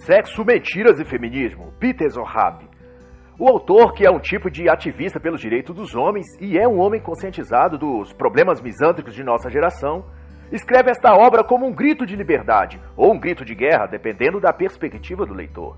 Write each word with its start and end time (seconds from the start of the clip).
Sexo, 0.00 0.42
Mentiras 0.46 0.98
e 0.98 1.04
Feminismo, 1.04 1.74
Peter 1.78 2.08
Zohab. 2.08 2.66
O 3.38 3.46
autor, 3.46 3.92
que 3.92 4.06
é 4.06 4.10
um 4.10 4.18
tipo 4.18 4.50
de 4.50 4.66
ativista 4.66 5.20
pelos 5.20 5.42
direitos 5.42 5.76
dos 5.76 5.94
homens 5.94 6.26
e 6.40 6.58
é 6.58 6.66
um 6.66 6.80
homem 6.80 7.02
conscientizado 7.02 7.76
dos 7.76 8.10
problemas 8.14 8.62
misândricos 8.62 9.14
de 9.14 9.22
nossa 9.22 9.50
geração, 9.50 10.06
escreve 10.50 10.90
esta 10.90 11.14
obra 11.14 11.44
como 11.44 11.66
um 11.66 11.74
grito 11.74 12.06
de 12.06 12.16
liberdade 12.16 12.80
ou 12.96 13.12
um 13.12 13.20
grito 13.20 13.44
de 13.44 13.54
guerra, 13.54 13.86
dependendo 13.86 14.40
da 14.40 14.54
perspectiva 14.54 15.26
do 15.26 15.34
leitor. 15.34 15.76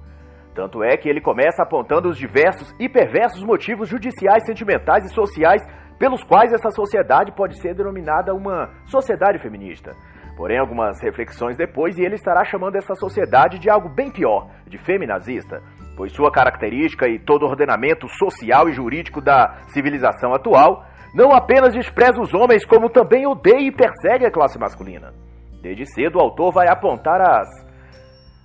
Tanto 0.55 0.85
é 0.85 0.97
que 0.97 1.09
ele 1.09 1.21
começa 1.21 1.65
apontando 1.65 2.09
os 2.09 2.17
diversos 2.17 2.73
e 2.79 2.89
perversos 2.89 3.43
motivos 3.43 3.89
judiciais, 3.89 4.47
sentimentais 4.47 5.05
e 5.05 5.13
sociais 5.13 5.67
pelos 5.99 6.23
quais 6.23 6.53
essa 6.53 6.71
sociedade 6.71 7.33
pode 7.33 7.61
ser 7.61 7.75
denominada 7.75 8.33
uma 8.33 8.71
sociedade 8.87 9.41
feminista. 9.41 9.97
Porém, 10.43 10.59
algumas 10.59 11.01
reflexões 11.01 11.57
depois, 11.57 11.97
e 11.97 12.03
ele 12.03 12.17
estará 12.17 12.45
chamando 12.45 12.75
essa 12.75 12.97
sociedade 12.97 13.61
de 13.61 13.71
algo 13.71 13.89
bem 13.89 14.11
pior, 14.11 14.51
de 14.67 14.77
feminazista, 14.77 15.63
pois 15.97 16.11
sua 16.11 16.33
característica 16.33 17.09
e 17.09 17.17
todo 17.17 17.47
ordenamento 17.47 18.09
social 18.09 18.69
e 18.69 18.73
jurídico 18.73 19.21
da 19.21 19.55
civilização 19.69 20.35
atual 20.35 20.85
não 21.15 21.31
apenas 21.31 21.73
despreza 21.73 22.21
os 22.21 22.35
homens, 22.35 22.65
como 22.65 22.91
também 22.91 23.25
odeia 23.25 23.69
e 23.69 23.71
persegue 23.71 24.27
a 24.27 24.33
classe 24.33 24.59
masculina. 24.59 25.15
Desde 25.63 25.87
cedo, 25.87 26.19
o 26.19 26.21
autor 26.21 26.53
vai 26.53 26.67
apontar 26.67 27.21
as 27.21 27.49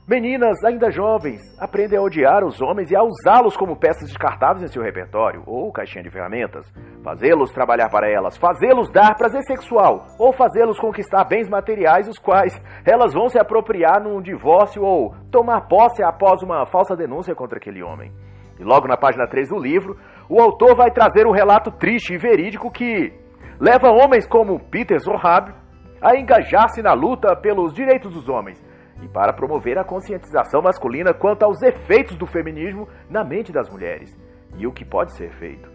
Meninas, 0.09 0.63
ainda 0.63 0.89
jovens, 0.89 1.41
aprendem 1.59 1.99
a 1.99 2.01
odiar 2.01 2.41
os 2.45 2.61
homens 2.61 2.89
e 2.89 2.95
a 2.95 3.03
usá-los 3.03 3.57
como 3.57 3.75
peças 3.75 4.07
descartáveis 4.07 4.63
em 4.63 4.67
seu 4.71 4.81
repertório, 4.81 5.43
ou 5.45 5.69
caixinha 5.69 6.01
de 6.01 6.09
ferramentas, 6.09 6.65
fazê-los 7.03 7.51
trabalhar 7.51 7.89
para 7.89 8.09
elas, 8.09 8.37
fazê-los 8.37 8.89
dar 8.89 9.17
prazer 9.17 9.43
sexual, 9.43 10.05
ou 10.17 10.31
fazê-los 10.31 10.79
conquistar 10.79 11.25
bens 11.25 11.49
materiais 11.49 12.07
os 12.07 12.17
quais 12.17 12.57
elas 12.85 13.13
vão 13.13 13.27
se 13.27 13.37
apropriar 13.37 14.01
num 14.01 14.21
divórcio 14.21 14.81
ou 14.81 15.13
tomar 15.29 15.67
posse 15.67 16.01
após 16.01 16.41
uma 16.41 16.65
falsa 16.65 16.95
denúncia 16.95 17.35
contra 17.35 17.57
aquele 17.57 17.83
homem. 17.83 18.09
E 18.57 18.63
logo 18.63 18.87
na 18.87 18.95
página 18.95 19.27
3 19.27 19.49
do 19.49 19.59
livro, 19.59 19.97
o 20.29 20.39
autor 20.39 20.73
vai 20.73 20.89
trazer 20.89 21.27
um 21.27 21.33
relato 21.33 21.69
triste 21.69 22.13
e 22.13 22.17
verídico 22.17 22.71
que 22.71 23.11
leva 23.59 23.89
homens 23.89 24.25
como 24.25 24.57
Peter 24.69 24.99
Zohab 24.99 25.53
a 26.01 26.17
engajar-se 26.17 26.81
na 26.81 26.93
luta 26.93 27.35
pelos 27.35 27.73
direitos 27.73 28.13
dos 28.13 28.29
homens 28.29 28.65
e 29.01 29.07
para 29.07 29.33
promover 29.33 29.77
a 29.77 29.83
conscientização 29.83 30.61
masculina 30.61 31.13
quanto 31.13 31.43
aos 31.43 31.61
efeitos 31.61 32.17
do 32.17 32.25
feminismo 32.25 32.87
na 33.09 33.23
mente 33.23 33.51
das 33.51 33.69
mulheres 33.69 34.15
e 34.57 34.65
o 34.65 34.71
que 34.71 34.85
pode 34.85 35.15
ser 35.15 35.31
feito. 35.33 35.69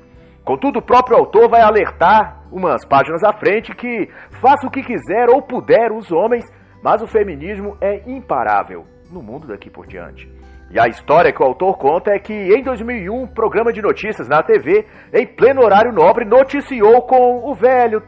Contudo, 0.44 0.80
o 0.80 0.84
próprio 0.84 1.16
autor 1.16 1.48
vai 1.48 1.60
alertar, 1.60 2.42
umas 2.50 2.84
páginas 2.84 3.22
à 3.22 3.32
frente, 3.32 3.74
que 3.74 4.08
faça 4.40 4.66
o 4.66 4.70
que 4.70 4.82
quiser 4.82 5.28
ou 5.30 5.40
puder 5.40 5.92
os 5.92 6.10
homens, 6.10 6.44
mas 6.82 7.00
o 7.00 7.06
feminismo 7.06 7.76
é 7.80 8.10
imparável 8.10 8.84
no 9.10 9.22
mundo 9.22 9.46
daqui 9.46 9.70
por 9.70 9.86
diante. 9.86 10.28
E 10.68 10.80
a 10.80 10.88
história 10.88 11.32
que 11.32 11.42
o 11.42 11.46
autor 11.46 11.78
conta 11.78 12.10
é 12.12 12.18
que 12.18 12.32
em 12.32 12.62
2001, 12.62 13.14
um 13.14 13.26
programa 13.26 13.72
de 13.72 13.82
notícias 13.82 14.26
na 14.26 14.42
TV, 14.42 14.86
em 15.12 15.26
pleno 15.26 15.62
horário 15.62 15.92
nobre, 15.92 16.24
noticiou 16.24 17.02
com 17.02 17.48
o 17.48 17.54
velho 17.54 18.02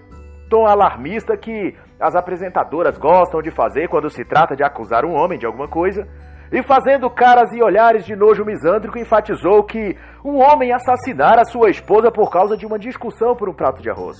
tom 0.49 0.67
alarmista 0.67 1.37
que 1.37 1.75
as 2.01 2.15
apresentadoras 2.15 2.99
gostam 2.99 3.41
de 3.41 3.51
fazer 3.51 3.89
quando 3.89 4.11
se 4.11 4.25
trata 4.25 4.57
de 4.57 4.65
acusar 4.65 5.05
um 5.05 5.15
homem 5.15 5.39
de 5.39 5.47
alguma 5.47 5.69
coisa, 5.69 6.07
e 6.53 6.63
fazendo 6.63 7.11
caras 7.11 7.53
e 7.53 7.63
olhares 7.63 8.05
de 8.05 8.15
nojo 8.15 8.45
misândrico, 8.45 8.99
enfatizou 8.99 9.65
que 9.65 9.97
um 10.25 10.39
homem 10.39 10.73
assassinara 10.73 11.45
sua 11.45 11.71
esposa 11.71 12.13
por 12.13 12.31
causa 12.31 12.57
de 12.57 12.67
uma 12.67 12.79
discussão 12.79 13.35
por 13.35 13.49
um 13.49 13.55
prato 13.55 13.83
de 13.83 13.91
arroz. 13.91 14.17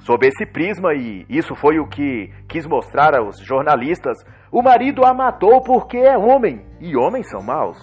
Sob 0.00 0.26
esse 0.26 0.44
prisma, 0.44 0.94
e 0.94 1.24
isso 1.28 1.54
foi 1.54 1.78
o 1.78 1.86
que 1.86 2.32
quis 2.48 2.66
mostrar 2.66 3.14
aos 3.14 3.38
jornalistas, 3.38 4.18
o 4.50 4.60
marido 4.60 5.04
a 5.04 5.14
matou 5.14 5.62
porque 5.62 5.98
é 5.98 6.18
homem, 6.18 6.66
e 6.80 6.96
homens 6.96 7.30
são 7.30 7.40
maus. 7.40 7.78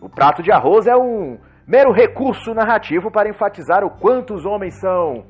O 0.00 0.08
prato 0.08 0.42
de 0.42 0.52
arroz 0.52 0.86
é 0.86 0.94
um 0.94 1.36
mero 1.66 1.90
recurso 1.90 2.54
narrativo 2.54 3.10
para 3.10 3.28
enfatizar 3.28 3.82
o 3.84 3.90
quanto 3.90 4.34
os 4.34 4.44
homens 4.44 4.78
são 4.78 5.24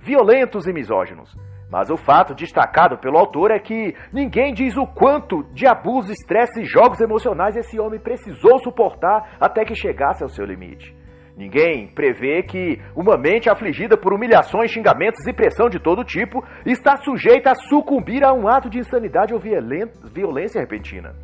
violentos 0.00 0.66
e 0.68 0.72
misóginos. 0.72 1.34
Mas 1.70 1.90
o 1.90 1.96
fato 1.96 2.34
destacado 2.34 2.96
pelo 2.98 3.18
autor 3.18 3.50
é 3.50 3.58
que 3.58 3.94
ninguém 4.12 4.54
diz 4.54 4.76
o 4.76 4.86
quanto 4.86 5.42
de 5.52 5.66
abuso, 5.66 6.12
estresse 6.12 6.60
e 6.60 6.64
jogos 6.64 7.00
emocionais 7.00 7.56
esse 7.56 7.80
homem 7.80 7.98
precisou 7.98 8.58
suportar 8.60 9.36
até 9.40 9.64
que 9.64 9.74
chegasse 9.74 10.22
ao 10.22 10.28
seu 10.28 10.44
limite. 10.44 10.94
Ninguém 11.36 11.88
prevê 11.88 12.42
que 12.44 12.80
uma 12.94 13.18
mente 13.18 13.50
afligida 13.50 13.96
por 13.96 14.14
humilhações, 14.14 14.70
xingamentos 14.70 15.26
e 15.26 15.32
pressão 15.32 15.68
de 15.68 15.78
todo 15.78 16.04
tipo 16.04 16.42
está 16.64 16.96
sujeita 16.96 17.50
a 17.50 17.54
sucumbir 17.54 18.24
a 18.24 18.32
um 18.32 18.48
ato 18.48 18.70
de 18.70 18.78
insanidade 18.78 19.34
ou 19.34 19.40
violência 19.40 20.60
repentina. 20.60 21.14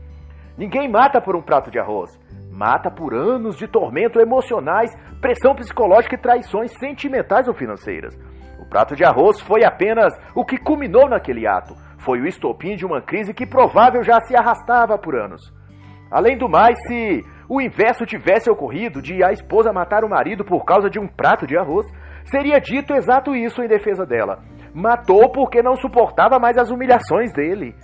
Ninguém 0.58 0.90
mata 0.90 1.20
por 1.20 1.34
um 1.34 1.40
prato 1.40 1.70
de 1.70 1.78
arroz. 1.78 2.10
Mata 2.50 2.90
por 2.90 3.14
anos 3.14 3.56
de 3.56 3.66
tormento 3.66 4.20
emocionais, 4.20 4.90
pressão 5.22 5.54
psicológica 5.54 6.16
e 6.16 6.20
traições 6.20 6.72
sentimentais 6.78 7.48
ou 7.48 7.54
financeiras 7.54 8.14
prato 8.64 8.94
de 8.94 9.04
arroz 9.04 9.40
foi 9.40 9.64
apenas 9.64 10.12
o 10.34 10.44
que 10.44 10.58
culminou 10.58 11.08
naquele 11.08 11.46
ato. 11.46 11.74
Foi 11.98 12.20
o 12.20 12.26
estopim 12.26 12.74
de 12.74 12.84
uma 12.84 13.00
crise 13.00 13.32
que 13.32 13.46
provável 13.46 14.02
já 14.02 14.20
se 14.20 14.36
arrastava 14.36 14.98
por 14.98 15.14
anos. 15.14 15.40
Além 16.10 16.36
do 16.36 16.48
mais, 16.48 16.76
se 16.86 17.24
o 17.48 17.60
inverso 17.60 18.04
tivesse 18.04 18.50
ocorrido 18.50 19.00
de 19.00 19.22
a 19.24 19.32
esposa 19.32 19.72
matar 19.72 20.04
o 20.04 20.08
marido 20.08 20.44
por 20.44 20.64
causa 20.64 20.90
de 20.90 20.98
um 20.98 21.06
prato 21.06 21.46
de 21.46 21.56
arroz, 21.56 21.86
seria 22.24 22.60
dito 22.60 22.92
exato 22.94 23.34
isso 23.34 23.62
em 23.62 23.68
defesa 23.68 24.04
dela. 24.04 24.40
Matou 24.74 25.30
porque 25.30 25.62
não 25.62 25.76
suportava 25.76 26.38
mais 26.38 26.56
as 26.56 26.70
humilhações 26.70 27.32
dele. 27.32 27.74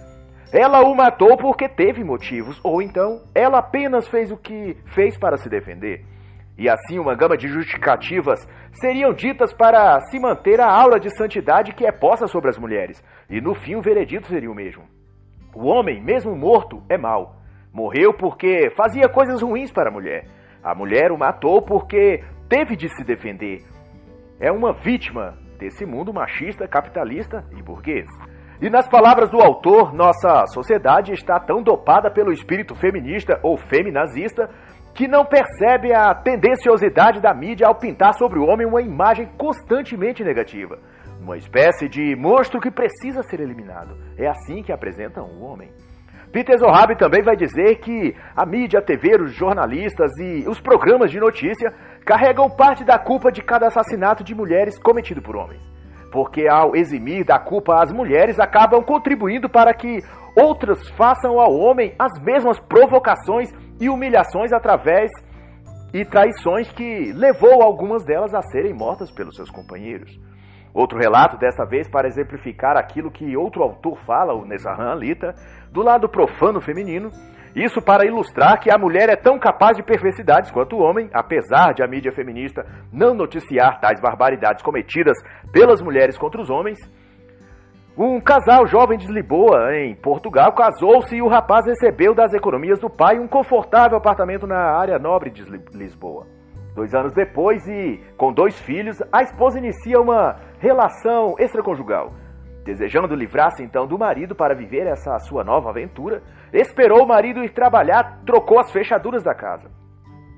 Ela 0.53 0.81
o 0.81 0.95
matou 0.95 1.37
porque 1.37 1.69
teve 1.69 2.03
motivos, 2.03 2.59
ou 2.65 2.81
então 2.81 3.21
ela 3.35 3.59
apenas 3.59 4.09
fez 4.09 4.31
o 4.31 4.37
que 4.37 4.77
fez 4.87 5.19
para 5.19 5.37
se 5.37 5.49
defender. 5.49 6.05
E 6.59 6.69
assim, 6.69 6.99
uma 6.99 7.15
gama 7.15 7.37
de 7.37 7.47
justificativas 7.47 8.45
seriam 8.73 9.13
ditas 9.13 9.53
para 9.53 10.01
se 10.11 10.19
manter 10.19 10.61
a 10.61 10.69
aura 10.69 10.99
de 10.99 11.09
santidade 11.17 11.73
que 11.73 11.87
é 11.87 11.93
posta 11.93 12.27
sobre 12.27 12.51
as 12.51 12.59
mulheres. 12.59 13.01
E 13.31 13.41
no 13.41 13.55
fim, 13.55 13.77
o 13.77 13.81
veredito 13.81 14.27
seria 14.27 14.51
o 14.51 14.55
mesmo. 14.55 14.83
O 15.55 15.67
homem, 15.67 16.03
mesmo 16.03 16.35
morto, 16.35 16.83
é 16.89 16.99
mau. 16.99 17.37
Morreu 17.73 18.13
porque 18.13 18.71
fazia 18.77 19.09
coisas 19.09 19.41
ruins 19.41 19.71
para 19.71 19.89
a 19.89 19.93
mulher. 19.93 20.25
A 20.61 20.75
mulher 20.75 21.13
o 21.13 21.19
matou 21.19 21.63
porque 21.63 22.25
teve 22.49 22.75
de 22.75 22.89
se 22.89 23.05
defender. 23.05 23.59
É 24.41 24.51
uma 24.51 24.73
vítima 24.73 25.39
desse 25.61 25.87
mundo 25.87 26.13
machista, 26.13 26.67
capitalista 26.67 27.45
e 27.57 27.63
burguês. 27.63 28.07
E 28.61 28.69
nas 28.69 28.89
palavras 28.89 29.31
do 29.31 29.41
autor, 29.41 29.95
nossa 29.95 30.45
sociedade 30.49 31.13
está 31.13 31.39
tão 31.39 31.63
dopada 31.63 32.11
pelo 32.11 32.33
espírito 32.33 32.75
feminista 32.75 33.39
ou 33.45 33.57
feminazista 33.57 34.51
que 34.99 35.07
não 35.07 35.25
percebe 35.25 35.95
a 35.95 36.13
tendenciosidade 36.13 37.21
da 37.21 37.33
mídia 37.33 37.69
ao 37.69 37.77
pintar 37.77 38.15
sobre 38.15 38.41
o 38.41 38.45
homem 38.45 38.67
uma 38.67 38.83
imagem 38.83 39.29
constantemente 39.39 40.25
negativa. 40.25 40.77
Uma 41.21 41.37
espécie 41.37 41.89
de 41.89 42.17
monstro 42.17 42.61
que 42.61 42.69
precisa 42.69 43.23
ser 43.23 43.39
eliminado. 43.39 43.97
É 44.19 44.27
assim 44.27 44.61
que 44.61 44.73
apresentam 44.73 45.25
o 45.25 45.45
homem. 45.45 45.71
Peter 46.33 46.59
Zohab 46.59 46.97
também 46.97 47.23
vai 47.23 47.37
dizer 47.37 47.77
que 47.77 48.13
a 48.37 48.45
mídia, 48.45 48.81
a 48.81 48.83
TV, 48.83 49.23
os 49.23 49.33
jornalistas 49.33 50.11
e 50.19 50.49
os 50.49 50.61
programas 50.61 51.13
de 51.13 51.21
notícia 51.21 51.73
carregam 52.05 52.51
parte 52.51 52.83
da 52.83 52.99
culpa 52.99 53.31
de 53.31 53.41
cada 53.41 53.69
assassinato 53.69 54.25
de 54.25 54.35
mulheres 54.35 54.81
cometido 54.81 55.23
por 55.23 55.37
homens. 55.37 55.63
Porque 56.11 56.49
ao 56.51 56.75
eximir 56.75 57.25
da 57.25 57.39
culpa 57.39 57.81
as 57.81 57.93
mulheres, 57.93 58.41
acabam 58.41 58.83
contribuindo 58.83 59.49
para 59.49 59.73
que 59.73 60.01
outras 60.35 60.89
façam 60.97 61.39
ao 61.39 61.55
homem 61.55 61.95
as 61.97 62.21
mesmas 62.21 62.59
provocações 62.59 63.53
e 63.81 63.89
humilhações 63.89 64.53
através 64.53 65.11
e 65.93 66.05
traições 66.05 66.71
que 66.71 67.13
levou 67.13 67.63
algumas 67.63 68.05
delas 68.05 68.35
a 68.35 68.43
serem 68.43 68.75
mortas 68.75 69.11
pelos 69.11 69.37
seus 69.37 69.51
companheiros. 69.51 70.19
Outro 70.75 70.99
relato, 70.99 71.39
dessa 71.39 71.65
vez 71.65 71.89
para 71.89 72.07
exemplificar 72.07 72.77
aquilo 72.77 73.11
que 73.11 73.37
outro 73.37 73.63
autor 73.63 73.99
fala, 74.05 74.35
o 74.35 74.45
Nezahan 74.45 74.93
Alita, 74.93 75.35
do 75.73 75.83
lado 75.83 76.09
profano 76.09 76.61
feminino, 76.61 77.11
isso 77.57 77.81
para 77.81 78.07
ilustrar 78.07 78.61
que 78.61 78.71
a 78.71 78.79
mulher 78.79 79.09
é 79.09 79.17
tão 79.17 79.39
capaz 79.39 79.77
de 79.77 79.83
perversidades 79.83 80.51
quanto 80.51 80.77
o 80.77 80.81
homem, 80.81 81.09
apesar 81.13 81.73
de 81.73 81.83
a 81.83 81.89
mídia 81.89 82.13
feminista 82.13 82.65
não 82.93 83.15
noticiar 83.15 83.81
tais 83.81 84.01
barbaridades 84.01 84.63
cometidas 84.63 85.17
pelas 85.51 85.81
mulheres 85.81 86.19
contra 86.19 86.41
os 86.41 86.51
homens, 86.51 86.79
um 87.99 88.21
casal 88.21 88.65
jovem 88.65 88.97
de 88.97 89.09
Lisboa, 89.09 89.75
em 89.77 89.93
Portugal, 89.97 90.53
casou-se 90.53 91.17
e 91.17 91.21
o 91.21 91.27
rapaz 91.27 91.67
recebeu 91.67 92.15
das 92.15 92.33
economias 92.33 92.79
do 92.79 92.89
pai 92.89 93.19
um 93.19 93.27
confortável 93.27 93.99
apartamento 93.99 94.47
na 94.47 94.57
área 94.57 95.01
nobre 95.01 95.31
de 95.31 95.43
Lisboa. 95.77 96.25
Dois 96.77 96.95
anos 96.95 97.13
depois, 97.13 97.67
e 97.67 98.01
com 98.17 98.33
dois 98.33 98.57
filhos, 98.61 99.03
a 99.13 99.23
esposa 99.23 99.59
inicia 99.59 100.01
uma 100.01 100.37
relação 100.61 101.35
extraconjugal. 101.41 102.13
Desejando 102.65 103.17
livrar-se 103.17 103.65
então 103.65 103.85
do 103.85 103.99
marido 103.99 104.33
para 104.33 104.55
viver 104.55 104.87
essa 104.87 105.19
sua 105.19 105.43
nova 105.43 105.71
aventura, 105.71 106.23
esperou 106.53 107.03
o 107.03 107.09
marido 107.09 107.43
ir 107.43 107.51
trabalhar, 107.51 108.21
trocou 108.25 108.61
as 108.61 108.71
fechaduras 108.71 109.25
da 109.25 109.35
casa. 109.35 109.69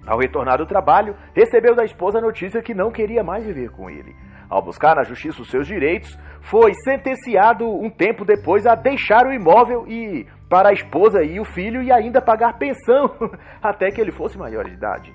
Ao 0.06 0.18
retornar 0.18 0.56
do 0.56 0.66
trabalho, 0.66 1.14
recebeu 1.34 1.74
da 1.74 1.84
esposa 1.84 2.18
a 2.18 2.22
notícia 2.22 2.62
que 2.62 2.72
não 2.72 2.90
queria 2.90 3.22
mais 3.22 3.44
viver 3.44 3.70
com 3.70 3.90
ele. 3.90 4.16
Ao 4.50 4.60
buscar 4.60 4.96
na 4.96 5.04
justiça 5.04 5.40
os 5.40 5.48
seus 5.48 5.66
direitos, 5.66 6.18
foi 6.42 6.74
sentenciado 6.82 7.64
um 7.64 7.88
tempo 7.88 8.24
depois 8.24 8.66
a 8.66 8.74
deixar 8.74 9.24
o 9.26 9.32
imóvel 9.32 9.86
e 9.86 10.26
para 10.48 10.70
a 10.70 10.72
esposa 10.72 11.22
e 11.22 11.38
o 11.38 11.44
filho 11.44 11.80
e 11.80 11.92
ainda 11.92 12.20
pagar 12.20 12.58
pensão 12.58 13.08
até 13.62 13.90
que 13.90 14.00
ele 14.00 14.10
fosse 14.10 14.36
maior 14.36 14.64
de 14.64 14.72
idade. 14.72 15.14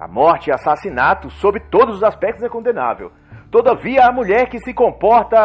A 0.00 0.08
morte 0.08 0.48
e 0.48 0.52
assassinato, 0.52 1.30
sob 1.30 1.60
todos 1.70 1.96
os 1.96 2.02
aspectos, 2.02 2.42
é 2.42 2.48
condenável. 2.48 3.12
Todavia, 3.50 4.06
a 4.06 4.12
mulher 4.12 4.48
que 4.48 4.58
se 4.58 4.72
comporta 4.72 5.38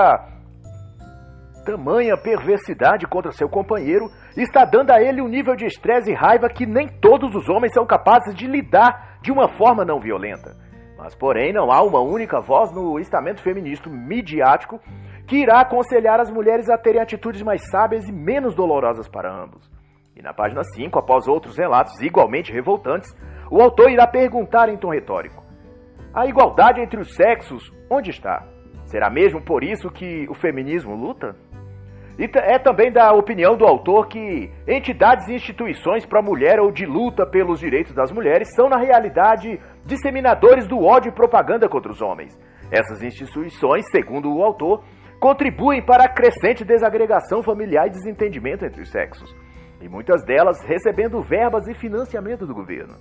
tamanha 1.66 2.16
perversidade 2.16 3.06
contra 3.06 3.34
seu 3.34 3.50
companheiro 3.50 4.10
está 4.38 4.64
dando 4.64 4.92
a 4.92 5.02
ele 5.02 5.22
um 5.22 5.28
nível 5.28 5.54
de 5.54 5.66
estresse 5.66 6.10
e 6.10 6.16
raiva 6.16 6.48
que 6.48 6.66
nem 6.66 6.88
todos 6.88 7.36
os 7.36 7.50
homens 7.50 7.74
são 7.74 7.86
capazes 7.86 8.34
de 8.34 8.48
lidar 8.48 9.20
de 9.22 9.34
uma 9.34 9.50
forma 9.58 9.84
não 9.84 10.00
violenta. 10.00 10.56
Mas, 11.08 11.16
porém, 11.16 11.54
não 11.54 11.72
há 11.72 11.82
uma 11.84 12.02
única 12.02 12.42
voz 12.42 12.70
no 12.74 13.00
estamento 13.00 13.42
feminista 13.42 13.90
midiático 13.90 14.78
que 15.26 15.38
irá 15.38 15.62
aconselhar 15.62 16.20
as 16.20 16.30
mulheres 16.30 16.70
a 16.70 16.78
terem 16.78 17.00
atitudes 17.00 17.42
mais 17.42 17.66
sábias 17.70 18.06
e 18.10 18.12
menos 18.12 18.54
dolorosas 18.54 19.08
para 19.08 19.34
ambos. 19.34 19.72
E 20.18 20.22
na 20.22 20.34
página 20.34 20.66
5, 20.66 21.00
após 21.00 21.26
outros 21.26 21.58
relatos 21.58 21.98
igualmente 22.02 22.52
revoltantes, 22.52 23.16
o 23.50 23.62
autor 23.62 23.90
irá 23.90 24.06
perguntar 24.06 24.68
em 24.68 24.76
tom 24.76 24.90
retórico: 24.90 25.42
A 26.14 26.28
igualdade 26.28 26.82
entre 26.82 27.00
os 27.00 27.16
sexos, 27.16 27.72
onde 27.90 28.10
está? 28.10 28.46
Será 28.84 29.10
mesmo 29.10 29.42
por 29.42 29.64
isso 29.64 29.90
que 29.90 30.28
o 30.30 30.34
feminismo 30.34 30.94
luta? 30.94 31.38
E 32.20 32.24
é 32.36 32.58
também 32.58 32.92
da 32.92 33.14
opinião 33.14 33.56
do 33.56 33.64
autor 33.64 34.08
que 34.08 34.52
entidades 34.68 35.28
e 35.28 35.36
instituições 35.36 36.04
para 36.04 36.20
a 36.20 36.24
mulher 36.24 36.60
ou 36.60 36.72
de 36.72 36.84
luta 36.84 37.28
pelos 37.28 37.60
direitos 37.60 37.94
das 37.94 38.12
mulheres 38.12 38.54
são, 38.56 38.68
na 38.68 38.78
realidade, 38.78 39.60
disseminadores 39.86 40.68
do 40.68 40.84
ódio 40.84 41.10
e 41.10 41.16
propaganda 41.16 41.70
contra 41.70 41.92
os 41.92 42.02
homens. 42.02 42.36
Essas 42.72 43.04
instituições, 43.04 43.86
segundo 43.92 44.34
o 44.34 44.44
autor, 44.44 44.84
contribuem 45.20 45.86
para 45.86 46.06
a 46.06 46.10
crescente 46.10 46.66
desagregação 46.66 47.44
familiar 47.44 47.86
e 47.88 47.92
desentendimento 47.92 48.66
entre 48.66 48.82
os 48.82 48.90
sexos, 48.90 49.36
e 49.80 49.88
muitas 49.88 50.26
delas 50.26 50.58
recebendo 50.66 51.22
verbas 51.22 51.68
e 51.68 51.76
financiamento 51.76 52.48
do 52.48 52.54
governo. 52.54 52.96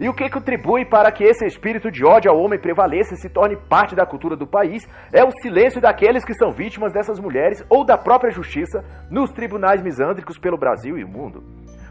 E 0.00 0.08
o 0.08 0.14
que 0.14 0.30
contribui 0.30 0.84
para 0.84 1.10
que 1.10 1.24
esse 1.24 1.44
espírito 1.44 1.90
de 1.90 2.06
ódio 2.06 2.30
ao 2.30 2.38
homem 2.38 2.60
prevaleça 2.60 3.14
e 3.14 3.16
se 3.16 3.28
torne 3.28 3.56
parte 3.56 3.96
da 3.96 4.06
cultura 4.06 4.36
do 4.36 4.46
país 4.46 4.86
é 5.12 5.24
o 5.24 5.32
silêncio 5.42 5.80
daqueles 5.80 6.24
que 6.24 6.34
são 6.34 6.52
vítimas 6.52 6.92
dessas 6.92 7.18
mulheres 7.18 7.64
ou 7.68 7.84
da 7.84 7.98
própria 7.98 8.30
justiça 8.30 8.84
nos 9.10 9.32
tribunais 9.32 9.82
misândricos 9.82 10.38
pelo 10.38 10.56
Brasil 10.56 10.96
e 10.96 11.02
o 11.02 11.08
mundo. 11.08 11.42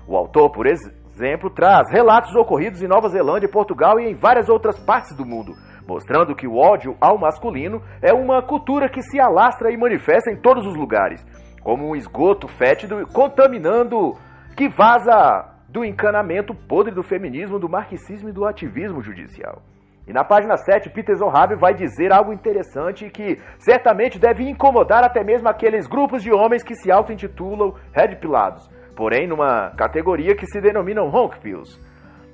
O 0.07 0.15
autor, 0.15 0.49
por 0.53 0.65
exemplo, 0.65 1.49
traz 1.49 1.91
relatos 1.91 2.33
ocorridos 2.33 2.81
em 2.81 2.87
Nova 2.87 3.09
Zelândia, 3.09 3.49
Portugal 3.49 3.99
e 3.99 4.09
em 4.09 4.15
várias 4.15 4.47
outras 4.47 4.79
partes 4.79 5.13
do 5.13 5.25
mundo, 5.25 5.51
mostrando 5.85 6.33
que 6.33 6.47
o 6.47 6.55
ódio 6.55 6.95
ao 7.01 7.17
masculino 7.17 7.81
é 8.01 8.13
uma 8.13 8.41
cultura 8.41 8.87
que 8.87 9.01
se 9.01 9.19
alastra 9.19 9.69
e 9.69 9.75
manifesta 9.75 10.31
em 10.31 10.39
todos 10.39 10.65
os 10.65 10.77
lugares, 10.77 11.25
como 11.61 11.89
um 11.89 11.95
esgoto 11.95 12.47
fétido 12.47 13.05
contaminando 13.07 14.15
que 14.55 14.69
vaza 14.69 15.56
do 15.69 15.83
encanamento 15.83 16.53
podre 16.53 16.93
do 16.93 17.03
feminismo, 17.03 17.59
do 17.59 17.69
marxismo 17.69 18.29
e 18.29 18.31
do 18.31 18.45
ativismo 18.45 19.01
judicial. 19.01 19.61
E 20.07 20.13
na 20.13 20.23
página 20.23 20.55
7, 20.55 20.89
Peter 20.89 21.15
Zohab 21.15 21.53
vai 21.55 21.73
dizer 21.73 22.13
algo 22.13 22.31
interessante 22.31 23.09
que 23.09 23.35
certamente 23.59 24.17
deve 24.17 24.49
incomodar 24.49 25.03
até 25.03 25.21
mesmo 25.21 25.49
aqueles 25.49 25.85
grupos 25.85 26.23
de 26.23 26.31
homens 26.31 26.63
que 26.63 26.75
se 26.75 26.89
auto-intitulam 26.89 27.73
Red 27.91 28.15
Pilados, 28.15 28.69
porém 28.95 29.27
numa 29.27 29.71
categoria 29.71 30.33
que 30.33 30.45
se 30.45 30.61
denominam 30.61 31.09
Honk 31.09 31.41
Pills, 31.41 31.77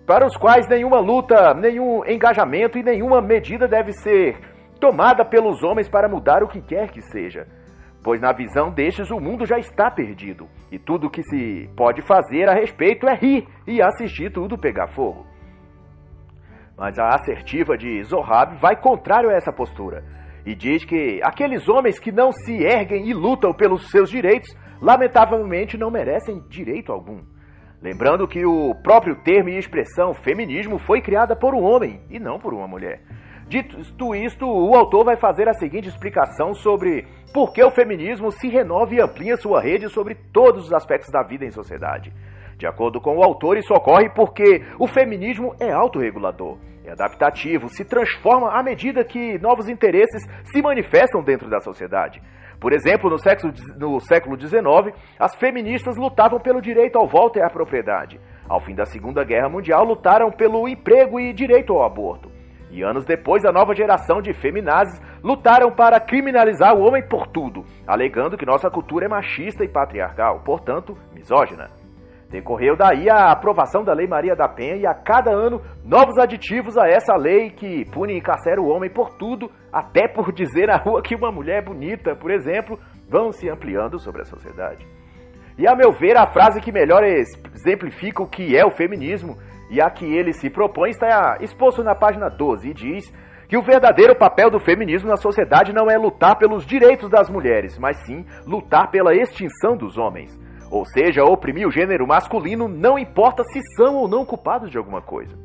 para 0.06 0.26
os 0.26 0.38
quais 0.38 0.68
nenhuma 0.68 1.00
luta, 1.00 1.56
nenhum 1.56 2.06
engajamento 2.06 2.78
e 2.78 2.84
nenhuma 2.84 3.22
medida 3.22 3.68
deve 3.68 3.92
ser 3.94 4.38
tomada 4.80 5.26
pelos 5.26 5.64
homens 5.64 5.90
para 5.90 6.08
mudar 6.08 6.44
o 6.44 6.48
que 6.48 6.62
quer 6.62 6.92
que 6.92 7.02
seja 7.02 7.48
pois 8.04 8.20
na 8.20 8.34
visão 8.34 8.70
destes 8.70 9.10
o 9.10 9.20
mundo 9.20 9.46
já 9.46 9.58
está 9.58 9.90
perdido, 9.90 10.48
e 10.72 10.78
tudo 10.78 11.08
o 11.08 11.10
que 11.10 11.24
se 11.24 11.70
pode 11.76 12.02
fazer 12.02 12.50
a 12.50 12.54
respeito 12.54 13.08
é 13.08 13.16
rir 13.16 13.48
e 13.66 13.82
assistir 13.82 14.32
tudo 14.32 14.58
pegar 14.58 14.88
fogo. 14.90 15.26
Mas 16.78 17.00
a 17.00 17.08
assertiva 17.10 17.78
de 17.78 18.04
Zohab 18.04 18.58
vai 18.58 18.76
contrário 18.76 19.30
a 19.30 19.34
essa 19.34 19.54
postura, 19.54 20.04
e 20.46 20.54
diz 20.54 20.84
que 20.84 21.22
aqueles 21.24 21.70
homens 21.70 21.98
que 22.00 22.12
não 22.12 22.32
se 22.32 22.54
erguem 22.64 23.08
e 23.08 23.14
lutam 23.14 23.54
pelos 23.54 23.90
seus 23.90 24.10
direitos, 24.10 24.54
lamentavelmente 24.82 25.78
não 25.78 25.90
merecem 25.90 26.44
direito 26.50 26.92
algum. 26.92 27.22
Lembrando 27.82 28.28
que 28.28 28.46
o 28.46 28.76
próprio 28.76 29.16
termo 29.24 29.50
e 29.50 29.58
expressão 29.58 30.14
feminismo 30.14 30.78
foi 30.78 31.02
criada 31.02 31.36
por 31.36 31.54
um 31.54 31.64
homem 31.64 32.02
e 32.10 32.20
não 32.20 32.40
por 32.40 32.54
uma 32.54 32.68
mulher. 32.68 33.02
Dito 33.48 34.16
isto, 34.16 34.46
o 34.46 34.76
autor 34.76 35.06
vai 35.06 35.18
fazer 35.18 35.48
a 35.48 35.54
seguinte 35.54 35.88
explicação 35.88 36.54
sobre 36.54 37.06
por 37.34 37.52
que 37.52 37.64
o 37.64 37.72
feminismo 37.72 38.32
se 38.32 38.48
renova 38.48 38.94
e 38.94 39.02
amplia 39.02 39.38
sua 39.38 39.62
rede 39.62 39.90
sobre 39.90 40.16
todos 40.32 40.66
os 40.66 40.74
aspectos 40.74 41.12
da 41.12 41.24
vida 41.24 41.46
em 41.46 41.52
sociedade. 41.52 42.14
De 42.58 42.68
acordo 42.68 43.02
com 43.02 43.18
o 43.18 43.24
autor, 43.24 43.58
isso 43.58 43.74
ocorre 43.74 44.10
porque 44.10 44.64
o 44.80 44.88
feminismo 44.88 45.56
é 45.60 45.72
autorregulador, 45.72 46.58
é 46.86 46.92
adaptativo, 46.92 47.68
se 47.68 47.84
transforma 47.84 48.52
à 48.52 48.64
medida 48.64 49.04
que 49.04 49.38
novos 49.40 49.68
interesses 49.68 50.24
se 50.46 50.62
manifestam 50.62 51.24
dentro 51.24 51.50
da 51.50 51.60
sociedade. 51.60 52.22
Por 52.60 52.72
exemplo, 52.72 53.10
no 53.10 53.18
século, 53.18 53.54
no 53.78 54.00
século 54.00 54.40
XIX, 54.40 54.96
as 55.20 55.36
feministas 55.36 55.98
lutavam 55.98 56.40
pelo 56.40 56.62
direito 56.62 56.98
ao 56.98 57.08
voto 57.08 57.38
e 57.38 57.42
à 57.42 57.50
propriedade. 57.50 58.20
Ao 58.48 58.62
fim 58.62 58.76
da 58.76 58.86
Segunda 58.86 59.24
Guerra 59.24 59.50
Mundial, 59.50 59.84
lutaram 59.84 60.32
pelo 60.32 60.68
emprego 60.68 61.20
e 61.20 61.34
direito 61.34 61.74
ao 61.74 61.84
aborto. 61.84 62.32
E 62.74 62.82
anos 62.84 63.06
depois, 63.06 63.46
a 63.46 63.52
nova 63.52 63.76
geração 63.76 64.20
de 64.20 64.34
feminazes 64.34 65.00
lutaram 65.24 65.72
para 65.72 66.00
criminalizar 66.00 66.76
o 66.76 66.82
homem 66.82 67.08
por 67.08 67.28
tudo, 67.28 67.64
alegando 67.86 68.36
que 68.36 68.48
nossa 68.48 68.68
cultura 68.68 69.06
é 69.06 69.08
machista 69.08 69.64
e 69.64 69.70
patriarcal, 69.70 70.42
portanto, 70.44 70.98
misógina. 71.14 71.70
Decorreu 72.32 72.76
daí 72.76 73.08
a 73.12 73.32
aprovação 73.32 73.84
da 73.84 73.94
Lei 73.94 74.08
Maria 74.08 74.36
da 74.36 74.50
Penha 74.50 74.76
e 74.76 74.88
a 74.88 74.94
cada 74.96 75.32
ano 75.32 75.62
novos 75.86 76.18
aditivos 76.18 76.76
a 76.76 76.88
essa 76.88 77.16
lei 77.16 77.52
que 77.52 77.86
pune 77.92 78.16
e 78.16 78.18
encarcera 78.18 78.60
o 78.60 78.70
homem 78.70 78.90
por 78.90 79.12
tudo, 79.20 79.52
até 79.72 80.08
por 80.08 80.34
dizer 80.34 80.66
na 80.66 80.78
rua 80.78 81.04
que 81.04 81.14
uma 81.14 81.32
mulher 81.32 81.60
é 81.60 81.64
bonita, 81.64 82.16
por 82.16 82.32
exemplo, 82.32 82.80
vão 83.08 83.32
se 83.32 83.48
ampliando 83.48 84.00
sobre 84.00 84.22
a 84.22 84.26
sociedade. 84.26 84.84
E 85.60 85.68
a 85.68 85.76
meu 85.76 85.92
ver, 85.92 86.18
a 86.18 86.26
frase 86.26 86.60
que 86.60 86.72
melhor 86.72 87.04
exemplifica 87.04 88.24
o 88.24 88.28
que 88.28 88.58
é 88.58 88.66
o 88.66 88.72
feminismo 88.72 89.38
e 89.74 89.82
a 89.82 89.90
que 89.90 90.06
ele 90.06 90.34
se 90.34 90.52
propõe 90.52 90.92
está 90.92 91.38
exposto 91.42 91.84
na 91.84 91.96
página 91.96 92.30
12 92.30 92.70
e 92.70 92.74
diz 92.76 93.12
que 93.50 93.58
o 93.58 93.64
verdadeiro 93.64 94.16
papel 94.16 94.52
do 94.52 94.60
feminismo 94.60 95.10
na 95.10 95.18
sociedade 95.18 95.74
não 95.74 95.90
é 95.90 95.98
lutar 95.98 96.38
pelos 96.38 96.64
direitos 96.64 97.10
das 97.10 97.28
mulheres, 97.28 97.80
mas 97.80 97.98
sim 98.06 98.24
lutar 98.46 98.92
pela 98.92 99.16
extinção 99.16 99.76
dos 99.76 99.98
homens. 99.98 100.40
Ou 100.70 100.86
seja, 100.86 101.24
oprimir 101.24 101.68
o 101.68 101.72
gênero 101.72 102.06
masculino 102.06 102.68
não 102.68 103.00
importa 103.00 103.44
se 103.46 103.60
são 103.76 103.96
ou 103.96 104.08
não 104.08 104.24
culpados 104.24 104.70
de 104.70 104.78
alguma 104.78 105.02
coisa. 105.02 105.36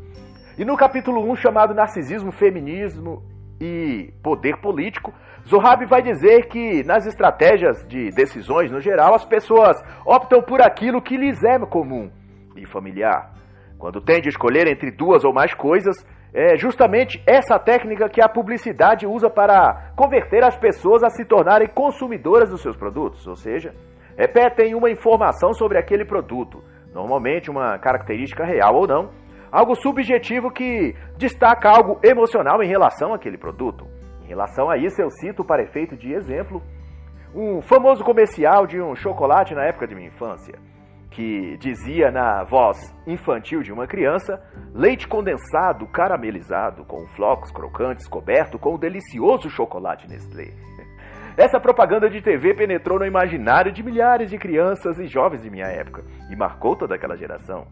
E 0.59 0.64
no 0.64 0.76
capítulo 0.76 1.23
1, 1.33 1.37
chamado 1.37 1.73
Narcisismo, 1.73 2.31
Feminismo 2.31 3.23
e 3.59 4.12
Poder 4.23 4.59
Político, 4.61 5.14
Zohab 5.49 5.87
vai 5.87 6.03
dizer 6.03 6.49
que 6.49 6.85
nas 6.85 7.07
estratégias 7.07 7.87
de 7.87 8.11
decisões 8.11 8.71
no 8.71 8.81
geral, 8.81 9.14
as 9.14 9.25
pessoas 9.25 9.83
optam 10.05 10.43
por 10.43 10.61
aquilo 10.61 11.00
que 11.00 11.17
lhes 11.17 11.43
é 11.43 11.59
comum 11.61 12.11
e 12.55 12.67
familiar. 12.67 13.38
Quando 13.79 14.01
tem 14.01 14.21
de 14.21 14.29
escolher 14.29 14.67
entre 14.67 14.91
duas 14.91 15.25
ou 15.25 15.33
mais 15.33 15.55
coisas, 15.55 15.97
é 16.35 16.57
justamente 16.57 17.23
essa 17.25 17.59
técnica 17.59 18.09
que 18.09 18.21
a 18.21 18.29
publicidade 18.29 19.07
usa 19.07 19.31
para 19.31 19.93
converter 19.97 20.45
as 20.45 20.57
pessoas 20.57 21.03
a 21.05 21.11
se 21.11 21.25
tornarem 21.25 21.69
consumidoras 21.69 22.51
dos 22.51 22.61
seus 22.61 22.77
produtos, 22.77 23.27
ou 23.27 23.37
seja, 23.37 23.73
repetem 24.17 24.75
uma 24.75 24.91
informação 24.91 25.53
sobre 25.53 25.79
aquele 25.79 26.05
produto, 26.05 26.63
normalmente 26.93 27.51
uma 27.51 27.79
característica 27.79 28.45
real 28.45 28.75
ou 28.75 28.87
não, 28.87 29.11
algo 29.51 29.77
subjetivo 29.77 30.51
que 30.51 30.95
destaca 31.17 31.71
algo 31.71 32.01
emocional 32.03 32.61
em 32.63 32.69
relação 32.69 33.15
àquele 33.15 33.39
produto. 33.39 33.87
Em 34.25 34.29
relação 34.29 34.69
a 34.69 34.77
isso, 34.77 35.01
eu 35.01 35.09
cito 35.09 35.45
para 35.45 35.63
efeito 35.63 35.97
de 35.97 36.13
exemplo 36.13 36.61
um 37.33 37.63
famoso 37.63 38.03
comercial 38.03 38.67
de 38.67 38.81
um 38.81 38.97
chocolate 38.97 39.55
na 39.55 39.65
época 39.65 39.87
de 39.87 39.95
minha 39.95 40.09
infância 40.09 40.68
que 41.11 41.57
dizia 41.59 42.11
na 42.11 42.45
voz 42.45 42.79
infantil 43.07 43.62
de 43.62 43.73
uma 43.73 43.87
criança: 43.87 44.41
leite 44.75 45.09
condensado 45.09 45.87
caramelizado 45.88 46.85
com 46.85 47.07
flocos 47.09 47.50
crocantes 47.50 48.07
coberto 48.09 48.59
com 48.59 48.75
o 48.75 48.79
delicioso 48.79 49.49
chocolate 49.50 50.09
Nestlé. 50.09 50.53
Essa 51.37 51.61
propaganda 51.61 52.11
de 52.11 52.21
TV 52.21 52.53
penetrou 52.55 52.99
no 52.99 53.07
imaginário 53.07 53.73
de 53.73 53.83
milhares 53.83 54.29
de 54.29 54.37
crianças 54.37 54.99
e 54.99 55.07
jovens 55.07 55.43
de 55.43 55.49
minha 55.49 55.67
época 55.67 56.03
e 56.31 56.37
marcou 56.37 56.75
toda 56.75 56.97
aquela 56.97 57.17
geração. 57.17 57.65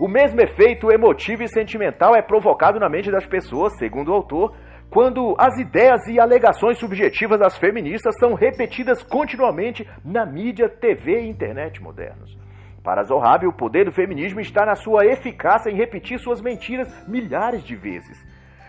O 0.00 0.06
mesmo 0.06 0.40
efeito 0.40 0.92
emotivo 0.92 1.42
e 1.42 1.48
sentimental 1.48 2.14
é 2.14 2.22
provocado 2.22 2.78
na 2.78 2.88
mente 2.88 3.10
das 3.10 3.26
pessoas, 3.26 3.76
segundo 3.76 4.12
o 4.12 4.14
autor, 4.14 4.54
quando 4.88 5.34
as 5.36 5.58
ideias 5.58 6.06
e 6.06 6.20
alegações 6.20 6.78
subjetivas 6.78 7.40
das 7.40 7.58
feministas 7.58 8.14
são 8.20 8.34
repetidas 8.34 9.02
continuamente 9.02 9.84
na 10.04 10.24
mídia, 10.24 10.68
TV 10.68 11.22
e 11.22 11.28
internet 11.28 11.82
modernos. 11.82 12.38
Para 12.82 13.02
Zohab, 13.02 13.46
o 13.46 13.52
poder 13.52 13.84
do 13.84 13.92
feminismo 13.92 14.40
está 14.40 14.64
na 14.64 14.74
sua 14.74 15.04
eficácia 15.04 15.70
em 15.70 15.76
repetir 15.76 16.18
suas 16.18 16.40
mentiras 16.40 16.88
milhares 17.08 17.62
de 17.62 17.74
vezes. 17.74 18.24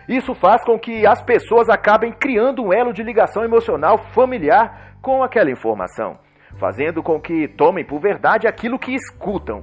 Isso 0.08 0.34
faz 0.34 0.64
com 0.64 0.78
que 0.78 1.06
as 1.06 1.22
pessoas 1.22 1.68
acabem 1.68 2.12
criando 2.12 2.62
um 2.64 2.72
elo 2.72 2.92
de 2.92 3.02
ligação 3.02 3.44
emocional 3.44 3.98
familiar 4.12 4.96
com 5.00 5.22
aquela 5.22 5.50
informação, 5.50 6.18
fazendo 6.58 7.02
com 7.02 7.20
que 7.20 7.46
tomem 7.46 7.84
por 7.84 8.00
verdade 8.00 8.48
aquilo 8.48 8.78
que 8.78 8.92
escutam. 8.92 9.62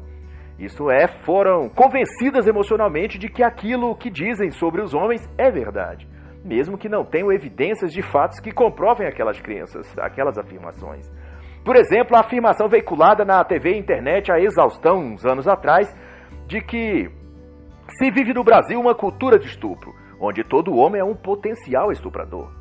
Isso 0.58 0.90
é, 0.90 1.08
foram 1.08 1.70
convencidas 1.70 2.48
emocionalmente 2.48 3.20
de 3.20 3.28
que 3.30 3.44
aquilo 3.44 3.96
que 3.96 4.10
dizem 4.10 4.50
sobre 4.50 4.82
os 4.82 4.94
homens 4.94 5.30
é 5.38 5.52
verdade, 5.52 6.08
mesmo 6.44 6.78
que 6.78 6.90
não 6.90 7.04
tenham 7.06 7.32
evidências 7.32 7.92
de 7.92 8.02
fatos 8.02 8.40
que 8.40 8.52
comprovem 8.52 9.08
aquelas 9.08 9.40
crenças, 9.40 9.94
aquelas 10.00 10.38
afirmações. 10.38 11.12
Por 11.64 11.76
exemplo, 11.76 12.16
a 12.16 12.22
afirmação 12.22 12.68
veiculada 12.70 13.26
na 13.26 13.44
TV 13.44 13.72
e 13.72 13.80
internet 13.80 14.32
a 14.32 14.40
exaustão 14.40 15.00
uns 15.00 15.26
anos 15.26 15.48
atrás 15.48 15.88
de 16.48 16.62
que 16.62 17.10
se 18.00 18.12
vive 18.12 18.34
no 18.34 18.44
Brasil 18.44 18.80
uma 18.80 18.96
cultura 18.96 19.38
de 19.38 19.48
estupro, 19.48 19.94
onde 20.20 20.44
todo 20.44 20.76
homem 20.76 21.02
é 21.02 21.04
um 21.04 21.16
potencial 21.16 21.92
estuprador. 21.92 22.52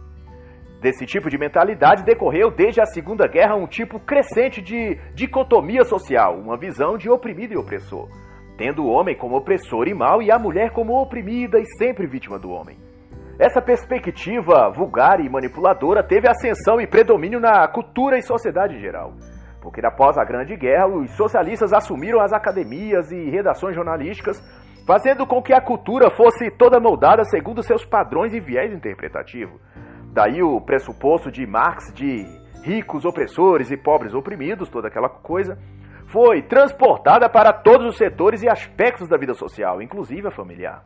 Desse 0.80 1.06
tipo 1.06 1.30
de 1.30 1.38
mentalidade 1.38 2.04
decorreu 2.04 2.50
desde 2.50 2.80
a 2.80 2.86
Segunda 2.86 3.26
Guerra 3.26 3.56
um 3.56 3.66
tipo 3.66 3.98
crescente 3.98 4.60
de 4.60 4.96
dicotomia 5.14 5.84
social, 5.84 6.38
uma 6.38 6.58
visão 6.58 6.98
de 6.98 7.08
oprimido 7.10 7.54
e 7.54 7.56
opressor, 7.56 8.08
tendo 8.58 8.84
o 8.84 8.90
homem 8.90 9.16
como 9.16 9.36
opressor 9.36 9.88
e 9.88 9.94
mau 9.94 10.22
e 10.22 10.30
a 10.30 10.38
mulher 10.38 10.70
como 10.70 11.00
oprimida 11.00 11.58
e 11.58 11.64
sempre 11.78 12.06
vítima 12.06 12.38
do 12.38 12.50
homem. 12.50 12.85
Essa 13.38 13.60
perspectiva 13.60 14.70
vulgar 14.70 15.20
e 15.20 15.28
manipuladora 15.28 16.02
teve 16.02 16.26
ascensão 16.26 16.80
e 16.80 16.86
predomínio 16.86 17.38
na 17.38 17.68
cultura 17.68 18.16
e 18.16 18.22
sociedade 18.22 18.76
em 18.76 18.80
geral. 18.80 19.12
Porque 19.60 19.84
após 19.84 20.16
a 20.16 20.24
Grande 20.24 20.56
Guerra, 20.56 20.86
os 20.86 21.10
socialistas 21.16 21.72
assumiram 21.72 22.20
as 22.20 22.32
academias 22.32 23.10
e 23.12 23.28
redações 23.28 23.74
jornalísticas 23.74 24.40
fazendo 24.86 25.26
com 25.26 25.42
que 25.42 25.52
a 25.52 25.60
cultura 25.60 26.08
fosse 26.10 26.50
toda 26.52 26.80
moldada 26.80 27.24
segundo 27.24 27.62
seus 27.62 27.84
padrões 27.84 28.32
e 28.32 28.40
viés 28.40 28.72
interpretativo. 28.72 29.60
Daí 30.12 30.42
o 30.42 30.60
pressuposto 30.60 31.30
de 31.30 31.44
Marx 31.46 31.92
de 31.92 32.24
ricos 32.62 33.04
opressores 33.04 33.70
e 33.70 33.76
pobres 33.76 34.14
oprimidos, 34.14 34.70
toda 34.70 34.88
aquela 34.88 35.08
coisa, 35.10 35.58
foi 36.06 36.40
transportada 36.42 37.28
para 37.28 37.52
todos 37.52 37.86
os 37.86 37.96
setores 37.96 38.42
e 38.42 38.48
aspectos 38.48 39.08
da 39.08 39.18
vida 39.18 39.34
social, 39.34 39.82
inclusive 39.82 40.28
a 40.28 40.30
familiar. 40.30 40.82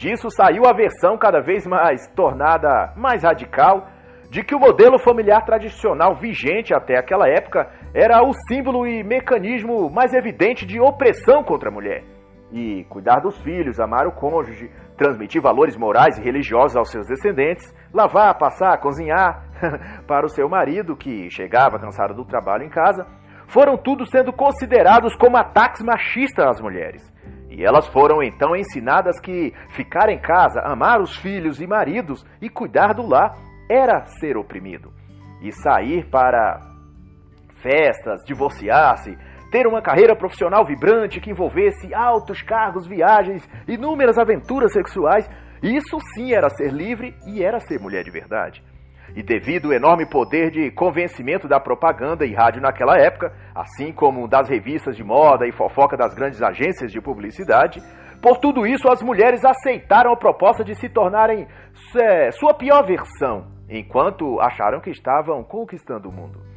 Disso 0.00 0.30
saiu 0.30 0.62
a 0.64 0.72
versão 0.72 1.18
cada 1.18 1.42
vez 1.42 1.66
mais 1.66 2.08
tornada 2.16 2.94
mais 2.96 3.22
radical 3.22 3.86
de 4.30 4.42
que 4.42 4.54
o 4.54 4.58
modelo 4.58 4.98
familiar 4.98 5.44
tradicional 5.44 6.14
vigente 6.14 6.72
até 6.74 6.98
aquela 6.98 7.28
época 7.28 7.70
era 7.94 8.22
o 8.22 8.32
símbolo 8.48 8.86
e 8.86 9.04
mecanismo 9.04 9.90
mais 9.90 10.14
evidente 10.14 10.64
de 10.64 10.80
opressão 10.80 11.44
contra 11.44 11.68
a 11.68 11.72
mulher 11.72 12.02
e 12.50 12.82
cuidar 12.88 13.20
dos 13.20 13.36
filhos, 13.42 13.78
amar 13.78 14.06
o 14.06 14.12
cônjuge, 14.12 14.70
transmitir 14.96 15.42
valores 15.42 15.76
morais 15.76 16.16
e 16.16 16.22
religiosos 16.22 16.78
aos 16.78 16.90
seus 16.90 17.06
descendentes, 17.06 17.70
lavar, 17.92 18.38
passar, 18.38 18.80
cozinhar 18.80 19.44
para 20.08 20.24
o 20.24 20.30
seu 20.30 20.48
marido 20.48 20.96
que 20.96 21.28
chegava 21.28 21.78
cansado 21.78 22.14
do 22.14 22.24
trabalho 22.24 22.64
em 22.64 22.70
casa, 22.70 23.06
foram 23.48 23.76
tudo 23.76 24.06
sendo 24.06 24.32
considerados 24.32 25.14
como 25.14 25.36
ataques 25.36 25.82
machistas 25.82 26.46
às 26.46 26.60
mulheres. 26.60 27.02
E 27.50 27.64
elas 27.64 27.88
foram 27.88 28.22
então 28.22 28.54
ensinadas 28.54 29.18
que 29.20 29.52
ficar 29.70 30.08
em 30.08 30.20
casa, 30.20 30.60
amar 30.60 31.00
os 31.00 31.16
filhos 31.16 31.60
e 31.60 31.66
maridos 31.66 32.24
e 32.40 32.48
cuidar 32.48 32.94
do 32.94 33.06
lar 33.06 33.32
era 33.68 34.04
ser 34.20 34.36
oprimido. 34.36 34.92
E 35.42 35.50
sair 35.52 36.08
para 36.08 36.60
festas, 37.60 38.24
divorciar-se, 38.24 39.16
ter 39.50 39.66
uma 39.66 39.82
carreira 39.82 40.14
profissional 40.14 40.64
vibrante 40.64 41.20
que 41.20 41.30
envolvesse 41.30 41.92
altos 41.92 42.40
cargos, 42.40 42.86
viagens, 42.86 43.48
inúmeras 43.66 44.16
aventuras 44.16 44.72
sexuais, 44.72 45.28
isso 45.62 45.98
sim 46.14 46.32
era 46.32 46.48
ser 46.48 46.72
livre 46.72 47.14
e 47.26 47.42
era 47.42 47.58
ser 47.58 47.80
mulher 47.80 48.04
de 48.04 48.10
verdade. 48.10 48.62
E 49.14 49.22
devido 49.22 49.66
ao 49.66 49.72
enorme 49.72 50.06
poder 50.06 50.50
de 50.50 50.70
convencimento 50.70 51.48
da 51.48 51.58
propaganda 51.58 52.24
e 52.24 52.34
rádio 52.34 52.62
naquela 52.62 52.96
época, 52.96 53.32
assim 53.54 53.92
como 53.92 54.28
das 54.28 54.48
revistas 54.48 54.96
de 54.96 55.04
moda 55.04 55.46
e 55.46 55.52
fofoca 55.52 55.96
das 55.96 56.14
grandes 56.14 56.42
agências 56.42 56.92
de 56.92 57.00
publicidade, 57.00 57.80
por 58.22 58.38
tudo 58.38 58.66
isso 58.66 58.88
as 58.88 59.02
mulheres 59.02 59.44
aceitaram 59.44 60.12
a 60.12 60.16
proposta 60.16 60.62
de 60.62 60.74
se 60.74 60.88
tornarem 60.88 61.48
é, 61.96 62.30
sua 62.32 62.54
pior 62.54 62.86
versão, 62.86 63.46
enquanto 63.68 64.38
acharam 64.40 64.80
que 64.80 64.90
estavam 64.90 65.42
conquistando 65.42 66.08
o 66.08 66.12
mundo. 66.12 66.50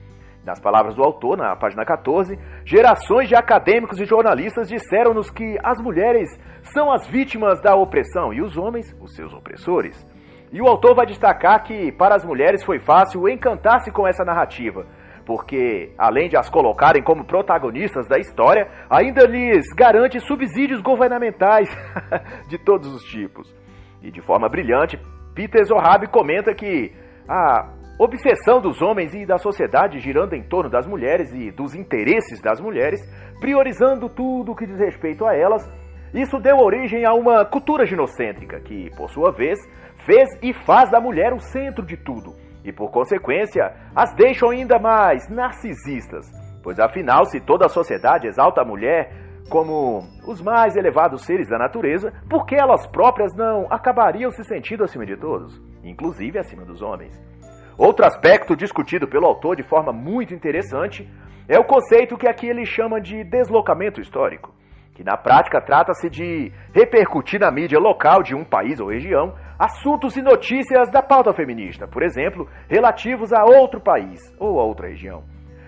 Nas 0.46 0.60
palavras 0.60 0.94
do 0.94 1.02
autor, 1.02 1.38
na 1.38 1.56
página 1.56 1.86
14, 1.86 2.38
gerações 2.66 3.30
de 3.30 3.36
acadêmicos 3.36 3.98
e 4.02 4.06
jornalistas 4.06 4.68
disseram-nos 4.68 5.32
que 5.32 5.58
as 5.64 5.82
mulheres 5.82 6.30
são 6.74 6.92
as 6.92 7.08
vítimas 7.08 7.62
da 7.62 7.76
opressão 7.76 8.34
e 8.34 8.42
os 8.42 8.58
homens 8.58 8.94
os 9.00 9.16
seus 9.16 9.34
opressores. 9.34 10.06
E 10.54 10.62
o 10.62 10.68
autor 10.68 10.94
vai 10.94 11.08
destacar 11.08 11.64
que 11.64 11.92
para 11.94 12.14
as 12.14 12.24
mulheres 12.24 12.64
foi 12.64 12.80
fácil 12.80 13.28
encantar-se 13.28 13.92
com 13.92 14.08
essa 14.08 14.24
narrativa, 14.24 14.86
porque 15.26 15.92
além 15.98 16.30
de 16.30 16.38
as 16.38 16.48
colocarem 16.48 17.02
como 17.02 17.26
protagonistas 17.26 18.08
da 18.08 18.20
história, 18.20 18.70
ainda 18.88 19.26
lhes 19.26 19.66
garante 19.76 20.20
subsídios 20.20 20.80
governamentais 20.80 21.68
de 22.48 22.60
todos 22.60 22.94
os 22.94 23.02
tipos. 23.06 23.52
E 24.04 24.12
de 24.12 24.22
forma 24.22 24.48
brilhante, 24.48 25.00
Peter 25.34 25.66
Zohab 25.66 26.08
comenta 26.10 26.54
que 26.54 26.94
a 27.28 27.74
obsessão 27.98 28.62
dos 28.62 28.80
homens 28.80 29.16
e 29.16 29.26
da 29.26 29.40
sociedade 29.40 29.98
girando 29.98 30.34
em 30.34 30.44
torno 30.44 30.70
das 30.70 30.86
mulheres 30.86 31.34
e 31.34 31.50
dos 31.50 31.74
interesses 31.74 32.40
das 32.44 32.62
mulheres, 32.62 33.02
priorizando 33.40 34.08
tudo 34.08 34.52
o 34.52 34.56
que 34.56 34.68
diz 34.68 34.78
respeito 34.78 35.26
a 35.26 35.36
elas, 35.36 35.68
isso 36.14 36.38
deu 36.38 36.58
origem 36.58 37.06
a 37.06 37.14
uma 37.14 37.44
cultura 37.44 37.88
ginocêntrica 37.88 38.60
que, 38.60 38.92
por 38.96 39.10
sua 39.10 39.32
vez, 39.32 39.58
fez 40.06 40.30
e 40.42 40.54
faz 40.54 40.90
da 40.90 41.00
mulher 41.00 41.34
o 41.34 41.40
centro 41.40 41.86
de 41.86 41.98
tudo. 41.98 42.34
E, 42.64 42.72
por 42.72 42.92
consequência, 42.92 43.74
as 43.96 44.14
deixam 44.16 44.50
ainda 44.50 44.80
mais 44.80 45.28
narcisistas, 45.30 46.26
pois 46.64 46.80
afinal, 46.80 47.26
se 47.26 47.42
toda 47.42 47.66
a 47.66 47.70
sociedade 47.70 48.28
exalta 48.28 48.62
a 48.62 48.66
mulher 48.66 49.12
como 49.50 50.00
os 50.26 50.42
mais 50.42 50.76
elevados 50.76 51.26
seres 51.26 51.50
da 51.50 51.58
natureza, 51.58 52.14
por 52.30 52.46
que 52.46 52.56
elas 52.56 52.88
próprias 52.88 53.36
não 53.36 53.68
acabariam 53.70 54.32
se 54.32 54.44
sentindo 54.46 54.84
acima 54.84 55.06
de 55.06 55.18
todos, 55.18 55.62
inclusive 55.84 56.40
acima 56.40 56.64
dos 56.64 56.82
homens? 56.82 57.14
Outro 57.78 58.06
aspecto 58.06 58.56
discutido 58.56 59.08
pelo 59.08 59.26
autor 59.26 59.56
de 59.56 59.64
forma 59.64 59.92
muito 59.92 60.34
interessante 60.34 61.10
é 61.48 61.60
o 61.60 61.66
conceito 61.66 62.18
que 62.18 62.28
aqui 62.28 62.48
ele 62.48 62.66
chama 62.66 63.02
de 63.02 63.24
deslocamento 63.26 64.00
histórico, 64.00 64.54
que 64.94 65.04
na 65.04 65.18
prática 65.18 65.60
trata-se 65.60 66.10
de 66.10 66.52
repercutir 66.74 67.40
na 67.40 67.52
mídia 67.52 67.80
local 67.80 68.22
de 68.22 68.36
um 68.36 68.44
país 68.44 68.80
ou 68.80 68.90
região 68.90 69.34
assuntos 69.58 70.16
e 70.18 70.22
notícias 70.22 70.92
da 70.92 71.02
pauta 71.02 71.34
feminista, 71.34 71.88
por 71.88 72.04
exemplo, 72.04 72.48
relativos 72.70 73.32
a 73.32 73.44
outro 73.44 73.80
país 73.80 74.20
ou 74.40 74.56
outra 74.56 74.88
região. 74.88 75.24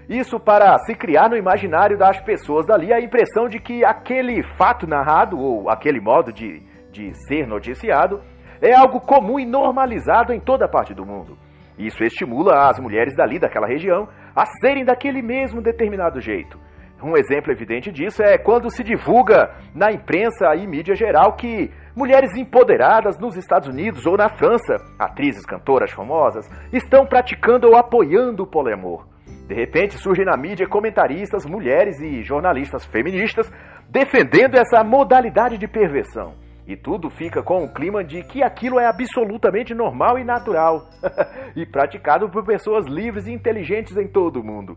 Isso 0.07 0.39
para 0.39 0.77
se 0.79 0.93
criar 0.93 1.29
no 1.29 1.37
imaginário 1.37 1.97
das 1.97 2.19
pessoas 2.21 2.67
dali 2.67 2.93
a 2.93 2.99
impressão 2.99 3.47
de 3.47 3.59
que 3.59 3.83
aquele 3.83 4.43
fato 4.55 4.85
narrado 4.85 5.39
ou 5.39 5.69
aquele 5.69 5.99
modo 5.99 6.31
de, 6.31 6.61
de 6.91 7.11
ser 7.27 7.47
noticiado 7.47 8.21
é 8.61 8.75
algo 8.75 8.99
comum 8.99 9.39
e 9.39 9.45
normalizado 9.45 10.31
em 10.31 10.39
toda 10.39 10.67
parte 10.67 10.93
do 10.93 11.05
mundo. 11.05 11.37
Isso 11.77 12.03
estimula 12.03 12.69
as 12.69 12.79
mulheres 12.79 13.15
dali, 13.15 13.39
daquela 13.39 13.67
região, 13.67 14.07
a 14.35 14.45
serem 14.61 14.85
daquele 14.85 15.21
mesmo 15.21 15.61
determinado 15.61 16.21
jeito. 16.21 16.59
Um 17.05 17.15
exemplo 17.15 17.51
evidente 17.51 17.91
disso 17.91 18.23
é 18.23 18.35
quando 18.35 18.67
se 18.71 18.83
divulga 18.83 19.51
na 19.75 19.91
imprensa 19.91 20.55
e 20.55 20.65
mídia 20.65 20.95
geral 20.95 21.33
que 21.33 21.69
mulheres 21.95 22.35
empoderadas 22.35 23.19
nos 23.19 23.37
Estados 23.37 23.67
Unidos 23.67 24.07
ou 24.07 24.17
na 24.17 24.27
França, 24.27 24.77
atrizes, 24.97 25.45
cantoras 25.45 25.91
famosas, 25.91 26.49
estão 26.73 27.05
praticando 27.05 27.67
ou 27.67 27.75
apoiando 27.75 28.41
o 28.41 28.47
poliamor. 28.47 29.05
De 29.47 29.53
repente 29.53 29.99
surgem 29.99 30.25
na 30.25 30.35
mídia 30.35 30.67
comentaristas, 30.67 31.45
mulheres 31.45 32.01
e 32.01 32.23
jornalistas 32.23 32.83
feministas 32.85 33.53
defendendo 33.87 34.55
essa 34.55 34.83
modalidade 34.83 35.59
de 35.59 35.67
perversão. 35.67 36.33
E 36.67 36.75
tudo 36.75 37.11
fica 37.11 37.43
com 37.43 37.63
o 37.63 37.71
clima 37.71 38.03
de 38.03 38.23
que 38.23 38.41
aquilo 38.41 38.79
é 38.79 38.87
absolutamente 38.87 39.75
normal 39.75 40.17
e 40.17 40.23
natural 40.23 40.81
e 41.55 41.67
praticado 41.67 42.31
por 42.31 42.43
pessoas 42.43 42.87
livres 42.87 43.27
e 43.27 43.31
inteligentes 43.31 43.95
em 43.95 44.07
todo 44.07 44.41
o 44.41 44.43
mundo. 44.43 44.75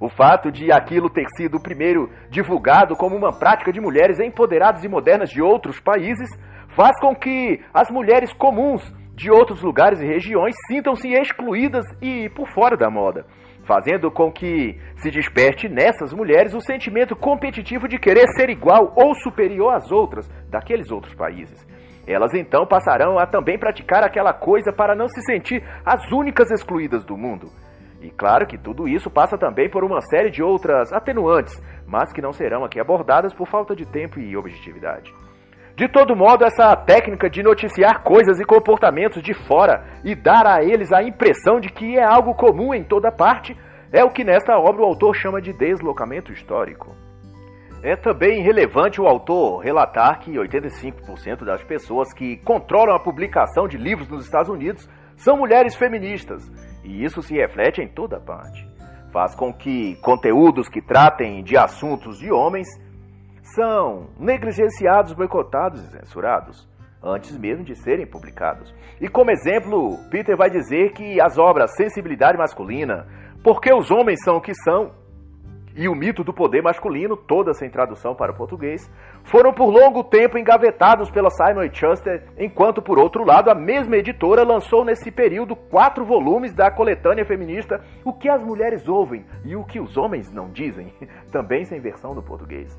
O 0.00 0.08
fato 0.08 0.50
de 0.50 0.70
aquilo 0.72 1.08
ter 1.08 1.26
sido 1.36 1.60
primeiro 1.60 2.10
divulgado 2.30 2.96
como 2.96 3.16
uma 3.16 3.38
prática 3.38 3.72
de 3.72 3.80
mulheres 3.80 4.20
empoderadas 4.20 4.84
e 4.84 4.88
modernas 4.88 5.30
de 5.30 5.40
outros 5.40 5.80
países 5.80 6.28
faz 6.76 6.98
com 7.00 7.14
que 7.14 7.60
as 7.72 7.90
mulheres 7.90 8.32
comuns 8.32 8.82
de 9.14 9.30
outros 9.30 9.62
lugares 9.62 10.00
e 10.00 10.06
regiões 10.06 10.54
sintam-se 10.68 11.08
excluídas 11.08 11.84
e 12.02 12.28
por 12.30 12.46
fora 12.48 12.76
da 12.76 12.90
moda 12.90 13.24
fazendo 13.66 14.10
com 14.10 14.30
que 14.30 14.80
se 14.96 15.10
desperte 15.10 15.68
nessas 15.68 16.12
mulheres 16.12 16.54
o 16.54 16.60
sentimento 16.60 17.16
competitivo 17.16 17.88
de 17.88 17.98
querer 17.98 18.28
ser 18.36 18.48
igual 18.48 18.92
ou 18.96 19.14
superior 19.16 19.74
às 19.74 19.90
outras 19.90 20.28
daqueles 20.48 20.90
outros 20.90 21.14
países. 21.14 21.66
Elas 22.06 22.32
então 22.34 22.64
passarão 22.64 23.18
a 23.18 23.26
também 23.26 23.58
praticar 23.58 24.04
aquela 24.04 24.32
coisa 24.32 24.72
para 24.72 24.94
não 24.94 25.08
se 25.08 25.20
sentir 25.22 25.64
as 25.84 26.00
únicas 26.12 26.50
excluídas 26.52 27.04
do 27.04 27.16
mundo. 27.16 27.48
E 28.00 28.10
claro 28.10 28.46
que 28.46 28.58
tudo 28.58 28.86
isso 28.86 29.10
passa 29.10 29.38
também 29.38 29.70
por 29.70 29.82
uma 29.82 30.00
série 30.00 30.30
de 30.30 30.42
outras 30.42 30.92
atenuantes, 30.92 31.60
mas 31.86 32.12
que 32.12 32.20
não 32.20 32.32
serão 32.32 32.64
aqui 32.64 32.78
abordadas 32.78 33.32
por 33.32 33.46
falta 33.46 33.74
de 33.74 33.86
tempo 33.86 34.20
e 34.20 34.36
objetividade. 34.36 35.12
De 35.76 35.88
todo 35.88 36.16
modo, 36.16 36.44
essa 36.44 36.74
técnica 36.74 37.28
de 37.28 37.42
noticiar 37.42 38.02
coisas 38.02 38.40
e 38.40 38.44
comportamentos 38.44 39.22
de 39.22 39.34
fora 39.34 39.84
e 40.02 40.14
dar 40.14 40.46
a 40.46 40.62
eles 40.64 40.90
a 40.90 41.02
impressão 41.02 41.60
de 41.60 41.68
que 41.68 41.98
é 41.98 42.02
algo 42.02 42.34
comum 42.34 42.72
em 42.72 42.82
toda 42.82 43.12
parte 43.12 43.54
é 43.92 44.02
o 44.02 44.10
que 44.10 44.24
nesta 44.24 44.58
obra 44.58 44.82
o 44.82 44.86
autor 44.86 45.14
chama 45.14 45.40
de 45.40 45.52
deslocamento 45.52 46.32
histórico. 46.32 46.96
É 47.82 47.94
também 47.94 48.42
relevante 48.42 49.00
o 49.00 49.06
autor 49.06 49.60
relatar 49.60 50.18
que 50.20 50.32
85% 50.32 51.44
das 51.44 51.62
pessoas 51.62 52.12
que 52.12 52.38
controlam 52.38 52.96
a 52.96 53.00
publicação 53.00 53.68
de 53.68 53.76
livros 53.76 54.08
nos 54.08 54.24
Estados 54.24 54.48
Unidos 54.48 54.88
são 55.14 55.36
mulheres 55.36 55.74
feministas, 55.74 56.42
e 56.86 57.04
isso 57.04 57.20
se 57.20 57.34
reflete 57.34 57.82
em 57.82 57.88
toda 57.88 58.20
parte. 58.20 58.66
Faz 59.12 59.34
com 59.34 59.52
que 59.52 59.96
conteúdos 59.96 60.68
que 60.68 60.80
tratem 60.80 61.42
de 61.42 61.56
assuntos 61.56 62.18
de 62.18 62.30
homens 62.30 62.66
são 63.54 64.08
negligenciados, 64.18 65.12
boicotados 65.12 65.82
e 65.82 65.90
censurados, 65.90 66.68
antes 67.02 67.36
mesmo 67.36 67.64
de 67.64 67.74
serem 67.74 68.06
publicados. 68.06 68.74
E 69.00 69.08
como 69.08 69.30
exemplo, 69.30 69.98
Peter 70.10 70.36
vai 70.36 70.50
dizer 70.50 70.92
que 70.92 71.20
as 71.20 71.38
obras 71.38 71.74
Sensibilidade 71.76 72.38
Masculina, 72.38 73.06
Porque 73.42 73.72
os 73.72 73.90
Homens 73.90 74.22
São 74.24 74.38
o 74.38 74.40
que 74.40 74.54
São 74.54 74.90
e 75.76 75.88
o 75.88 75.94
mito 75.94 76.24
do 76.24 76.32
poder 76.32 76.62
masculino, 76.62 77.16
toda 77.16 77.52
sem 77.52 77.68
tradução 77.68 78.14
para 78.14 78.32
o 78.32 78.34
português, 78.34 78.90
foram 79.24 79.52
por 79.52 79.68
longo 79.68 80.02
tempo 80.02 80.38
engavetados 80.38 81.10
pela 81.10 81.28
Simon 81.30 81.68
Schuster, 81.72 82.24
enquanto, 82.38 82.80
por 82.80 82.98
outro 82.98 83.24
lado, 83.24 83.50
a 83.50 83.54
mesma 83.54 83.96
editora 83.96 84.42
lançou 84.42 84.84
nesse 84.84 85.10
período 85.10 85.54
quatro 85.54 86.04
volumes 86.04 86.54
da 86.54 86.70
coletânea 86.70 87.26
feminista 87.26 87.80
O 88.04 88.12
que 88.12 88.28
as 88.28 88.42
mulheres 88.42 88.88
ouvem 88.88 89.26
e 89.44 89.54
o 89.54 89.64
que 89.64 89.78
os 89.78 89.96
homens 89.96 90.32
não 90.32 90.50
dizem, 90.50 90.92
também 91.30 91.64
sem 91.64 91.78
versão 91.78 92.14
do 92.14 92.22
português. 92.22 92.76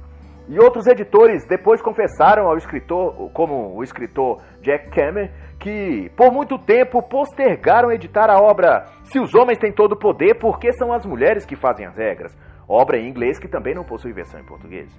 E 0.50 0.58
outros 0.60 0.88
editores 0.88 1.46
depois 1.46 1.82
confessaram 1.82 2.48
ao 2.48 2.56
escritor, 2.56 3.30
como 3.34 3.76
o 3.76 3.84
escritor 3.84 4.38
Jack 4.62 4.90
Cameron, 4.92 5.30
que 5.60 6.10
por 6.16 6.32
muito 6.32 6.58
tempo 6.58 7.02
postergaram 7.02 7.92
editar 7.92 8.30
a 8.30 8.40
obra 8.40 8.86
Se 9.04 9.20
os 9.20 9.34
homens 9.36 9.58
têm 9.58 9.74
todo 9.74 9.94
o 9.94 10.00
poder, 10.00 10.36
porque 10.36 10.72
são 10.74 10.94
as 10.94 11.06
mulheres 11.06 11.46
que 11.46 11.56
fazem 11.56 11.86
as 11.86 11.96
regras? 11.96 12.34
Obra 12.68 12.98
em 12.98 13.08
inglês 13.08 13.40
que 13.40 13.48
também 13.48 13.74
não 13.74 13.84
possui 13.84 14.12
versão 14.12 14.40
em 14.40 14.46
português. 14.46 14.92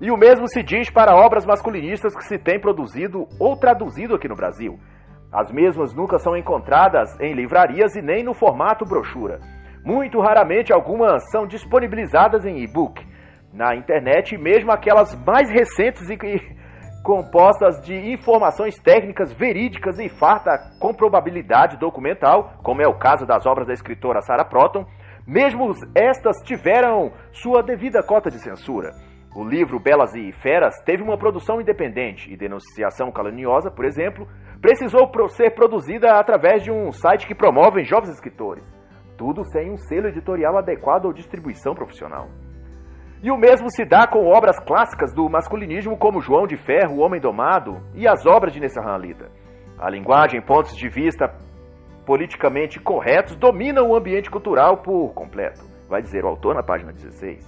E 0.00 0.10
o 0.10 0.16
mesmo 0.16 0.46
se 0.48 0.62
diz 0.62 0.90
para 0.90 1.16
obras 1.16 1.44
masculinistas 1.44 2.14
que 2.14 2.24
se 2.24 2.38
têm 2.38 2.60
produzido 2.60 3.26
ou 3.40 3.56
traduzido 3.56 4.14
aqui 4.14 4.28
no 4.28 4.36
Brasil. 4.36 4.78
As 5.32 5.50
mesmas 5.50 5.92
nunca 5.92 6.18
são 6.18 6.36
encontradas 6.36 7.18
em 7.20 7.34
livrarias 7.34 7.96
e 7.96 8.02
nem 8.02 8.22
no 8.22 8.34
formato 8.34 8.84
brochura. 8.84 9.40
Muito 9.84 10.20
raramente 10.20 10.72
algumas 10.72 11.30
são 11.30 11.46
disponibilizadas 11.46 12.44
em 12.44 12.62
e-book 12.62 13.04
na 13.52 13.74
internet, 13.74 14.36
mesmo 14.36 14.70
aquelas 14.70 15.14
mais 15.24 15.50
recentes 15.50 16.08
e 16.10 16.16
compostas 17.02 17.80
de 17.80 17.94
informações 18.12 18.78
técnicas 18.78 19.32
verídicas 19.32 19.98
e 19.98 20.08
farta 20.08 20.58
com 20.80 20.92
probabilidade 20.92 21.78
documental, 21.78 22.54
como 22.62 22.82
é 22.82 22.86
o 22.86 22.98
caso 22.98 23.24
das 23.24 23.46
obras 23.46 23.66
da 23.66 23.72
escritora 23.72 24.20
Sarah 24.20 24.44
Proton, 24.44 24.84
mesmo 25.26 25.72
estas 25.94 26.36
tiveram 26.44 27.12
sua 27.32 27.62
devida 27.62 28.02
cota 28.02 28.30
de 28.30 28.38
censura. 28.38 28.90
O 29.34 29.44
livro 29.44 29.78
Belas 29.78 30.14
e 30.14 30.32
Feras 30.32 30.80
teve 30.84 31.02
uma 31.02 31.18
produção 31.18 31.60
independente 31.60 32.32
e 32.32 32.36
denunciação 32.36 33.12
caluniosa, 33.12 33.70
por 33.70 33.84
exemplo, 33.84 34.26
precisou 34.62 35.10
ser 35.28 35.50
produzida 35.54 36.18
através 36.18 36.62
de 36.62 36.70
um 36.70 36.90
site 36.90 37.26
que 37.26 37.34
promove 37.34 37.84
jovens 37.84 38.14
escritores. 38.14 38.64
Tudo 39.18 39.44
sem 39.44 39.70
um 39.70 39.76
selo 39.76 40.08
editorial 40.08 40.56
adequado 40.56 41.06
ou 41.06 41.12
distribuição 41.12 41.74
profissional. 41.74 42.28
E 43.22 43.30
o 43.30 43.36
mesmo 43.36 43.70
se 43.70 43.84
dá 43.84 44.06
com 44.06 44.26
obras 44.26 44.58
clássicas 44.60 45.12
do 45.12 45.28
masculinismo 45.28 45.98
como 45.98 46.20
João 46.20 46.46
de 46.46 46.56
Ferro, 46.56 46.96
O 46.96 47.00
Homem 47.00 47.20
Domado 47.20 47.80
e 47.94 48.06
as 48.06 48.24
obras 48.24 48.52
de 48.52 48.60
Alita. 48.78 49.30
A 49.78 49.90
linguagem, 49.90 50.40
pontos 50.40 50.76
de 50.76 50.88
vista 50.88 51.26
politicamente 52.06 52.78
corretos 52.78 53.36
dominam 53.36 53.90
o 53.90 53.96
ambiente 53.96 54.30
cultural 54.30 54.78
por 54.78 55.12
completo, 55.12 55.60
vai 55.88 56.00
dizer 56.00 56.24
o 56.24 56.28
autor 56.28 56.54
na 56.54 56.62
página 56.62 56.92
16. 56.92 57.44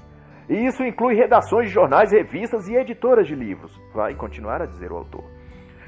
E 0.50 0.66
isso 0.66 0.82
inclui 0.82 1.14
redações 1.14 1.68
de 1.68 1.74
jornais, 1.74 2.10
revistas 2.10 2.66
e 2.68 2.74
editoras 2.74 3.26
de 3.28 3.34
livros, 3.34 3.72
vai 3.94 4.14
continuar 4.14 4.60
a 4.60 4.66
dizer 4.66 4.90
o 4.90 4.96
autor. 4.96 5.24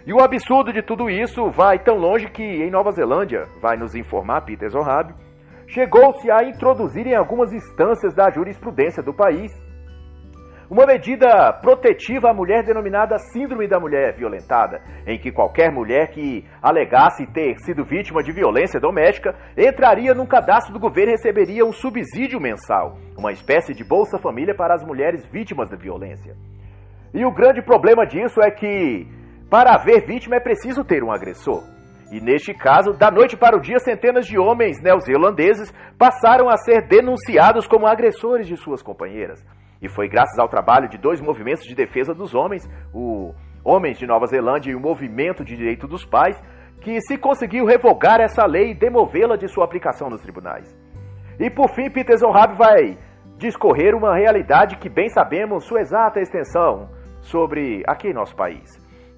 E 0.06 0.12
o 0.12 0.20
absurdo 0.20 0.72
de 0.72 0.82
tudo 0.82 1.10
isso 1.10 1.50
vai 1.50 1.78
tão 1.78 1.96
longe 1.96 2.30
que 2.30 2.42
em 2.42 2.70
Nova 2.70 2.92
Zelândia, 2.92 3.44
vai 3.60 3.76
nos 3.76 3.94
informar 3.94 4.42
Peter 4.42 4.70
Zohab, 4.70 5.12
chegou-se 5.66 6.30
a 6.30 6.44
introduzir 6.44 7.06
em 7.06 7.16
algumas 7.16 7.52
instâncias 7.52 8.14
da 8.14 8.30
jurisprudência 8.30 9.02
do 9.02 9.12
país 9.12 9.52
uma 10.70 10.86
medida 10.86 11.52
protetiva 11.54 12.30
à 12.30 12.32
mulher 12.32 12.62
denominada 12.62 13.18
Síndrome 13.18 13.66
da 13.66 13.80
Mulher 13.80 14.14
Violentada, 14.14 14.80
em 15.04 15.18
que 15.18 15.32
qualquer 15.32 15.72
mulher 15.72 16.12
que 16.12 16.44
alegasse 16.62 17.26
ter 17.26 17.58
sido 17.58 17.84
vítima 17.84 18.22
de 18.22 18.30
violência 18.30 18.78
doméstica 18.78 19.34
entraria 19.58 20.14
num 20.14 20.26
cadastro 20.26 20.72
do 20.72 20.78
governo 20.78 21.10
e 21.10 21.16
receberia 21.16 21.66
um 21.66 21.72
subsídio 21.72 22.40
mensal, 22.40 22.96
uma 23.18 23.32
espécie 23.32 23.74
de 23.74 23.82
Bolsa 23.82 24.16
Família 24.16 24.54
para 24.54 24.72
as 24.72 24.84
mulheres 24.84 25.26
vítimas 25.26 25.68
da 25.68 25.76
violência. 25.76 26.36
E 27.12 27.24
o 27.24 27.34
grande 27.34 27.60
problema 27.60 28.06
disso 28.06 28.40
é 28.40 28.52
que, 28.52 29.08
para 29.50 29.74
haver 29.74 30.06
vítima, 30.06 30.36
é 30.36 30.40
preciso 30.40 30.84
ter 30.84 31.02
um 31.02 31.10
agressor. 31.10 31.64
E 32.12 32.20
neste 32.20 32.54
caso, 32.54 32.92
da 32.92 33.10
noite 33.10 33.36
para 33.36 33.56
o 33.56 33.60
dia, 33.60 33.80
centenas 33.80 34.24
de 34.24 34.38
homens 34.38 34.80
neozelandeses 34.80 35.72
passaram 35.98 36.48
a 36.48 36.56
ser 36.56 36.86
denunciados 36.86 37.66
como 37.66 37.88
agressores 37.88 38.46
de 38.46 38.56
suas 38.56 38.82
companheiras. 38.82 39.44
E 39.82 39.88
foi 39.88 40.08
graças 40.08 40.38
ao 40.38 40.48
trabalho 40.48 40.88
de 40.88 40.98
dois 40.98 41.20
movimentos 41.20 41.64
de 41.64 41.74
defesa 41.74 42.14
dos 42.14 42.34
homens, 42.34 42.68
o 42.92 43.34
Homens 43.64 43.98
de 43.98 44.06
Nova 44.06 44.26
Zelândia 44.26 44.70
e 44.70 44.74
o 44.74 44.80
Movimento 44.80 45.44
de 45.44 45.56
Direito 45.56 45.86
dos 45.86 46.04
Pais, 46.04 46.40
que 46.80 47.00
se 47.02 47.18
conseguiu 47.18 47.64
revogar 47.66 48.20
essa 48.20 48.46
lei 48.46 48.70
e 48.70 48.74
demovê-la 48.74 49.36
de 49.36 49.48
sua 49.48 49.64
aplicação 49.64 50.08
nos 50.08 50.22
tribunais. 50.22 50.74
E 51.38 51.50
por 51.50 51.68
fim, 51.74 51.90
Peter 51.90 52.16
Zohab 52.16 52.56
vai 52.56 52.96
discorrer 53.36 53.94
uma 53.94 54.14
realidade 54.16 54.76
que 54.76 54.88
bem 54.88 55.08
sabemos 55.08 55.64
sua 55.64 55.80
exata 55.80 56.20
extensão 56.20 56.90
sobre 57.20 57.82
aqui 57.86 58.08
em 58.08 58.14
nosso 58.14 58.34
país, 58.36 58.68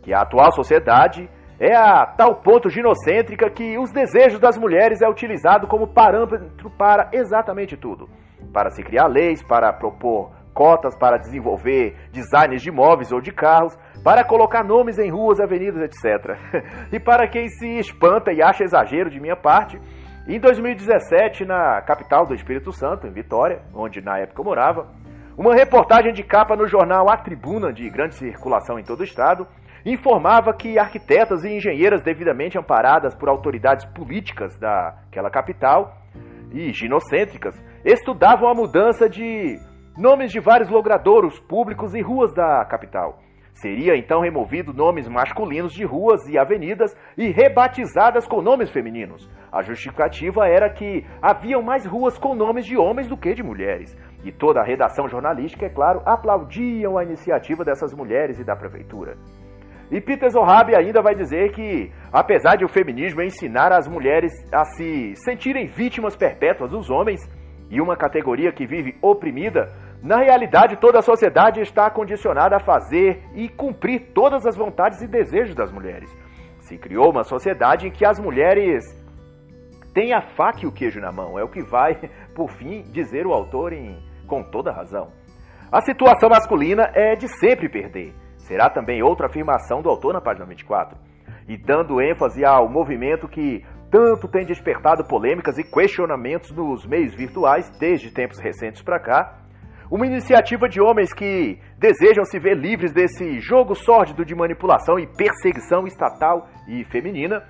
que 0.03 0.12
a 0.12 0.20
atual 0.20 0.53
sociedade 0.53 1.29
é 1.59 1.75
a 1.77 2.05
tal 2.07 2.37
ponto 2.37 2.68
ginocêntrica 2.68 3.51
que 3.51 3.79
os 3.79 3.92
desejos 3.92 4.40
das 4.40 4.59
mulheres 4.59 5.01
é 5.01 5.09
utilizado 5.09 5.68
como 5.68 5.92
parâmetro 5.92 6.70
para 6.70 7.09
exatamente 7.12 7.77
tudo. 7.77 8.09
Para 8.53 8.70
se 8.70 8.83
criar 8.83 9.07
leis, 9.07 9.42
para 9.42 9.72
propor 9.72 10.33
cotas 10.52 10.96
para 10.96 11.18
desenvolver 11.18 11.96
designs 12.12 12.62
de 12.62 12.70
móveis 12.70 13.12
ou 13.12 13.20
de 13.20 13.32
carros, 13.32 13.76
para 14.04 14.24
colocar 14.24 14.64
nomes 14.64 14.98
em 14.98 15.10
ruas, 15.10 15.40
avenidas, 15.40 15.82
etc. 15.82 16.38
e 16.92 17.00
para 17.00 17.28
quem 17.28 17.48
se 17.48 17.78
espanta 17.78 18.32
e 18.32 18.42
acha 18.42 18.64
exagero 18.64 19.10
de 19.10 19.20
minha 19.20 19.36
parte, 19.36 19.78
em 20.26 20.38
2017, 20.38 21.44
na 21.44 21.82
capital 21.82 22.26
do 22.26 22.34
Espírito 22.34 22.72
Santo, 22.72 23.06
em 23.06 23.12
Vitória, 23.12 23.62
onde 23.74 24.00
na 24.00 24.18
época 24.18 24.40
eu 24.40 24.44
morava, 24.44 24.88
uma 25.36 25.54
reportagem 25.54 26.12
de 26.12 26.22
capa 26.22 26.54
no 26.54 26.66
jornal 26.66 27.10
A 27.10 27.16
Tribuna, 27.16 27.72
de 27.72 27.88
grande 27.90 28.14
circulação 28.14 28.78
em 28.78 28.84
todo 28.84 29.00
o 29.00 29.04
estado, 29.04 29.46
informava 29.84 30.54
que 30.54 30.78
arquitetas 30.78 31.42
e 31.42 31.56
engenheiras 31.56 32.02
devidamente 32.02 32.58
amparadas 32.58 33.14
por 33.14 33.28
autoridades 33.28 33.84
políticas 33.86 34.56
daquela 34.58 35.30
capital 35.30 35.96
e 36.52 36.72
ginocêntricas 36.72 37.60
estudavam 37.84 38.48
a 38.48 38.54
mudança 38.54 39.08
de 39.08 39.58
nomes 39.96 40.33
de 40.33 40.40
vários 40.40 40.68
logradouros 40.68 41.38
públicos 41.40 41.94
e 41.94 42.00
ruas 42.00 42.33
da 42.33 42.64
capital. 42.64 43.18
Seria 43.55 43.96
então 43.96 44.22
removido 44.22 44.72
nomes 44.72 45.07
masculinos 45.07 45.72
de 45.72 45.85
ruas 45.85 46.26
e 46.26 46.38
avenidas 46.38 46.96
e 47.18 47.31
rebatizadas 47.31 48.26
com 48.26 48.40
nomes 48.40 48.70
femininos. 48.70 49.31
A 49.52 49.61
justificativa 49.61 50.48
era 50.48 50.70
que 50.70 51.05
haviam 51.20 51.62
mais 51.62 51.85
ruas 51.85 52.18
com 52.18 52.35
nomes 52.35 52.64
de 52.64 52.76
homens 52.76 53.07
do 53.07 53.16
que 53.16 53.35
de 53.35 53.42
mulheres. 53.42 53.94
E 54.24 54.33
toda 54.33 54.61
a 54.61 54.64
redação 54.64 55.07
jornalística, 55.07 55.66
é 55.66 55.68
claro, 55.68 56.00
aplaudiam 56.07 56.96
a 56.96 57.05
iniciativa 57.05 57.62
dessas 57.62 57.92
mulheres 57.92 58.38
e 58.38 58.44
da 58.44 58.57
prefeitura. 58.57 59.16
E 59.90 60.00
Peter 60.00 60.31
Zohab 60.31 60.74
ainda 60.74 61.02
vai 61.02 61.14
dizer 61.14 61.52
que, 61.52 61.92
apesar 62.11 62.57
de 62.57 62.64
o 62.64 62.68
feminismo 62.68 63.20
ensinar 63.20 63.70
as 63.72 63.87
mulheres 63.87 64.33
a 64.50 64.64
se 64.64 65.14
sentirem 65.16 65.66
vítimas 65.66 66.16
perpétuas 66.16 66.70
dos 66.70 66.88
homens, 66.88 67.20
e 67.72 67.80
uma 67.80 67.96
categoria 67.96 68.52
que 68.52 68.66
vive 68.66 68.94
oprimida, 69.00 69.72
na 70.02 70.18
realidade 70.18 70.76
toda 70.76 70.98
a 70.98 71.02
sociedade 71.02 71.62
está 71.62 71.90
condicionada 71.90 72.56
a 72.56 72.61
fazer 72.61 73.24
e 73.35 73.48
cumprir 73.48 74.12
todas 74.12 74.44
as 74.44 74.54
vontades 74.54 75.00
e 75.00 75.08
desejos 75.08 75.54
das 75.54 75.72
mulheres. 75.72 76.14
Se 76.61 76.76
criou 76.76 77.11
uma 77.11 77.24
sociedade 77.24 77.88
em 77.88 77.90
que 77.90 78.04
as 78.04 78.20
mulheres 78.20 78.85
têm 79.94 80.12
a 80.12 80.20
faca 80.20 80.61
e 80.62 80.66
o 80.66 80.72
queijo 80.72 81.00
na 81.00 81.11
mão, 81.11 81.38
é 81.38 81.42
o 81.42 81.48
que 81.48 81.62
vai, 81.62 81.94
por 82.37 82.50
fim, 82.50 82.82
dizer 82.92 83.26
o 83.26 83.32
autor 83.32 83.72
em, 83.72 83.98
com 84.26 84.42
toda 84.42 84.70
razão. 84.70 85.11
A 85.72 85.80
situação 85.80 86.28
masculina 86.28 86.90
é 86.94 87.16
de 87.16 87.26
sempre 87.38 87.70
perder. 87.70 88.12
Será 88.37 88.68
também 88.68 89.02
outra 89.02 89.28
afirmação 89.28 89.80
do 89.80 89.88
autor 89.88 90.12
na 90.12 90.20
página 90.20 90.44
24. 90.44 90.98
E 91.48 91.56
dando 91.56 92.02
ênfase 92.02 92.44
ao 92.44 92.68
movimento 92.68 93.26
que 93.26 93.64
tanto 93.92 94.26
tem 94.26 94.46
despertado 94.46 95.05
polêmicas 95.05 95.59
e 95.59 95.62
questionamentos 95.62 96.50
nos 96.50 96.87
meios 96.87 97.14
virtuais 97.14 97.70
desde 97.78 98.11
tempos 98.11 98.40
recentes 98.40 98.81
para 98.81 98.98
cá, 98.98 99.38
uma 99.90 100.07
iniciativa 100.07 100.66
de 100.66 100.81
homens 100.81 101.12
que 101.12 101.61
desejam 101.78 102.24
se 102.24 102.38
ver 102.38 102.57
livres 102.57 102.94
desse 102.94 103.38
jogo 103.38 103.74
sórdido 103.74 104.24
de 104.24 104.35
manipulação 104.35 104.98
e 104.98 105.07
perseguição 105.07 105.87
estatal 105.87 106.48
e 106.66 106.85
feminina. 106.87 107.44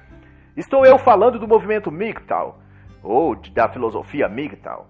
Estou 0.57 0.85
eu 0.85 0.99
falando 0.99 1.39
do 1.39 1.47
movimento 1.47 1.93
MGTOW, 1.93 2.57
ou 3.05 3.37
da 3.55 3.69
filosofia 3.73 4.29
MGTOW, 4.29 4.89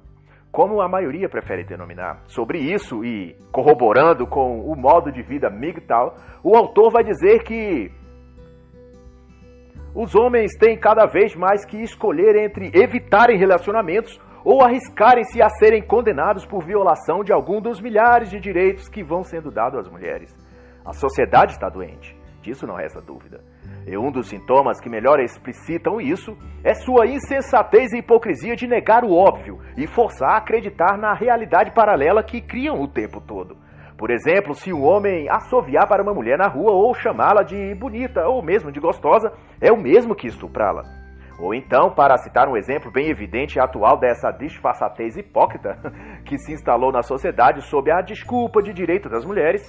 como 0.50 0.80
a 0.80 0.88
maioria 0.88 1.28
prefere 1.28 1.64
denominar. 1.64 2.22
Sobre 2.28 2.60
isso 2.60 3.04
e 3.04 3.36
corroborando 3.52 4.26
com 4.26 4.58
o 4.60 4.74
modo 4.74 5.12
de 5.12 5.22
vida 5.22 5.50
MGTOW, 5.50 6.14
o 6.42 6.56
autor 6.56 6.90
vai 6.90 7.04
dizer 7.04 7.42
que 7.42 7.92
os 9.94 10.14
homens 10.14 10.56
têm 10.58 10.78
cada 10.78 11.04
vez 11.04 11.36
mais 11.36 11.66
que 11.66 11.82
escolher 11.82 12.34
entre 12.36 12.70
evitarem 12.72 13.38
relacionamentos 13.38 14.18
ou 14.44 14.62
arriscarem-se 14.62 15.42
a 15.42 15.48
serem 15.50 15.82
condenados 15.82 16.46
por 16.46 16.64
violação 16.64 17.22
de 17.22 17.32
algum 17.32 17.60
dos 17.60 17.80
milhares 17.80 18.30
de 18.30 18.40
direitos 18.40 18.88
que 18.88 19.04
vão 19.04 19.22
sendo 19.22 19.50
dados 19.50 19.78
às 19.78 19.88
mulheres. 19.90 20.34
A 20.84 20.92
sociedade 20.92 21.52
está 21.52 21.68
doente, 21.68 22.16
disso 22.40 22.66
não 22.66 22.74
resta 22.74 23.00
dúvida. 23.00 23.40
E 23.86 23.96
um 23.96 24.10
dos 24.10 24.28
sintomas 24.28 24.80
que 24.80 24.88
melhor 24.88 25.20
explicitam 25.20 26.00
isso 26.00 26.36
é 26.64 26.72
sua 26.72 27.06
insensatez 27.06 27.92
e 27.92 27.98
hipocrisia 27.98 28.56
de 28.56 28.66
negar 28.66 29.04
o 29.04 29.12
óbvio 29.12 29.60
e 29.76 29.86
forçar 29.86 30.30
a 30.30 30.38
acreditar 30.38 30.96
na 30.96 31.14
realidade 31.14 31.72
paralela 31.72 32.22
que 32.22 32.40
criam 32.40 32.80
o 32.80 32.88
tempo 32.88 33.20
todo. 33.20 33.56
Por 34.02 34.10
exemplo, 34.10 34.52
se 34.52 34.72
um 34.72 34.82
homem 34.82 35.28
assoviar 35.30 35.86
para 35.86 36.02
uma 36.02 36.12
mulher 36.12 36.36
na 36.36 36.48
rua 36.48 36.72
ou 36.72 36.92
chamá-la 36.92 37.44
de 37.44 37.72
bonita 37.76 38.26
ou 38.26 38.42
mesmo 38.42 38.72
de 38.72 38.80
gostosa, 38.80 39.32
é 39.60 39.70
o 39.70 39.80
mesmo 39.80 40.12
que 40.12 40.26
estuprá-la. 40.26 40.82
Ou 41.38 41.54
então, 41.54 41.88
para 41.88 42.16
citar 42.16 42.48
um 42.48 42.56
exemplo 42.56 42.90
bem 42.90 43.10
evidente 43.10 43.58
e 43.58 43.60
atual 43.60 43.96
dessa 43.96 44.32
disfarçatez 44.32 45.16
hipócrita 45.16 45.78
que 46.26 46.36
se 46.36 46.52
instalou 46.52 46.90
na 46.90 47.04
sociedade 47.04 47.62
sob 47.62 47.92
a 47.92 48.02
desculpa 48.02 48.60
de 48.60 48.72
direito 48.72 49.08
das 49.08 49.24
mulheres, 49.24 49.62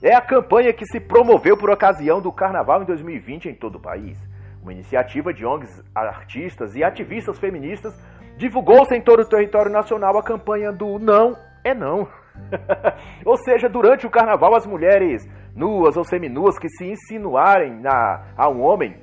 é 0.00 0.14
a 0.14 0.20
campanha 0.20 0.72
que 0.72 0.86
se 0.86 1.00
promoveu 1.00 1.56
por 1.56 1.68
ocasião 1.68 2.22
do 2.22 2.30
Carnaval 2.30 2.82
em 2.82 2.86
2020 2.86 3.48
em 3.48 3.54
todo 3.56 3.74
o 3.74 3.82
país. 3.82 4.16
Uma 4.62 4.72
iniciativa 4.72 5.34
de 5.34 5.44
ONGs, 5.44 5.82
artistas 5.92 6.76
e 6.76 6.84
ativistas 6.84 7.40
feministas 7.40 7.92
divulgou-se 8.36 8.94
em 8.94 9.02
todo 9.02 9.22
o 9.22 9.28
território 9.28 9.72
nacional 9.72 10.16
a 10.16 10.22
campanha 10.22 10.70
do 10.70 10.96
Não 11.00 11.34
é 11.64 11.74
Não. 11.74 12.06
ou 13.24 13.36
seja, 13.36 13.68
durante 13.68 14.06
o 14.06 14.10
Carnaval, 14.10 14.54
as 14.54 14.66
mulheres 14.66 15.28
nuas 15.54 15.96
ou 15.96 16.04
seminuas 16.04 16.58
que 16.58 16.68
se 16.68 16.84
insinuarem 16.86 17.80
na, 17.80 18.32
a 18.36 18.48
um 18.48 18.62
homem 18.62 18.96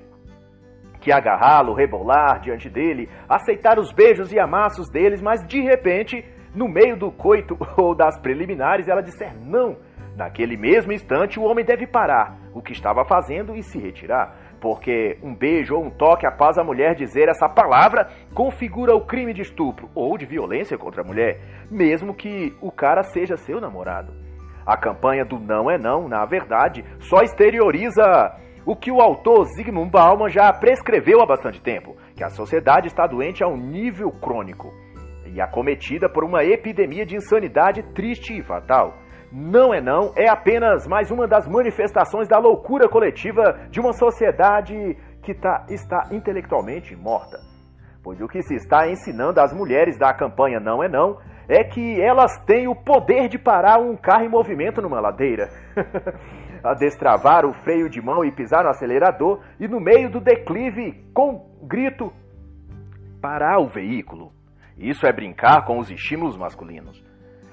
que 1.00 1.12
agarrá-lo, 1.12 1.74
rebolar 1.74 2.42
diante 2.42 2.70
dele, 2.70 3.10
aceitar 3.30 3.80
os 3.80 3.92
beijos 3.94 4.32
e 4.34 4.40
amassos 4.40 4.90
deles, 4.90 5.22
mas 5.22 5.46
de 5.46 5.62
repente, 5.62 6.24
no 6.54 6.68
meio 6.68 6.98
do 6.98 7.12
coito 7.12 7.58
ou 7.78 7.96
das 7.96 8.20
preliminares, 8.20 8.88
ela 8.88 9.02
disser 9.02 9.34
não. 9.40 9.78
Naquele 10.16 10.58
mesmo 10.58 10.92
instante, 10.92 11.40
o 11.40 11.44
homem 11.44 11.64
deve 11.64 11.86
parar 11.86 12.36
o 12.52 12.62
que 12.62 12.72
estava 12.72 13.06
fazendo 13.06 13.56
e 13.56 13.62
se 13.62 13.78
retirar, 13.78 14.36
porque 14.60 15.18
um 15.24 15.36
beijo 15.36 15.76
ou 15.76 15.86
um 15.86 15.90
toque 15.90 16.28
após 16.28 16.58
a 16.58 16.64
mulher 16.64 16.96
dizer 16.96 17.30
essa 17.30 17.48
palavra 17.48 18.10
configura 18.34 18.96
o 18.96 19.06
crime 19.06 19.34
de 19.34 19.42
estupro 19.42 19.90
ou 19.96 20.18
de 20.18 20.26
violência 20.26 20.78
contra 20.78 21.02
a 21.02 21.06
mulher, 21.06 21.40
mesmo 21.72 22.14
que 22.14 22.54
o 22.62 22.72
cara 22.72 23.04
seja 23.04 23.38
seu 23.38 23.62
namorado. 23.62 24.12
A 24.66 24.76
campanha 24.76 25.24
do 25.24 25.40
não 25.40 25.72
é 25.72 25.78
não, 25.78 26.08
na 26.08 26.26
verdade, 26.26 26.84
só 27.00 27.22
exterioriza 27.22 28.04
o 28.66 28.76
que 28.76 28.92
o 28.92 29.00
autor 29.00 29.46
Zygmunt 29.56 29.90
Bauman 29.90 30.28
já 30.28 30.52
prescreveu 30.52 31.22
há 31.22 31.26
bastante 31.26 31.62
tempo, 31.62 31.96
que 32.16 32.24
a 32.24 32.30
sociedade 32.30 32.88
está 32.88 33.08
doente 33.08 33.42
a 33.42 33.48
um 33.48 33.56
nível 33.56 34.12
crônico 34.12 34.74
e 35.26 35.40
acometida 35.40 36.10
por 36.10 36.24
uma 36.24 36.44
epidemia 36.44 37.06
de 37.06 37.16
insanidade 37.16 37.82
triste 37.94 38.38
e 38.38 38.44
fatal. 38.44 38.98
Não 39.32 39.74
é 39.74 39.82
não, 39.82 40.14
é 40.16 40.30
apenas 40.30 40.88
mais 40.88 41.12
uma 41.12 41.28
das 41.28 41.48
manifestações 41.48 42.28
da 42.28 42.40
loucura 42.40 42.88
coletiva 42.88 43.68
de 43.70 43.80
uma 43.80 43.92
sociedade 43.94 44.76
que 45.22 45.34
tá, 45.34 45.66
está 45.70 46.08
intelectualmente 46.12 46.96
morta. 46.96 47.38
Pois 48.02 48.22
o 48.22 48.28
que 48.28 48.42
se 48.42 48.56
está 48.56 48.90
ensinando 48.90 49.42
às 49.42 49.54
mulheres 49.54 49.98
da 49.98 50.14
campanha 50.14 50.60
Não 50.60 50.82
é 50.82 50.88
Não 50.88 51.18
é 51.50 51.64
que 51.64 52.02
elas 52.02 52.38
têm 52.46 52.68
o 52.68 52.76
poder 52.76 53.30
de 53.30 53.38
parar 53.38 53.80
um 53.80 53.96
carro 53.96 54.24
em 54.24 54.30
movimento 54.30 54.82
numa 54.82 55.00
ladeira. 55.00 55.50
a 56.64 56.74
destravar 56.74 57.46
o 57.46 57.54
freio 57.54 57.90
de 57.90 58.02
mão 58.02 58.26
e 58.26 58.32
pisar 58.32 58.64
no 58.64 58.70
acelerador 58.70 59.42
e 59.60 59.68
no 59.68 59.80
meio 59.80 60.10
do 60.10 60.20
declive, 60.20 61.06
com 61.14 61.50
grito, 61.64 62.12
parar 63.22 63.60
o 63.60 63.68
veículo. 63.68 64.32
Isso 64.78 65.06
é 65.08 65.14
brincar 65.14 65.66
com 65.66 65.80
os 65.80 65.90
estímulos 65.90 66.38
masculinos. 66.38 67.07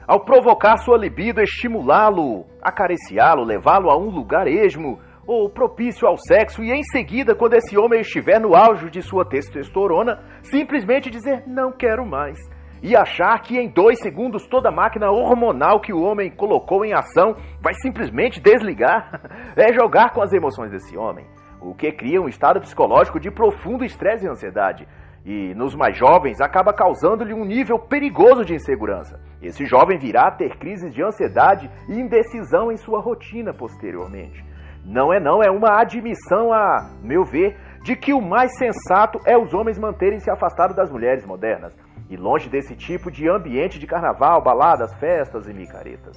Ao 0.07 0.21
provocar 0.21 0.77
sua 0.77 0.99
libido, 0.99 1.41
estimulá-lo, 1.41 2.45
acariciá-lo, 2.63 3.43
levá-lo 3.43 3.91
a 3.91 3.97
um 3.97 4.11
lugar 4.11 4.47
esmo 4.47 4.99
ou 5.27 5.49
propício 5.49 6.07
ao 6.07 6.19
sexo 6.19 6.63
e 6.63 6.71
em 6.71 6.83
seguida, 6.83 7.35
quando 7.35 7.55
esse 7.55 7.79
homem 7.79 8.01
estiver 8.01 8.39
no 8.39 8.55
auge 8.55 8.91
de 8.91 9.01
sua 9.01 9.25
testosterona, 9.25 10.23
simplesmente 10.43 11.09
dizer 11.09 11.45
não 11.47 11.73
quero 11.73 12.05
mais 12.05 12.39
e 12.85 12.95
achar 12.95 13.41
que 13.41 13.59
em 13.59 13.67
dois 13.67 13.99
segundos 14.01 14.47
toda 14.47 14.69
a 14.69 14.73
máquina 14.73 15.11
hormonal 15.11 15.81
que 15.81 15.91
o 15.91 16.03
homem 16.03 16.31
colocou 16.31 16.85
em 16.85 16.93
ação 16.93 17.35
vai 17.63 17.73
simplesmente 17.81 18.39
desligar, 18.39 19.23
é 19.57 19.73
jogar 19.73 20.13
com 20.13 20.21
as 20.21 20.35
emoções 20.35 20.71
desse 20.71 20.95
homem, 20.95 21.27
o 21.63 21.75
que 21.75 21.91
cria 21.91 22.21
um 22.21 22.29
estado 22.29 22.61
psicológico 22.61 23.19
de 23.19 23.31
profundo 23.31 23.87
estresse 23.87 24.27
e 24.27 24.29
ansiedade. 24.29 24.87
E 25.25 25.55
nos 25.55 25.75
mais 25.75 25.97
jovens 25.97 26.39
acaba 26.43 26.75
causando-lhe 26.75 27.33
um 27.33 27.47
nível 27.47 27.79
perigoso 27.79 28.45
de 28.45 28.55
insegurança. 28.55 29.19
Esse 29.47 29.67
jovem 29.67 29.99
virá 29.99 30.29
a 30.29 30.31
ter 30.31 30.57
crises 30.57 30.93
de 30.95 31.03
ansiedade 31.03 31.71
e 31.89 31.99
indecisão 31.99 32.73
em 32.73 32.77
sua 32.77 33.01
rotina 33.01 33.53
posteriormente. 33.53 34.45
Não 34.85 35.13
é 35.13 35.21
não, 35.21 35.43
é 35.43 35.51
uma 35.51 35.81
admissão, 35.81 36.53
a 36.53 36.91
meu 37.03 37.25
ver, 37.25 37.57
de 37.83 37.97
que 37.97 38.13
o 38.13 38.21
mais 38.21 38.57
sensato 38.59 39.19
é 39.27 39.37
os 39.37 39.53
homens 39.55 39.79
manterem 39.79 40.21
se 40.21 40.31
afastados 40.31 40.77
das 40.77 40.91
mulheres 40.91 41.25
modernas 41.25 41.77
e 42.11 42.17
longe 42.17 42.49
desse 42.49 42.77
tipo 42.77 43.11
de 43.11 43.29
ambiente 43.29 43.79
de 43.79 43.87
carnaval, 43.87 44.43
baladas, 44.43 44.95
festas 44.95 45.49
e 45.49 45.55
micaretas. 45.55 46.17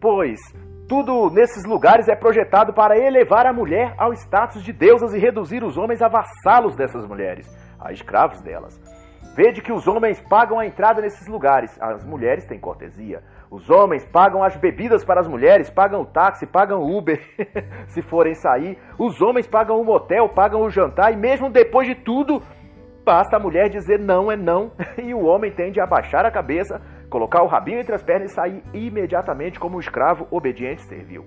Pois 0.00 0.38
tudo 0.88 1.30
nesses 1.30 1.64
lugares 1.64 2.06
é 2.08 2.14
projetado 2.14 2.72
para 2.72 2.96
elevar 2.96 3.46
a 3.46 3.52
mulher 3.52 3.94
ao 3.98 4.12
status 4.12 4.62
de 4.62 4.72
deusas 4.72 5.12
e 5.12 5.18
reduzir 5.18 5.64
os 5.64 5.76
homens 5.76 6.00
a 6.00 6.08
vassalos 6.08 6.76
dessas 6.76 7.04
mulheres, 7.06 7.46
a 7.80 7.92
escravos 7.92 8.40
delas. 8.40 8.80
Vede 9.36 9.60
que 9.60 9.72
os 9.72 9.86
homens 9.86 10.18
pagam 10.20 10.58
a 10.58 10.66
entrada 10.66 11.02
nesses 11.02 11.28
lugares, 11.28 11.76
as 11.80 12.02
mulheres 12.04 12.46
têm 12.46 12.58
cortesia. 12.58 13.22
Os 13.50 13.68
homens 13.68 14.04
pagam 14.06 14.42
as 14.42 14.56
bebidas 14.56 15.04
para 15.04 15.20
as 15.20 15.28
mulheres, 15.28 15.68
pagam 15.68 16.00
o 16.00 16.06
táxi, 16.06 16.46
pagam 16.46 16.80
o 16.80 16.96
Uber 16.96 17.20
se 17.88 18.00
forem 18.00 18.34
sair. 18.34 18.78
Os 18.98 19.20
homens 19.20 19.46
pagam 19.46 19.78
o 19.78 19.84
motel, 19.84 20.30
pagam 20.30 20.62
o 20.62 20.70
jantar 20.70 21.12
e 21.12 21.16
mesmo 21.16 21.50
depois 21.50 21.86
de 21.86 21.94
tudo, 21.94 22.42
Basta 23.06 23.36
a 23.36 23.38
mulher 23.38 23.68
dizer 23.68 24.00
não 24.00 24.32
é 24.32 24.36
não 24.36 24.72
e 24.98 25.14
o 25.14 25.26
homem 25.26 25.52
tende 25.52 25.80
a 25.80 25.86
baixar 25.86 26.26
a 26.26 26.30
cabeça, 26.30 26.82
colocar 27.08 27.40
o 27.40 27.46
rabinho 27.46 27.78
entre 27.78 27.94
as 27.94 28.02
pernas 28.02 28.32
e 28.32 28.34
sair 28.34 28.64
imediatamente 28.74 29.60
como 29.60 29.76
um 29.76 29.80
escravo 29.80 30.26
obediente 30.28 30.82
servil. 30.82 31.24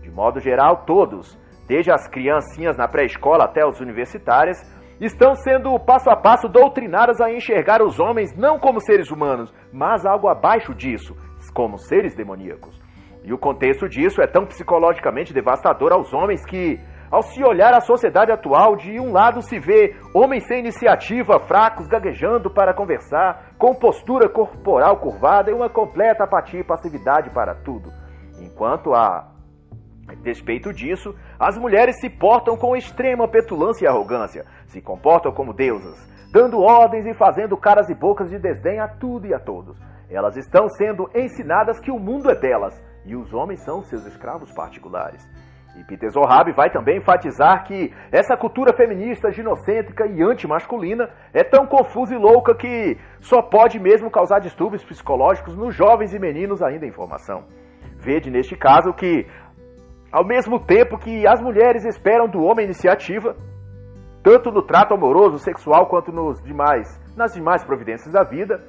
De 0.00 0.10
modo 0.10 0.40
geral, 0.40 0.84
todos, 0.86 1.38
desde 1.68 1.92
as 1.92 2.08
criancinhas 2.08 2.78
na 2.78 2.88
pré-escola 2.88 3.44
até 3.44 3.62
as 3.62 3.80
universitárias, 3.80 4.58
estão 5.00 5.34
sendo 5.34 5.78
passo 5.80 6.10
a 6.10 6.16
passo 6.16 6.48
doutrinadas 6.48 7.20
a 7.20 7.32
enxergar 7.32 7.82
os 7.82 7.98
homens 7.98 8.36
não 8.36 8.58
como 8.58 8.80
seres 8.80 9.10
humanos, 9.10 9.52
mas 9.72 10.04
algo 10.04 10.28
abaixo 10.28 10.74
disso, 10.74 11.16
como 11.54 11.78
seres 11.78 12.14
demoníacos. 12.14 12.78
E 13.24 13.32
o 13.32 13.38
contexto 13.38 13.88
disso 13.88 14.22
é 14.22 14.26
tão 14.26 14.46
psicologicamente 14.46 15.32
devastador 15.32 15.92
aos 15.92 16.12
homens 16.12 16.44
que, 16.44 16.78
ao 17.10 17.22
se 17.22 17.42
olhar 17.42 17.74
a 17.74 17.80
sociedade 17.80 18.32
atual, 18.32 18.76
de 18.76 18.98
um 19.00 19.12
lado 19.12 19.42
se 19.42 19.58
vê 19.58 19.96
homens 20.14 20.46
sem 20.46 20.60
iniciativa, 20.60 21.38
fracos, 21.40 21.86
gaguejando 21.86 22.50
para 22.50 22.74
conversar, 22.74 23.54
com 23.58 23.74
postura 23.74 24.28
corporal 24.28 24.98
curvada 24.98 25.50
e 25.50 25.54
uma 25.54 25.68
completa 25.68 26.24
apatia 26.24 26.60
e 26.60 26.64
passividade 26.64 27.30
para 27.30 27.54
tudo. 27.54 27.90
Enquanto 28.40 28.94
a 28.94 29.30
despeito 30.22 30.72
disso, 30.72 31.14
as 31.38 31.56
mulheres 31.56 32.00
se 32.00 32.08
portam 32.08 32.56
com 32.56 32.76
extrema 32.76 33.28
petulância 33.28 33.84
e 33.84 33.88
arrogância, 33.88 34.44
se 34.70 34.80
comportam 34.80 35.32
como 35.32 35.52
deusas, 35.52 35.98
dando 36.32 36.60
ordens 36.60 37.06
e 37.06 37.14
fazendo 37.14 37.56
caras 37.56 37.90
e 37.90 37.94
bocas 37.94 38.30
de 38.30 38.38
desdém 38.38 38.78
a 38.80 38.88
tudo 38.88 39.26
e 39.26 39.34
a 39.34 39.38
todos. 39.38 39.76
Elas 40.08 40.36
estão 40.36 40.68
sendo 40.68 41.08
ensinadas 41.14 41.80
que 41.80 41.90
o 41.90 41.98
mundo 41.98 42.30
é 42.30 42.34
delas 42.34 42.80
e 43.04 43.16
os 43.16 43.32
homens 43.32 43.62
são 43.64 43.82
seus 43.82 44.06
escravos 44.06 44.52
particulares. 44.52 45.28
E 45.76 45.84
Peter 45.84 46.10
Zohab 46.10 46.52
vai 46.52 46.68
também 46.70 46.98
enfatizar 46.98 47.64
que 47.64 47.92
essa 48.10 48.36
cultura 48.36 48.76
feminista, 48.76 49.30
ginocêntrica 49.30 50.06
e 50.06 50.22
antimasculina 50.22 51.08
é 51.32 51.44
tão 51.44 51.66
confusa 51.66 52.14
e 52.14 52.18
louca 52.18 52.54
que 52.54 52.98
só 53.20 53.40
pode 53.40 53.78
mesmo 53.78 54.10
causar 54.10 54.40
distúrbios 54.40 54.84
psicológicos 54.84 55.56
nos 55.56 55.74
jovens 55.74 56.12
e 56.12 56.18
meninos 56.18 56.60
ainda 56.60 56.86
em 56.86 56.92
formação. 56.92 57.44
Vede 57.98 58.30
neste 58.30 58.56
caso 58.56 58.92
que, 58.92 59.26
ao 60.10 60.26
mesmo 60.26 60.58
tempo 60.58 60.98
que 60.98 61.26
as 61.26 61.40
mulheres 61.40 61.84
esperam 61.84 62.28
do 62.28 62.42
homem 62.42 62.64
iniciativa, 62.64 63.36
tanto 64.22 64.50
no 64.50 64.62
trato 64.62 64.94
amoroso, 64.94 65.38
sexual 65.38 65.86
quanto 65.88 66.12
nos 66.12 66.42
demais, 66.42 66.88
nas 67.16 67.32
demais 67.32 67.64
providências 67.64 68.12
da 68.12 68.22
vida, 68.22 68.60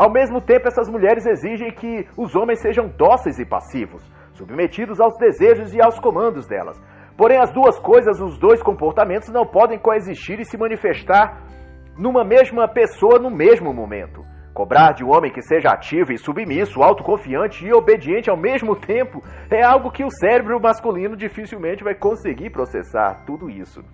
Ao 0.00 0.10
mesmo 0.10 0.40
tempo, 0.40 0.66
essas 0.66 0.88
mulheres 0.88 1.26
exigem 1.26 1.70
que 1.72 2.06
os 2.16 2.34
homens 2.34 2.60
sejam 2.60 2.88
dóceis 2.88 3.38
e 3.38 3.44
passivos, 3.44 4.02
submetidos 4.32 4.98
aos 4.98 5.14
desejos 5.18 5.74
e 5.74 5.82
aos 5.82 5.98
comandos 6.00 6.46
delas. 6.46 6.80
Porém, 7.18 7.38
as 7.38 7.52
duas 7.52 7.78
coisas, 7.78 8.18
os 8.18 8.38
dois 8.38 8.62
comportamentos, 8.62 9.28
não 9.28 9.44
podem 9.44 9.78
coexistir 9.78 10.40
e 10.40 10.44
se 10.46 10.56
manifestar 10.56 11.42
numa 11.98 12.24
mesma 12.24 12.66
pessoa 12.66 13.18
no 13.18 13.30
mesmo 13.30 13.74
momento. 13.74 14.22
Cobrar 14.54 14.92
de 14.92 15.04
um 15.04 15.10
homem 15.10 15.30
que 15.30 15.42
seja 15.42 15.68
ativo 15.68 16.12
e 16.12 16.18
submisso, 16.18 16.82
autoconfiante 16.82 17.66
e 17.66 17.72
obediente 17.72 18.30
ao 18.30 18.38
mesmo 18.38 18.74
tempo 18.74 19.22
é 19.50 19.62
algo 19.62 19.92
que 19.92 20.02
o 20.02 20.10
cérebro 20.10 20.58
masculino 20.58 21.14
dificilmente 21.14 21.84
vai 21.84 21.94
conseguir 21.94 22.50
processar 22.50 23.24
tudo 23.26 23.50
isso. 23.50 23.84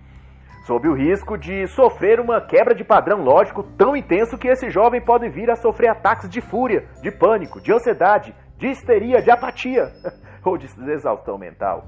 Sob 0.67 0.85
o 0.85 0.93
risco 0.93 1.37
de 1.37 1.65
sofrer 1.67 2.19
uma 2.19 2.41
quebra 2.41 2.75
de 2.75 2.83
padrão 2.83 3.23
lógico 3.23 3.63
tão 3.77 3.95
intenso 3.95 4.37
que 4.37 4.49
esse 4.49 4.69
jovem 4.69 4.99
pode 4.99 5.29
vir 5.29 5.49
a 5.49 5.55
sofrer 5.55 5.87
ataques 5.87 6.29
de 6.29 6.41
fúria, 6.41 6.83
de 7.01 7.09
pânico, 7.09 7.61
de 7.61 7.71
ansiedade, 7.71 8.35
de 8.57 8.67
histeria, 8.67 9.21
de 9.21 9.31
apatia 9.31 9.85
ou 10.43 10.57
de 10.57 10.67
exaustão 10.91 11.37
mental. 11.37 11.85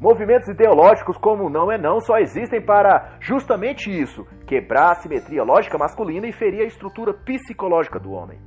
Movimentos 0.00 0.46
ideológicos 0.46 1.16
como 1.16 1.50
não 1.50 1.72
é 1.72 1.76
não 1.76 1.98
só 1.98 2.18
existem 2.18 2.64
para 2.64 3.16
justamente 3.18 3.90
isso, 3.90 4.24
quebrar 4.46 4.92
a 4.92 4.94
simetria 4.94 5.42
lógica 5.42 5.76
masculina 5.76 6.28
e 6.28 6.32
ferir 6.32 6.60
a 6.60 6.66
estrutura 6.66 7.12
psicológica 7.12 7.98
do 7.98 8.12
homem. 8.12 8.38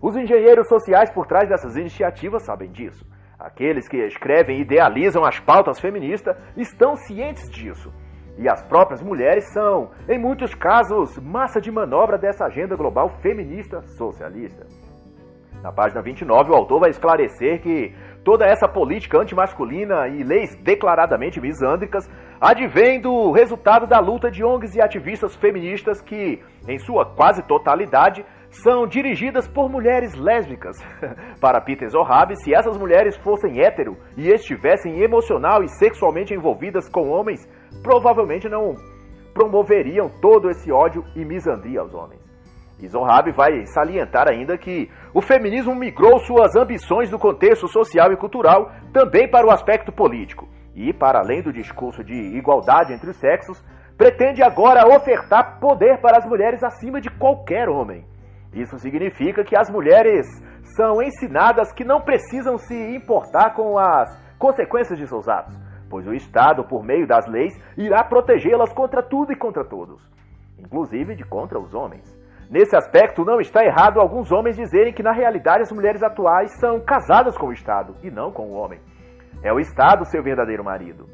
Os 0.00 0.14
engenheiros 0.14 0.68
sociais 0.68 1.10
por 1.10 1.26
trás 1.26 1.48
dessas 1.48 1.74
iniciativas 1.74 2.44
sabem 2.44 2.70
disso. 2.70 3.04
Aqueles 3.36 3.88
que 3.88 3.96
escrevem 3.96 4.58
e 4.58 4.62
idealizam 4.62 5.24
as 5.24 5.40
pautas 5.40 5.80
feministas 5.80 6.36
estão 6.56 6.94
cientes 6.94 7.50
disso. 7.50 7.92
E 8.38 8.48
as 8.48 8.62
próprias 8.64 9.02
mulheres 9.02 9.50
são, 9.52 9.90
em 10.08 10.18
muitos 10.18 10.54
casos, 10.54 11.18
massa 11.18 11.60
de 11.60 11.70
manobra 11.70 12.18
dessa 12.18 12.44
agenda 12.44 12.76
global 12.76 13.08
feminista 13.22 13.80
socialista. 13.96 14.66
Na 15.62 15.72
página 15.72 16.02
29, 16.02 16.50
o 16.50 16.54
autor 16.54 16.80
vai 16.80 16.90
esclarecer 16.90 17.60
que 17.62 17.94
toda 18.22 18.44
essa 18.44 18.68
política 18.68 19.18
antimasculina 19.18 20.06
e 20.08 20.22
leis 20.22 20.54
declaradamente 20.62 21.40
misândricas 21.40 22.08
advém 22.40 23.00
do 23.00 23.32
resultado 23.32 23.86
da 23.86 23.98
luta 23.98 24.30
de 24.30 24.44
ONGs 24.44 24.76
e 24.76 24.82
ativistas 24.82 25.34
feministas 25.34 26.00
que, 26.02 26.42
em 26.68 26.78
sua 26.78 27.06
quase 27.06 27.42
totalidade, 27.48 28.24
são 28.62 28.86
dirigidas 28.86 29.48
por 29.48 29.68
mulheres 29.68 30.14
lésbicas. 30.14 30.76
Para 31.40 31.60
Peter 31.60 31.88
Zohab, 31.88 32.34
se 32.36 32.54
essas 32.54 32.76
mulheres 32.76 33.16
fossem 33.16 33.60
hétero 33.60 33.96
e 34.16 34.28
estivessem 34.28 35.02
emocional 35.02 35.62
e 35.62 35.68
sexualmente 35.68 36.34
envolvidas 36.34 36.88
com 36.88 37.08
homens, 37.08 37.46
provavelmente 37.86 38.48
não 38.48 38.74
promoveriam 39.32 40.10
todo 40.20 40.50
esse 40.50 40.72
ódio 40.72 41.04
e 41.14 41.24
misandria 41.24 41.80
aos 41.80 41.94
homens. 41.94 42.20
E 42.80 42.88
Zohab 42.88 43.30
vai 43.30 43.64
salientar 43.66 44.28
ainda 44.28 44.58
que 44.58 44.90
o 45.14 45.22
feminismo 45.22 45.72
migrou 45.72 46.18
suas 46.18 46.56
ambições 46.56 47.08
do 47.08 47.18
contexto 47.18 47.68
social 47.68 48.12
e 48.12 48.16
cultural 48.16 48.72
também 48.92 49.30
para 49.30 49.46
o 49.46 49.52
aspecto 49.52 49.92
político. 49.92 50.48
E, 50.74 50.92
para 50.92 51.20
além 51.20 51.42
do 51.42 51.52
discurso 51.52 52.02
de 52.02 52.12
igualdade 52.36 52.92
entre 52.92 53.08
os 53.08 53.16
sexos, 53.16 53.64
pretende 53.96 54.42
agora 54.42 54.88
ofertar 54.88 55.60
poder 55.60 56.00
para 56.00 56.18
as 56.18 56.26
mulheres 56.26 56.64
acima 56.64 57.00
de 57.00 57.08
qualquer 57.08 57.68
homem. 57.68 58.04
Isso 58.52 58.78
significa 58.78 59.44
que 59.44 59.56
as 59.56 59.70
mulheres 59.70 60.26
são 60.76 61.00
ensinadas 61.00 61.72
que 61.72 61.84
não 61.84 62.00
precisam 62.00 62.58
se 62.58 62.74
importar 62.96 63.54
com 63.54 63.78
as 63.78 64.10
consequências 64.38 64.98
de 64.98 65.06
seus 65.06 65.28
atos, 65.28 65.56
pois 65.96 66.06
o 66.06 66.12
Estado, 66.12 66.62
por 66.62 66.84
meio 66.84 67.06
das 67.06 67.26
leis, 67.26 67.58
irá 67.74 68.04
protegê-las 68.04 68.70
contra 68.70 69.02
tudo 69.02 69.32
e 69.32 69.36
contra 69.36 69.64
todos, 69.64 69.98
inclusive 70.58 71.14
de 71.14 71.24
contra 71.24 71.58
os 71.58 71.72
homens. 71.72 72.04
Nesse 72.50 72.76
aspecto, 72.76 73.24
não 73.24 73.40
está 73.40 73.64
errado 73.64 73.98
alguns 73.98 74.30
homens 74.30 74.56
dizerem 74.56 74.92
que 74.92 75.02
na 75.02 75.12
realidade 75.12 75.62
as 75.62 75.72
mulheres 75.72 76.02
atuais 76.02 76.52
são 76.60 76.78
casadas 76.80 77.38
com 77.38 77.46
o 77.46 77.52
Estado 77.52 77.94
e 78.02 78.10
não 78.10 78.30
com 78.30 78.42
o 78.42 78.54
homem. 78.54 78.78
É 79.42 79.50
o 79.50 79.58
Estado 79.58 80.04
seu 80.04 80.22
verdadeiro 80.22 80.62
marido, 80.62 81.06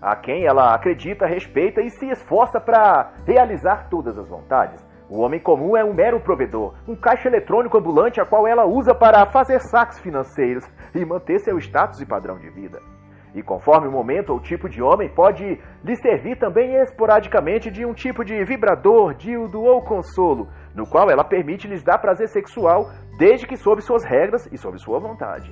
a 0.00 0.16
quem 0.16 0.46
ela 0.46 0.74
acredita, 0.74 1.26
respeita 1.26 1.82
e 1.82 1.90
se 1.90 2.08
esforça 2.08 2.58
para 2.58 3.12
realizar 3.26 3.90
todas 3.90 4.18
as 4.18 4.26
vontades. 4.26 4.82
O 5.10 5.20
homem 5.20 5.38
comum 5.38 5.76
é 5.76 5.84
um 5.84 5.92
mero 5.92 6.18
provedor, 6.18 6.74
um 6.88 6.96
caixa 6.96 7.28
eletrônico 7.28 7.76
ambulante 7.76 8.22
a 8.22 8.24
qual 8.24 8.48
ela 8.48 8.64
usa 8.64 8.94
para 8.94 9.26
fazer 9.26 9.60
saques 9.60 10.00
financeiros 10.00 10.64
e 10.96 11.04
manter 11.04 11.40
seu 11.40 11.58
status 11.58 12.00
e 12.00 12.06
padrão 12.06 12.38
de 12.38 12.48
vida. 12.48 12.93
E 13.34 13.42
conforme 13.42 13.88
o 13.88 13.90
momento 13.90 14.30
ou 14.30 14.38
tipo 14.38 14.68
de 14.68 14.80
homem, 14.80 15.08
pode 15.08 15.60
lhe 15.82 15.96
servir 15.96 16.38
também 16.38 16.76
esporadicamente 16.76 17.68
de 17.68 17.84
um 17.84 17.92
tipo 17.92 18.24
de 18.24 18.44
vibrador, 18.44 19.12
dildo 19.12 19.60
ou 19.60 19.82
consolo, 19.82 20.48
no 20.72 20.86
qual 20.86 21.10
ela 21.10 21.24
permite 21.24 21.66
lhes 21.66 21.82
dar 21.82 21.98
prazer 21.98 22.28
sexual, 22.28 22.86
desde 23.18 23.46
que 23.46 23.56
sob 23.56 23.82
suas 23.82 24.04
regras 24.04 24.46
e 24.52 24.56
sob 24.56 24.78
sua 24.78 25.00
vontade. 25.00 25.50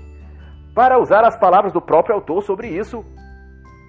Para 0.75 0.99
usar 0.99 1.25
as 1.25 1.37
palavras 1.37 1.73
do 1.73 1.83
próprio 1.83 2.15
autor 2.15 2.43
sobre 2.43 2.69
isso, 2.69 3.05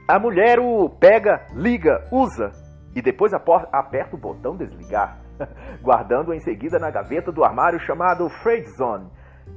a 0.09 0.17
mulher 0.17 0.59
o 0.59 0.89
pega, 0.89 1.45
liga, 1.53 2.03
usa 2.11 2.51
e 2.95 3.01
depois 3.01 3.31
aperta 3.33 4.15
o 4.15 4.19
botão 4.19 4.57
desligar, 4.57 5.19
guardando-o 5.81 6.33
em 6.33 6.39
seguida 6.39 6.79
na 6.79 6.89
gaveta 6.89 7.31
do 7.31 7.43
armário 7.43 7.79
chamado 7.79 8.27
Freight 8.41 8.69
Zone, 8.75 9.07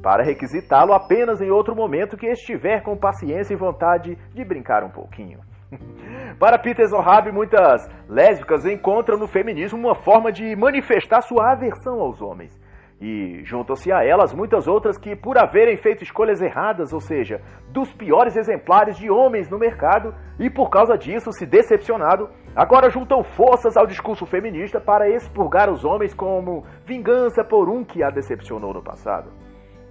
para 0.03 0.22
requisitá-lo 0.22 0.92
apenas 0.92 1.40
em 1.40 1.51
outro 1.51 1.75
momento 1.75 2.16
que 2.16 2.27
estiver 2.27 2.83
com 2.83 2.96
paciência 2.96 3.55
e 3.55 3.57
vontade 3.57 4.16
de 4.35 4.44
brincar 4.44 4.85
um 4.85 4.90
pouquinho. 4.90 5.40
Para 6.38 6.59
Peter 6.59 6.87
Zohab, 6.87 7.31
muitas 7.33 7.88
lésbicas 8.09 8.64
encontram 8.64 9.18
no 9.18 9.27
feminismo 9.27 9.79
uma 9.79 9.94
forma 9.94 10.31
de 10.31 10.55
manifestar 10.55 11.22
sua 11.22 11.53
aversão 11.53 12.01
aos 12.01 12.20
homens. 12.20 12.57
E 12.99 13.42
juntam-se 13.44 13.92
a 13.92 14.03
elas 14.03 14.33
muitas 14.33 14.66
outras 14.66 14.96
que, 14.96 15.14
por 15.14 15.37
haverem 15.37 15.77
feito 15.77 16.03
escolhas 16.03 16.40
erradas, 16.40 16.94
ou 16.94 17.01
seja, 17.01 17.42
dos 17.70 17.92
piores 17.92 18.37
exemplares 18.37 18.96
de 18.96 19.11
homens 19.11 19.51
no 19.51 19.59
mercado, 19.59 20.14
e 20.38 20.49
por 20.49 20.70
causa 20.70 20.96
disso 20.96 21.31
se 21.33 21.44
decepcionado, 21.44 22.31
agora 22.55 22.88
juntam 22.88 23.22
forças 23.22 23.77
ao 23.77 23.87
discurso 23.87 24.25
feminista 24.25 24.81
para 24.81 25.11
expurgar 25.11 25.70
os 25.70 25.85
homens 25.85 26.14
como 26.14 26.64
vingança 26.87 27.44
por 27.44 27.68
um 27.68 27.85
que 27.85 28.03
a 28.03 28.09
decepcionou 28.09 28.72
no 28.72 28.83
passado. 28.83 29.31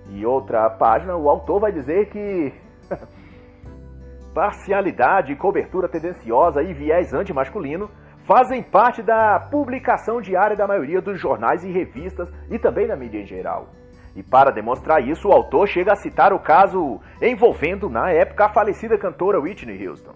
E 0.09 0.25
outra 0.25 0.69
página, 0.69 1.15
o 1.15 1.29
autor 1.29 1.59
vai 1.59 1.71
dizer 1.71 2.09
que 2.09 2.53
parcialidade, 4.33 5.35
cobertura 5.35 5.87
tendenciosa 5.87 6.61
e 6.61 6.73
viés 6.73 7.13
antimasculino 7.13 7.89
fazem 8.25 8.61
parte 8.61 9.01
da 9.01 9.39
publicação 9.51 10.19
diária 10.19 10.55
da 10.55 10.67
maioria 10.67 11.01
dos 11.01 11.19
jornais 11.19 11.63
e 11.63 11.71
revistas 11.71 12.29
e 12.49 12.57
também 12.57 12.87
da 12.87 12.95
mídia 12.95 13.19
em 13.19 13.25
geral. 13.25 13.69
E 14.15 14.23
para 14.23 14.51
demonstrar 14.51 15.05
isso, 15.05 15.27
o 15.27 15.31
autor 15.31 15.67
chega 15.67 15.91
a 15.91 15.95
citar 15.95 16.31
o 16.33 16.39
caso 16.39 16.99
envolvendo, 17.21 17.89
na 17.89 18.09
época, 18.11 18.45
a 18.45 18.49
falecida 18.49 18.97
cantora 18.97 19.39
Whitney 19.39 19.87
Houston. 19.87 20.13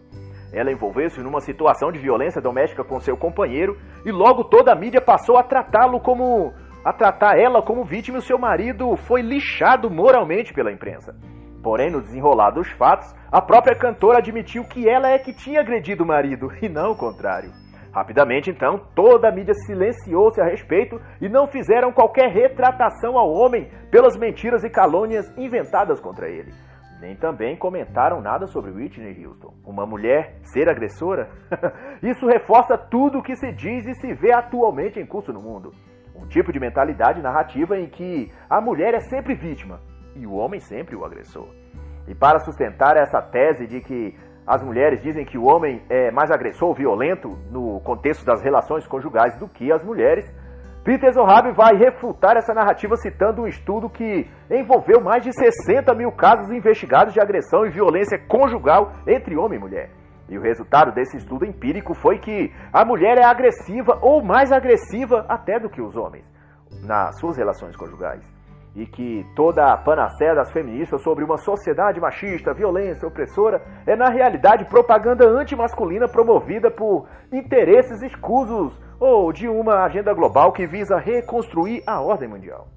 Ela 0.51 0.71
envolveu-se 0.71 1.21
numa 1.21 1.41
situação 1.41 1.91
de 1.91 1.99
violência 1.99 2.41
doméstica 2.41 2.83
com 2.83 2.99
seu 2.99 3.15
companheiro 3.15 3.77
e 4.05 4.11
logo 4.11 4.45
toda 4.45 4.71
a 4.71 4.75
mídia 4.75 5.01
passou 5.01 5.37
a 5.37 5.43
tratá-lo 5.43 5.99
como 5.99 6.53
a 6.83 6.93
tratar 6.93 7.37
ela 7.37 7.61
como 7.61 7.83
vítima 7.83 8.17
e 8.17 8.19
o 8.19 8.23
seu 8.23 8.37
marido 8.37 8.95
foi 8.95 9.21
lixado 9.21 9.89
moralmente 9.89 10.53
pela 10.53 10.71
imprensa. 10.71 11.15
Porém, 11.61 11.91
no 11.91 12.01
desenrolar 12.01 12.51
dos 12.51 12.69
fatos, 12.71 13.13
a 13.31 13.41
própria 13.41 13.77
cantora 13.77 14.19
admitiu 14.19 14.63
que 14.63 14.87
ela 14.87 15.09
é 15.09 15.19
que 15.19 15.33
tinha 15.33 15.59
agredido 15.59 16.03
o 16.03 16.07
marido 16.07 16.49
e 16.61 16.69
não 16.69 16.91
o 16.91 16.97
contrário. 16.97 17.51
Rapidamente, 17.91 18.49
então, 18.49 18.79
toda 18.95 19.27
a 19.27 19.31
mídia 19.31 19.53
silenciou-se 19.53 20.39
a 20.39 20.45
respeito 20.45 21.01
e 21.19 21.27
não 21.27 21.47
fizeram 21.47 21.91
qualquer 21.91 22.29
retratação 22.31 23.17
ao 23.17 23.31
homem 23.31 23.69
pelas 23.91 24.15
mentiras 24.15 24.63
e 24.63 24.69
calúnias 24.69 25.27
inventadas 25.37 25.99
contra 25.99 26.29
ele. 26.29 26.53
Nem 27.01 27.15
também 27.15 27.57
comentaram 27.57 28.21
nada 28.21 28.45
sobre 28.45 28.71
Whitney 28.71 29.25
Houston, 29.25 29.53
uma 29.65 29.85
mulher 29.85 30.35
ser 30.43 30.69
agressora. 30.69 31.29
Isso 32.03 32.27
reforça 32.27 32.77
tudo 32.77 33.19
o 33.19 33.23
que 33.23 33.35
se 33.35 33.51
diz 33.53 33.87
e 33.87 33.93
se 33.95 34.13
vê 34.13 34.33
atualmente 34.33 34.99
em 34.99 35.05
curso 35.05 35.33
no 35.33 35.41
mundo. 35.41 35.71
Um 36.21 36.27
tipo 36.27 36.51
de 36.51 36.59
mentalidade 36.59 37.21
narrativa 37.21 37.77
em 37.77 37.87
que 37.87 38.31
a 38.49 38.59
mulher 38.59 38.93
é 38.93 38.99
sempre 38.99 39.33
vítima 39.33 39.79
e 40.15 40.27
o 40.27 40.33
homem 40.33 40.59
sempre 40.59 40.95
o 40.95 41.05
agressor. 41.05 41.47
E 42.07 42.13
para 42.13 42.39
sustentar 42.39 42.97
essa 42.97 43.21
tese 43.21 43.65
de 43.65 43.81
que 43.81 44.15
as 44.45 44.63
mulheres 44.63 45.01
dizem 45.01 45.25
que 45.25 45.37
o 45.37 45.45
homem 45.45 45.81
é 45.89 46.11
mais 46.11 46.31
agressor, 46.31 46.73
violento 46.73 47.29
no 47.51 47.79
contexto 47.81 48.25
das 48.25 48.41
relações 48.41 48.85
conjugais 48.87 49.37
do 49.37 49.47
que 49.47 49.71
as 49.71 49.83
mulheres, 49.83 50.25
Peter 50.83 51.11
Zohab 51.13 51.51
vai 51.51 51.75
refutar 51.75 52.35
essa 52.35 52.53
narrativa 52.53 52.95
citando 52.95 53.43
um 53.43 53.47
estudo 53.47 53.89
que 53.89 54.27
envolveu 54.49 55.01
mais 55.01 55.23
de 55.23 55.31
60 55.31 55.93
mil 55.93 56.11
casos 56.11 56.51
investigados 56.51 57.13
de 57.13 57.21
agressão 57.21 57.65
e 57.65 57.69
violência 57.69 58.17
conjugal 58.27 58.93
entre 59.07 59.37
homem 59.37 59.59
e 59.59 59.61
mulher. 59.61 59.98
E 60.29 60.37
o 60.37 60.41
resultado 60.41 60.91
desse 60.91 61.17
estudo 61.17 61.45
empírico 61.45 61.93
foi 61.95 62.19
que 62.19 62.53
a 62.71 62.85
mulher 62.85 63.17
é 63.17 63.25
agressiva 63.25 63.97
ou 64.01 64.23
mais 64.23 64.51
agressiva 64.51 65.25
até 65.27 65.59
do 65.59 65.69
que 65.69 65.81
os 65.81 65.95
homens 65.95 66.25
nas 66.83 67.17
suas 67.19 67.35
relações 67.35 67.75
conjugais 67.75 68.23
e 68.75 68.85
que 68.85 69.25
toda 69.35 69.73
a 69.73 69.77
panaceia 69.77 70.35
das 70.35 70.51
feministas 70.51 71.01
sobre 71.01 71.23
uma 71.23 71.37
sociedade 71.37 71.99
machista, 71.99 72.53
violência, 72.53 73.07
opressora 73.07 73.61
é 73.85 73.95
na 73.95 74.09
realidade 74.09 74.65
propaganda 74.65 75.27
antimasculina 75.27 76.07
promovida 76.07 76.69
por 76.69 77.07
interesses 77.31 78.01
escusos 78.03 78.79
ou 78.99 79.33
de 79.33 79.47
uma 79.47 79.83
agenda 79.83 80.13
global 80.13 80.51
que 80.51 80.67
visa 80.67 80.97
reconstruir 80.97 81.81
a 81.87 81.99
ordem 81.99 82.29
mundial. 82.29 82.67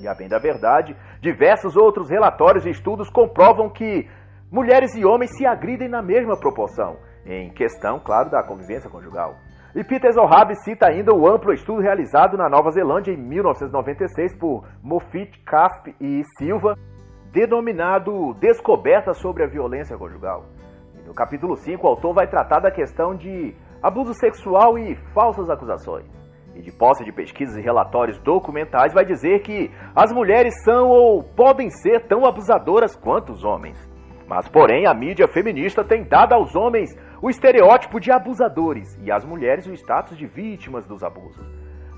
E 0.00 0.06
a 0.06 0.14
bem 0.14 0.28
da 0.28 0.38
verdade, 0.38 0.96
diversos 1.20 1.76
outros 1.76 2.08
relatórios 2.08 2.66
e 2.66 2.70
estudos 2.70 3.10
comprovam 3.10 3.68
que 3.68 4.08
mulheres 4.50 4.94
e 4.94 5.04
homens 5.04 5.36
se 5.36 5.46
agridem 5.46 5.88
na 5.88 6.02
mesma 6.02 6.38
proporção, 6.38 6.96
em 7.26 7.50
questão, 7.50 8.00
claro, 8.00 8.30
da 8.30 8.42
convivência 8.42 8.90
conjugal. 8.90 9.36
E 9.74 9.84
Peter 9.84 10.10
Zohab 10.12 10.54
cita 10.64 10.88
ainda 10.88 11.14
o 11.14 11.28
amplo 11.28 11.52
estudo 11.52 11.80
realizado 11.80 12.36
na 12.36 12.48
Nova 12.48 12.70
Zelândia 12.70 13.12
em 13.12 13.16
1996 13.16 14.36
por 14.38 14.64
Moffitt, 14.82 15.38
Casp 15.44 15.88
e 16.00 16.22
Silva, 16.38 16.74
denominado 17.32 18.34
Descoberta 18.40 19.12
sobre 19.12 19.44
a 19.44 19.46
Violência 19.46 19.96
Conjugal. 19.96 20.46
E 20.98 21.06
no 21.06 21.14
capítulo 21.14 21.54
5, 21.54 21.86
o 21.86 21.90
autor 21.90 22.14
vai 22.14 22.26
tratar 22.26 22.60
da 22.60 22.70
questão 22.70 23.14
de 23.14 23.54
abuso 23.82 24.14
sexual 24.14 24.78
e 24.78 24.96
falsas 25.14 25.48
acusações. 25.50 26.06
E 26.56 26.62
de 26.62 26.72
posse 26.72 27.04
de 27.04 27.12
pesquisas 27.12 27.56
e 27.56 27.60
relatórios 27.60 28.18
documentais, 28.22 28.92
vai 28.92 29.04
dizer 29.04 29.42
que 29.42 29.70
as 29.94 30.12
mulheres 30.12 30.54
são 30.64 30.88
ou 30.88 31.22
podem 31.22 31.70
ser 31.70 32.08
tão 32.08 32.26
abusadoras 32.26 32.96
quanto 32.96 33.32
os 33.32 33.44
homens. 33.44 33.87
Mas, 34.28 34.46
porém, 34.46 34.86
a 34.86 34.92
mídia 34.92 35.26
feminista 35.26 35.82
tem 35.82 36.04
dado 36.04 36.34
aos 36.34 36.54
homens 36.54 36.94
o 37.22 37.30
estereótipo 37.30 37.98
de 37.98 38.12
abusadores 38.12 38.94
e 39.02 39.10
às 39.10 39.24
mulheres 39.24 39.66
o 39.66 39.72
status 39.72 40.18
de 40.18 40.26
vítimas 40.26 40.86
dos 40.86 41.02
abusos. 41.02 41.46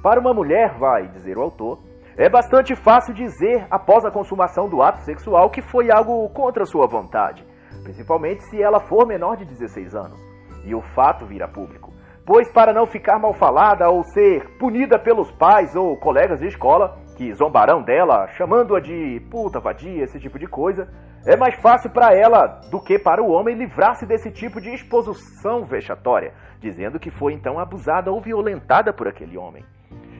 Para 0.00 0.20
uma 0.20 0.32
mulher, 0.32 0.78
vai 0.78 1.08
dizer 1.08 1.36
o 1.36 1.42
autor, 1.42 1.80
é 2.16 2.28
bastante 2.28 2.76
fácil 2.76 3.12
dizer, 3.12 3.66
após 3.68 4.04
a 4.04 4.12
consumação 4.12 4.68
do 4.68 4.80
ato 4.80 5.00
sexual, 5.00 5.50
que 5.50 5.60
foi 5.60 5.90
algo 5.90 6.28
contra 6.28 6.64
sua 6.64 6.86
vontade, 6.86 7.44
principalmente 7.82 8.44
se 8.44 8.62
ela 8.62 8.78
for 8.78 9.06
menor 9.06 9.36
de 9.36 9.44
16 9.44 9.96
anos 9.96 10.18
e 10.64 10.72
o 10.72 10.80
fato 10.94 11.26
vir 11.26 11.42
a 11.42 11.48
público. 11.48 11.92
Pois, 12.24 12.48
para 12.52 12.72
não 12.72 12.86
ficar 12.86 13.18
mal 13.18 13.34
falada 13.34 13.90
ou 13.90 14.04
ser 14.04 14.56
punida 14.56 15.00
pelos 15.00 15.32
pais 15.32 15.74
ou 15.74 15.96
colegas 15.96 16.38
de 16.38 16.46
escola, 16.46 16.96
que 17.16 17.34
zombarão 17.34 17.82
dela, 17.82 18.28
chamando-a 18.28 18.80
de 18.80 19.20
puta, 19.30 19.58
vadia, 19.58 20.04
esse 20.04 20.20
tipo 20.20 20.38
de 20.38 20.46
coisa, 20.46 20.88
é 21.26 21.36
mais 21.36 21.54
fácil 21.56 21.90
para 21.90 22.14
ela 22.14 22.46
do 22.70 22.80
que 22.80 22.98
para 22.98 23.22
o 23.22 23.30
homem 23.30 23.54
livrar-se 23.54 24.06
desse 24.06 24.30
tipo 24.30 24.60
de 24.60 24.70
exposição 24.70 25.64
vexatória, 25.64 26.32
dizendo 26.60 26.98
que 26.98 27.10
foi 27.10 27.34
então 27.34 27.58
abusada 27.58 28.10
ou 28.10 28.20
violentada 28.20 28.92
por 28.92 29.06
aquele 29.06 29.36
homem. 29.36 29.64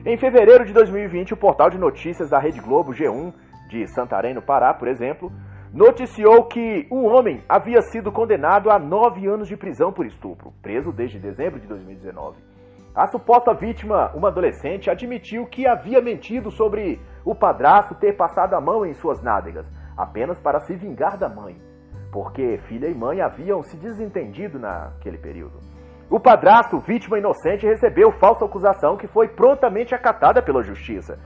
Em 0.05 0.17
fevereiro 0.17 0.65
de 0.65 0.73
2020, 0.73 1.33
o 1.33 1.37
portal 1.37 1.69
de 1.69 1.77
notícias 1.77 2.29
da 2.29 2.39
Rede 2.39 2.59
Globo 2.59 2.91
G1 2.91 3.33
de 3.69 3.87
Santarém, 3.87 4.33
no 4.33 4.41
Pará, 4.41 4.73
por 4.73 4.87
exemplo, 4.87 5.31
noticiou 5.73 6.45
que 6.45 6.87
um 6.91 7.05
homem 7.07 7.43
havia 7.47 7.81
sido 7.81 8.11
condenado 8.11 8.69
a 8.69 8.77
nove 8.77 9.27
anos 9.27 9.47
de 9.47 9.55
prisão 9.55 9.91
por 9.91 10.05
estupro, 10.05 10.53
preso 10.61 10.91
desde 10.91 11.17
dezembro 11.17 11.59
de 11.59 11.67
2019. 11.67 12.37
A 12.93 13.07
suposta 13.07 13.53
vítima, 13.53 14.11
uma 14.13 14.27
adolescente, 14.27 14.89
admitiu 14.89 15.45
que 15.45 15.65
havia 15.65 16.01
mentido 16.01 16.51
sobre 16.51 16.99
o 17.23 17.33
padrasto 17.33 17.95
ter 17.95 18.17
passado 18.17 18.53
a 18.53 18.59
mão 18.59 18.85
em 18.85 18.93
suas 18.93 19.21
nádegas, 19.21 19.65
apenas 20.01 20.39
para 20.39 20.59
se 20.61 20.75
vingar 20.75 21.17
da 21.17 21.29
mãe, 21.29 21.57
porque 22.11 22.57
filha 22.67 22.87
e 22.87 22.93
mãe 22.93 23.21
haviam 23.21 23.61
se 23.63 23.77
desentendido 23.77 24.59
naquele 24.59 25.17
período. 25.17 25.59
O 26.09 26.19
padrasto, 26.19 26.79
vítima 26.79 27.17
inocente, 27.17 27.65
recebeu 27.65 28.11
falsa 28.11 28.43
acusação 28.43 28.97
que 28.97 29.07
foi 29.07 29.29
prontamente 29.29 29.95
acatada 29.95 30.41
pela 30.41 30.61
justiça, 30.61 31.17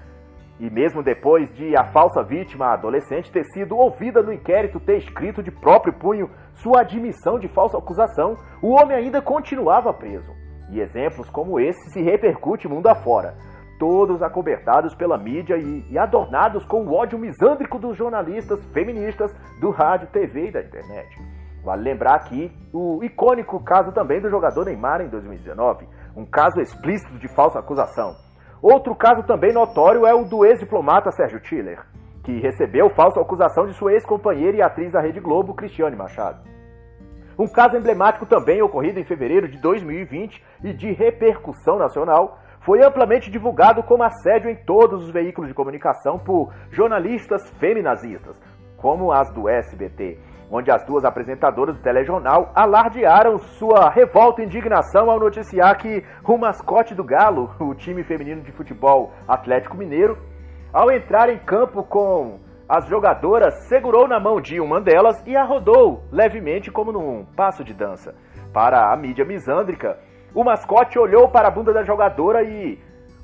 e 0.59 0.69
mesmo 0.69 1.03
depois 1.03 1.53
de 1.53 1.75
a 1.77 1.91
falsa 1.91 2.23
vítima, 2.23 2.67
a 2.67 2.73
adolescente, 2.73 3.31
ter 3.31 3.43
sido 3.45 3.75
ouvida 3.75 4.21
no 4.21 4.31
inquérito, 4.31 4.79
ter 4.79 4.97
escrito 4.97 5.43
de 5.43 5.51
próprio 5.51 5.93
punho 5.93 6.29
sua 6.53 6.81
admissão 6.81 7.37
de 7.37 7.49
falsa 7.49 7.77
acusação, 7.77 8.37
o 8.61 8.69
homem 8.69 8.95
ainda 8.95 9.21
continuava 9.21 9.93
preso. 9.93 10.31
E 10.71 10.79
exemplos 10.79 11.29
como 11.29 11.59
esse 11.59 11.91
se 11.91 12.01
repercute 12.01 12.67
mundo 12.67 12.87
afora, 12.87 13.35
todos 13.79 14.21
acobertados 14.21 14.95
pela 14.95 15.17
mídia 15.17 15.57
e, 15.57 15.85
e 15.91 15.97
adornados 15.97 16.65
com 16.65 16.83
o 16.83 16.93
ódio 16.93 17.19
misândrico 17.19 17.79
dos 17.79 17.97
jornalistas 17.97 18.63
feministas 18.73 19.33
do 19.59 19.71
rádio, 19.71 20.07
TV 20.07 20.47
e 20.47 20.51
da 20.51 20.61
internet. 20.61 21.17
Vale 21.63 21.81
lembrar 21.81 22.15
aqui 22.15 22.51
o 22.71 23.03
icônico 23.03 23.63
caso 23.63 23.91
também 23.91 24.21
do 24.21 24.29
jogador 24.29 24.65
Neymar 24.65 25.01
em 25.01 25.09
2019, 25.09 25.87
um 26.15 26.25
caso 26.25 26.61
explícito 26.61 27.17
de 27.17 27.27
falsa 27.27 27.59
acusação. 27.59 28.15
Outro 28.61 28.95
caso 28.95 29.23
também 29.23 29.51
notório 29.51 30.05
é 30.05 30.13
o 30.13 30.23
do 30.23 30.45
ex-diplomata 30.45 31.11
Sérgio 31.11 31.39
Tiller, 31.39 31.83
que 32.23 32.39
recebeu 32.39 32.89
falsa 32.91 33.19
acusação 33.19 33.65
de 33.65 33.73
sua 33.73 33.93
ex-companheira 33.93 34.57
e 34.57 34.61
atriz 34.61 34.91
da 34.91 35.01
Rede 35.01 35.19
Globo, 35.19 35.53
Cristiane 35.53 35.95
Machado. 35.95 36.39
Um 37.37 37.47
caso 37.47 37.75
emblemático 37.75 38.25
também 38.25 38.61
ocorrido 38.61 38.99
em 38.99 39.03
fevereiro 39.03 39.47
de 39.47 39.59
2020 39.59 40.41
e 40.63 40.73
de 40.73 40.93
repercussão 40.93 41.77
nacional 41.77 42.39
foi 42.65 42.83
amplamente 42.83 43.29
divulgado 43.29 43.83
como 43.83 44.03
assédio 44.03 44.49
em 44.49 44.55
todos 44.55 45.03
os 45.03 45.11
veículos 45.11 45.47
de 45.47 45.53
comunicação 45.53 46.17
por 46.17 46.51
jornalistas 46.71 47.47
feminazistas, 47.59 48.41
como 48.75 49.11
as 49.11 49.31
do 49.31 49.47
SBT, 49.47 50.17
onde 50.51 50.71
as 50.71 50.83
duas 50.83 51.05
apresentadoras 51.05 51.75
do 51.75 51.83
telejornal 51.83 52.51
alardearam 52.55 53.37
sua 53.37 53.91
revolta 53.91 54.41
e 54.41 54.45
indignação 54.45 55.11
ao 55.11 55.19
noticiar 55.19 55.77
que 55.77 56.03
o 56.23 56.37
mascote 56.39 56.95
do 56.95 57.03
Galo, 57.03 57.51
o 57.59 57.75
time 57.75 58.03
feminino 58.03 58.41
de 58.41 58.51
futebol 58.51 59.11
Atlético 59.27 59.77
Mineiro, 59.77 60.17
ao 60.73 60.91
entrar 60.91 61.29
em 61.29 61.37
campo 61.37 61.83
com 61.83 62.39
as 62.67 62.87
jogadoras, 62.87 63.67
segurou 63.67 64.07
na 64.07 64.19
mão 64.19 64.41
de 64.41 64.59
uma 64.59 64.81
delas 64.81 65.21
e 65.27 65.37
a 65.37 65.43
rodou 65.43 66.01
levemente 66.11 66.71
como 66.71 66.91
num 66.91 67.25
passo 67.35 67.63
de 67.63 67.75
dança. 67.75 68.15
Para 68.51 68.91
a 68.91 68.97
mídia 68.97 69.23
misândrica, 69.23 69.99
o 70.35 70.43
mascote 70.43 70.99
olhou 70.99 71.29
para 71.29 71.47
a 71.47 71.51
bunda 71.51 71.73
da 71.73 71.83
jogadora 71.83 72.43
e, 72.43 72.77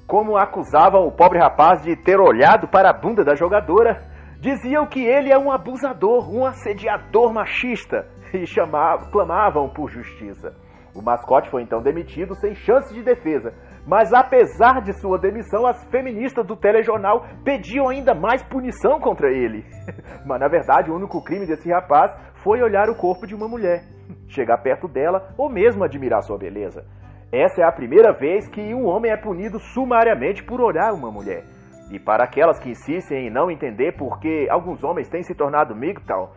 como 0.07 0.37
acusavam 0.37 1.05
o 1.05 1.11
pobre 1.11 1.37
rapaz 1.37 1.83
de 1.83 1.95
ter 1.95 2.19
olhado 2.19 2.67
para 2.67 2.89
a 2.89 2.93
bunda 2.93 3.23
da 3.23 3.35
jogadora, 3.35 4.09
Diziam 4.41 4.87
que 4.87 5.05
ele 5.05 5.31
é 5.31 5.37
um 5.37 5.51
abusador, 5.51 6.27
um 6.33 6.43
assediador 6.43 7.31
machista 7.31 8.07
e 8.33 8.43
chamavam, 8.47 9.11
clamavam 9.11 9.69
por 9.69 9.87
justiça. 9.87 10.55
O 10.95 11.01
mascote 11.01 11.47
foi 11.51 11.61
então 11.61 11.79
demitido 11.79 12.33
sem 12.33 12.55
chance 12.55 12.91
de 12.91 13.03
defesa, 13.03 13.53
mas 13.85 14.11
apesar 14.11 14.81
de 14.81 14.93
sua 14.93 15.19
demissão, 15.19 15.67
as 15.67 15.85
feministas 15.91 16.43
do 16.43 16.55
telejornal 16.55 17.23
pediam 17.45 17.87
ainda 17.87 18.15
mais 18.15 18.41
punição 18.41 18.99
contra 18.99 19.31
ele. 19.31 19.63
Mas 20.25 20.39
na 20.39 20.47
verdade, 20.47 20.89
o 20.89 20.95
único 20.95 21.23
crime 21.23 21.45
desse 21.45 21.71
rapaz 21.71 22.11
foi 22.43 22.61
olhar 22.61 22.89
o 22.89 22.95
corpo 22.95 23.27
de 23.27 23.35
uma 23.35 23.47
mulher, 23.47 23.83
chegar 24.27 24.57
perto 24.57 24.87
dela 24.87 25.33
ou 25.37 25.49
mesmo 25.49 25.83
admirar 25.83 26.23
sua 26.23 26.37
beleza. 26.37 26.83
Essa 27.31 27.61
é 27.61 27.63
a 27.63 27.71
primeira 27.71 28.11
vez 28.11 28.45
que 28.49 28.73
um 28.73 28.85
homem 28.85 29.09
é 29.09 29.15
punido 29.15 29.57
sumariamente 29.57 30.43
por 30.43 30.59
olhar 30.59 30.93
uma 30.93 31.09
mulher. 31.09 31.45
E 31.89 31.97
para 31.97 32.25
aquelas 32.25 32.59
que 32.59 32.71
insistem 32.71 33.27
em 33.27 33.29
não 33.29 33.49
entender 33.49 33.93
por 33.93 34.19
que 34.19 34.49
alguns 34.49 34.83
homens 34.83 35.07
têm 35.07 35.23
se 35.23 35.33
tornado 35.33 35.73
MGTOW, 35.73 36.29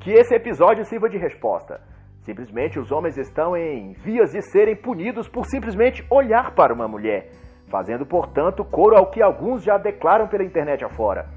que 0.00 0.10
esse 0.10 0.34
episódio 0.34 0.82
sirva 0.86 1.10
de 1.10 1.18
resposta. 1.18 1.82
Simplesmente 2.22 2.78
os 2.78 2.90
homens 2.90 3.18
estão 3.18 3.54
em 3.54 3.92
vias 3.92 4.32
de 4.32 4.40
serem 4.40 4.74
punidos 4.74 5.28
por 5.28 5.44
simplesmente 5.44 6.06
olhar 6.10 6.54
para 6.54 6.72
uma 6.72 6.88
mulher, 6.88 7.28
fazendo, 7.68 8.06
portanto, 8.06 8.64
coro 8.64 8.96
ao 8.96 9.10
que 9.10 9.22
alguns 9.22 9.62
já 9.62 9.76
declaram 9.76 10.26
pela 10.26 10.44
internet 10.44 10.82
afora. 10.82 11.28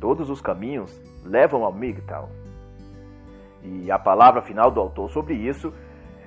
Todos 0.00 0.30
os 0.30 0.40
caminhos 0.40 0.90
levam 1.24 1.64
ao 1.64 1.72
MGTOW. 1.72 2.28
E 3.62 3.90
a 3.90 3.98
palavra 3.98 4.42
final 4.42 4.70
do 4.70 4.80
autor 4.80 5.10
sobre 5.10 5.34
isso 5.34 5.72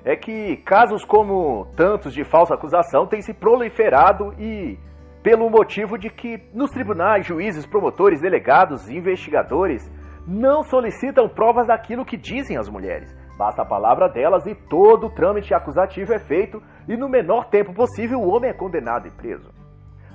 é 0.04 0.16
que 0.16 0.56
casos 0.58 1.04
como 1.04 1.66
tantos 1.76 2.12
de 2.12 2.24
falsa 2.24 2.54
acusação 2.54 3.06
têm 3.06 3.22
se 3.22 3.32
proliferado 3.32 4.34
e 4.38 4.78
pelo 5.22 5.48
motivo 5.48 5.96
de 5.96 6.10
que 6.10 6.42
nos 6.52 6.70
tribunais, 6.70 7.24
juízes, 7.24 7.64
promotores, 7.64 8.20
delegados 8.20 8.88
e 8.88 8.96
investigadores 8.96 9.88
não 10.26 10.62
solicitam 10.64 11.28
provas 11.28 11.68
daquilo 11.68 12.04
que 12.04 12.16
dizem 12.16 12.56
as 12.56 12.68
mulheres. 12.68 13.14
Basta 13.38 13.62
a 13.62 13.66
palavra 13.66 14.08
delas 14.08 14.46
e 14.46 14.54
todo 14.54 15.06
o 15.06 15.10
trâmite 15.10 15.54
acusativo 15.54 16.12
é 16.12 16.18
feito 16.18 16.62
e 16.88 16.96
no 16.96 17.08
menor 17.08 17.46
tempo 17.46 17.72
possível 17.72 18.20
o 18.20 18.28
homem 18.28 18.50
é 18.50 18.54
condenado 18.54 19.06
e 19.06 19.10
preso. 19.10 19.50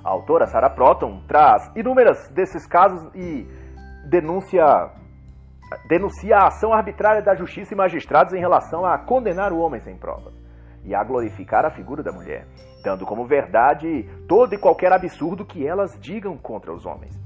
A 0.04 0.10
autora 0.10 0.46
Sarah 0.46 0.70
Proton 0.70 1.22
traz 1.26 1.70
inúmeros 1.74 2.28
desses 2.28 2.66
casos 2.66 3.10
e 3.14 3.46
denuncia, 4.08 4.90
denuncia 5.86 6.36
a 6.36 6.46
ação 6.46 6.72
arbitrária 6.72 7.22
da 7.22 7.34
justiça 7.34 7.74
e 7.74 7.76
magistrados 7.76 8.32
em 8.32 8.40
relação 8.40 8.84
a 8.84 8.98
condenar 8.98 9.52
o 9.52 9.58
homem 9.58 9.80
sem 9.80 9.96
provas 9.96 10.34
e 10.84 10.94
a 10.94 11.04
glorificar 11.04 11.64
a 11.66 11.70
figura 11.70 12.02
da 12.02 12.12
mulher, 12.12 12.46
dando 12.82 13.04
como 13.04 13.26
verdade 13.26 14.08
todo 14.26 14.54
e 14.54 14.58
qualquer 14.58 14.92
absurdo 14.92 15.44
que 15.44 15.66
elas 15.66 15.98
digam 16.00 16.36
contra 16.36 16.72
os 16.72 16.86
homens. 16.86 17.18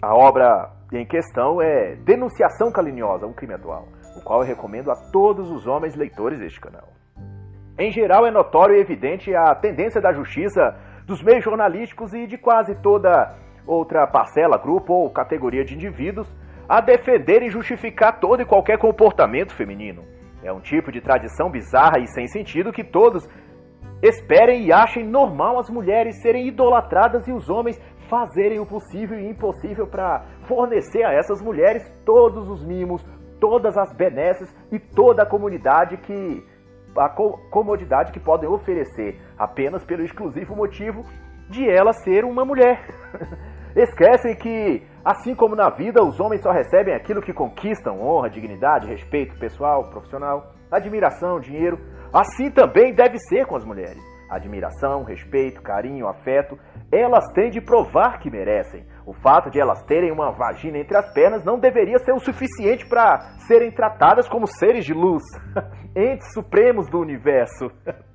A 0.00 0.14
obra 0.14 0.70
em 0.92 1.06
questão 1.06 1.60
é 1.60 1.96
Denunciação 1.96 2.70
Calinhosa, 2.70 3.26
um 3.26 3.32
crime 3.32 3.54
atual, 3.54 3.86
o 4.16 4.22
qual 4.22 4.40
eu 4.40 4.46
recomendo 4.46 4.90
a 4.90 5.10
todos 5.10 5.50
os 5.50 5.66
homens 5.66 5.94
leitores 5.94 6.38
deste 6.38 6.60
canal. 6.60 6.88
Em 7.78 7.90
geral, 7.90 8.24
é 8.24 8.30
notório 8.30 8.76
e 8.76 8.80
evidente 8.80 9.34
a 9.34 9.54
tendência 9.54 10.00
da 10.00 10.12
justiça, 10.12 10.60
dos 11.06 11.22
meios 11.22 11.44
jornalísticos 11.44 12.14
e 12.14 12.26
de 12.26 12.38
quase 12.38 12.74
toda 12.76 13.34
outra 13.66 14.06
parcela, 14.06 14.56
grupo 14.56 14.92
ou 14.92 15.10
categoria 15.10 15.64
de 15.64 15.74
indivíduos 15.74 16.32
a 16.68 16.80
defender 16.80 17.42
e 17.42 17.50
justificar 17.50 18.20
todo 18.20 18.42
e 18.42 18.46
qualquer 18.46 18.78
comportamento 18.78 19.54
feminino 19.54 20.14
é 20.44 20.52
um 20.52 20.60
tipo 20.60 20.92
de 20.92 21.00
tradição 21.00 21.50
bizarra 21.50 21.98
e 21.98 22.06
sem 22.06 22.26
sentido 22.28 22.72
que 22.72 22.84
todos 22.84 23.26
esperem 24.02 24.66
e 24.66 24.72
achem 24.72 25.06
normal 25.06 25.58
as 25.58 25.70
mulheres 25.70 26.20
serem 26.20 26.46
idolatradas 26.46 27.26
e 27.26 27.32
os 27.32 27.48
homens 27.48 27.80
fazerem 28.10 28.60
o 28.60 28.66
possível 28.66 29.18
e 29.18 29.30
impossível 29.30 29.86
para 29.86 30.24
fornecer 30.46 31.02
a 31.04 31.12
essas 31.12 31.40
mulheres 31.40 31.82
todos 32.04 32.48
os 32.48 32.62
mimos, 32.62 33.02
todas 33.40 33.76
as 33.78 33.92
benesses 33.94 34.54
e 34.70 34.78
toda 34.78 35.22
a 35.22 35.26
comunidade 35.26 35.96
que 35.96 36.44
a 36.96 37.08
comodidade 37.08 38.12
que 38.12 38.20
podem 38.20 38.48
oferecer 38.48 39.20
apenas 39.36 39.84
pelo 39.84 40.04
exclusivo 40.04 40.54
motivo 40.54 41.02
de 41.48 41.68
ela 41.68 41.92
ser 41.92 42.24
uma 42.24 42.44
mulher. 42.44 42.86
Esquecem 43.76 44.36
que, 44.36 44.86
assim 45.04 45.34
como 45.34 45.56
na 45.56 45.68
vida, 45.68 46.02
os 46.02 46.20
homens 46.20 46.42
só 46.42 46.52
recebem 46.52 46.94
aquilo 46.94 47.20
que 47.20 47.32
conquistam: 47.32 48.00
honra, 48.00 48.30
dignidade, 48.30 48.86
respeito 48.86 49.36
pessoal, 49.38 49.90
profissional, 49.90 50.52
admiração, 50.70 51.40
dinheiro. 51.40 51.78
Assim 52.12 52.50
também 52.50 52.94
deve 52.94 53.18
ser 53.18 53.46
com 53.46 53.56
as 53.56 53.64
mulheres. 53.64 54.00
Admiração, 54.30 55.02
respeito, 55.02 55.60
carinho, 55.60 56.06
afeto, 56.08 56.56
elas 56.92 57.24
têm 57.34 57.50
de 57.50 57.60
provar 57.60 58.20
que 58.20 58.30
merecem. 58.30 58.86
O 59.04 59.12
fato 59.12 59.50
de 59.50 59.60
elas 59.60 59.82
terem 59.82 60.12
uma 60.12 60.30
vagina 60.30 60.78
entre 60.78 60.96
as 60.96 61.12
pernas 61.12 61.44
não 61.44 61.58
deveria 61.58 61.98
ser 61.98 62.12
o 62.12 62.20
suficiente 62.20 62.86
para 62.88 63.18
serem 63.46 63.72
tratadas 63.72 64.28
como 64.28 64.46
seres 64.46 64.84
de 64.84 64.94
luz, 64.94 65.22
entes 65.94 66.32
supremos 66.32 66.88
do 66.88 67.00
universo. 67.00 67.70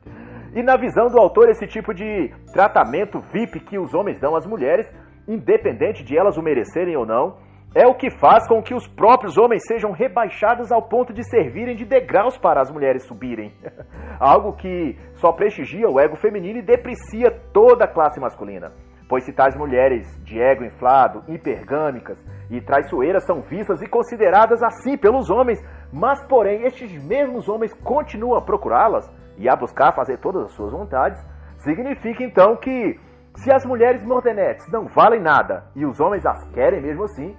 E 0.52 0.64
na 0.64 0.76
visão 0.78 1.06
do 1.10 1.20
autor, 1.20 1.48
esse 1.48 1.68
tipo 1.68 1.94
de 1.94 2.34
tratamento 2.52 3.20
VIP 3.32 3.60
que 3.60 3.78
os 3.78 3.94
homens 3.94 4.20
dão 4.20 4.36
às 4.36 4.48
mulheres, 4.48 4.90
independente 5.30 6.04
de 6.04 6.18
elas 6.18 6.38
o 6.38 6.42
merecerem 6.42 6.98
ou 6.98 7.06
não, 7.06 7.38
é 7.76 7.86
o 7.86 7.94
que 7.94 8.10
faz 8.10 8.48
com 8.48 8.64
que 8.64 8.74
os 8.74 8.88
próprios 8.88 9.38
homens 9.38 9.62
sejam 9.68 9.92
rebaixados 9.92 10.72
ao 10.72 10.82
ponto 10.82 11.14
de 11.14 11.24
servirem 11.24 11.76
de 11.76 11.86
degraus 11.86 12.36
para 12.36 12.60
as 12.60 12.72
mulheres 12.72 13.06
subirem. 13.06 13.54
Algo 14.20 14.54
que 14.54 14.98
só 15.16 15.32
prestigia 15.32 15.88
o 15.88 16.00
ego 16.00 16.16
feminino 16.16 16.58
e 16.58 16.64
deprecia 16.64 17.30
toda 17.54 17.86
a 17.86 17.88
classe 17.88 18.20
masculina. 18.20 18.72
Pois 19.08 19.24
se 19.24 19.32
tais 19.32 19.56
mulheres 19.56 20.08
de 20.24 20.42
ego 20.42 20.64
inflado, 20.64 21.24
hipergâmicas 21.28 22.20
e 22.50 22.60
traiçoeiras 22.60 23.24
são 23.26 23.42
vistas 23.42 23.82
e 23.84 23.88
consideradas 23.88 24.64
assim 24.64 24.98
pelos 24.98 25.30
homens, 25.30 25.60
mas 25.94 26.24
porém 26.28 26.64
estes 26.66 26.92
mesmos 27.06 27.48
homens 27.48 27.74
continuam 27.84 28.38
a 28.38 28.42
procurá-las 28.42 29.08
e 29.38 29.48
a 29.48 29.56
buscar 29.56 29.96
fazer 29.96 30.18
todas 30.18 30.46
as 30.46 30.52
suas 30.54 30.72
vontades, 30.72 31.24
significa 31.58 32.24
então 32.24 32.56
que 32.56 33.00
se 33.44 33.52
as 33.52 33.66
mulheres 33.66 34.04
mordenetes 34.04 34.68
não 34.70 34.86
valem 34.88 35.22
nada 35.22 35.64
e 35.76 35.86
os 35.86 36.00
homens 36.00 36.26
as 36.26 36.44
querem 36.52 36.82
mesmo 36.82 37.06
assim, 37.06 37.36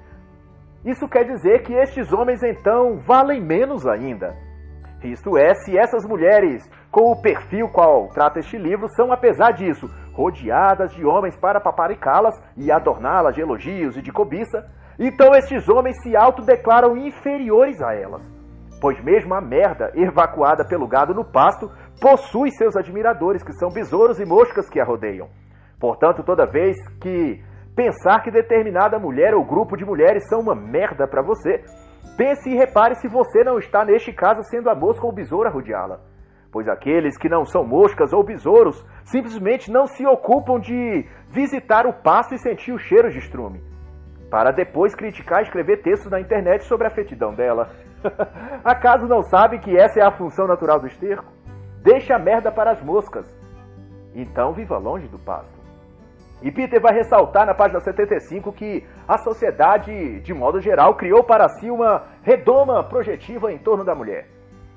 isso 0.85 1.07
quer 1.07 1.25
dizer 1.25 1.63
que 1.63 1.75
estes 1.75 2.11
homens 2.11 2.43
então 2.43 2.99
valem 3.01 3.41
menos 3.41 3.87
ainda. 3.87 4.35
Isto 5.05 5.37
é, 5.37 5.55
se 5.55 5.79
essas 5.79 6.07
mulheres 6.07 6.69
com 6.91 7.13
o 7.13 7.21
perfil 7.21 7.69
qual 7.69 8.09
trata 8.09 8.39
este 8.39 8.57
livro 8.57 8.89
são, 8.89 9.13
apesar 9.13 9.53
disso, 9.53 9.89
rodeadas 10.15 10.93
de 10.93 11.05
homens 11.05 11.37
para 11.37 11.61
paparicá-las 11.61 12.35
e 12.57 12.73
adorná-las 12.73 13.35
de 13.35 13.43
elogios 13.43 13.97
e 13.97 14.03
de 14.03 14.11
cobiça, 14.11 14.67
então 14.99 15.35
estes 15.35 15.69
homens 15.69 16.03
se 16.03 16.17
autodeclaram 16.17 16.97
inferiores 16.97 17.81
a 17.83 17.95
elas. 17.95 18.23
Pois 18.81 19.03
mesmo 19.05 19.35
a 19.35 19.41
merda 19.41 19.93
evacuada 19.95 20.65
pelo 20.67 20.89
gado 20.89 21.15
no 21.15 21.25
pasto 21.25 21.71
possui 22.01 22.51
seus 22.53 22.75
admiradores, 22.75 23.43
que 23.43 23.53
são 23.53 23.69
besouros 23.69 24.19
e 24.19 24.25
moscas 24.25 24.69
que 24.69 24.81
a 24.81 24.85
rodeiam. 24.85 25.29
Portanto, 25.81 26.23
toda 26.23 26.45
vez 26.45 26.77
que 27.01 27.43
pensar 27.75 28.23
que 28.23 28.31
determinada 28.31 28.99
mulher 28.99 29.35
ou 29.35 29.43
grupo 29.43 29.77
de 29.79 29.85
mulheres 29.85 30.29
são 30.29 30.41
uma 30.41 30.55
merda 30.55 31.09
para 31.09 31.23
você, 31.23 31.65
pense 32.19 32.51
e 32.51 32.55
repare 32.55 32.95
se 32.97 33.09
você 33.09 33.43
não 33.43 33.59
está 33.59 33.83
neste 33.83 34.13
caso 34.13 34.43
sendo 34.45 34.69
a 34.69 34.75
mosca 34.75 35.07
ou 35.07 35.13
besouro 35.13 35.49
a 35.49 35.53
rodeá-la. 35.53 35.99
Pois 36.53 36.69
aqueles 36.69 37.17
que 37.17 37.29
não 37.29 37.47
são 37.47 37.65
moscas 37.65 38.13
ou 38.13 38.23
besouros 38.23 38.85
simplesmente 39.05 39.71
não 39.71 39.87
se 39.87 40.05
ocupam 40.05 40.61
de 40.61 41.09
visitar 41.29 41.87
o 41.87 41.93
pasto 42.03 42.35
e 42.35 42.39
sentir 42.39 42.73
o 42.73 42.79
cheiro 42.79 43.09
de 43.09 43.19
estrume, 43.19 43.63
para 44.31 44.51
depois 44.51 44.95
criticar 44.95 45.41
e 45.41 45.45
escrever 45.45 45.81
textos 45.81 46.11
na 46.11 46.21
internet 46.21 46.65
sobre 46.65 46.89
a 46.89 46.91
fetidão 46.91 47.33
dela. 47.33 47.71
Acaso 48.65 49.07
não 49.07 49.23
sabe 49.23 49.61
que 49.61 49.75
essa 49.77 50.01
é 50.01 50.05
a 50.05 50.13
função 50.13 50.47
natural 50.47 50.81
do 50.81 50.89
esterco? 50.89 51.33
Deixe 51.83 52.13
a 52.13 52.19
merda 52.19 52.51
para 52.53 52.73
as 52.73 52.83
moscas. 52.83 53.27
Então 54.15 54.53
viva 54.53 54.77
longe 54.77 55.07
do 55.07 55.19
pasto. 55.19 55.60
E 56.43 56.51
Peter 56.51 56.81
vai 56.81 56.95
ressaltar 56.95 57.45
na 57.45 57.55
página 57.55 57.81
75 57.81 58.53
que 58.53 58.83
a 59.07 59.19
sociedade, 59.19 60.21
de 60.21 60.33
modo 60.33 60.59
geral, 60.59 60.95
criou 60.95 61.23
para 61.23 61.49
si 61.49 61.71
uma 61.71 62.05
redoma 62.23 62.83
projetiva 62.83 63.53
em 63.53 63.59
torno 63.59 63.85
da 63.85 63.95
mulher, 63.95 64.27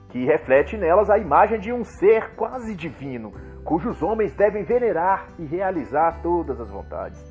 que 0.09 0.25
reflete 0.25 0.75
nelas 0.75 1.09
a 1.09 1.17
imagem 1.17 1.59
de 1.59 1.71
um 1.71 1.85
ser 1.85 2.35
quase 2.35 2.75
divino, 2.75 3.33
cujos 3.63 4.03
homens 4.03 4.35
devem 4.35 4.63
venerar 4.63 5.29
e 5.39 5.45
realizar 5.45 6.21
todas 6.21 6.59
as 6.59 6.69
vontades. 6.69 7.23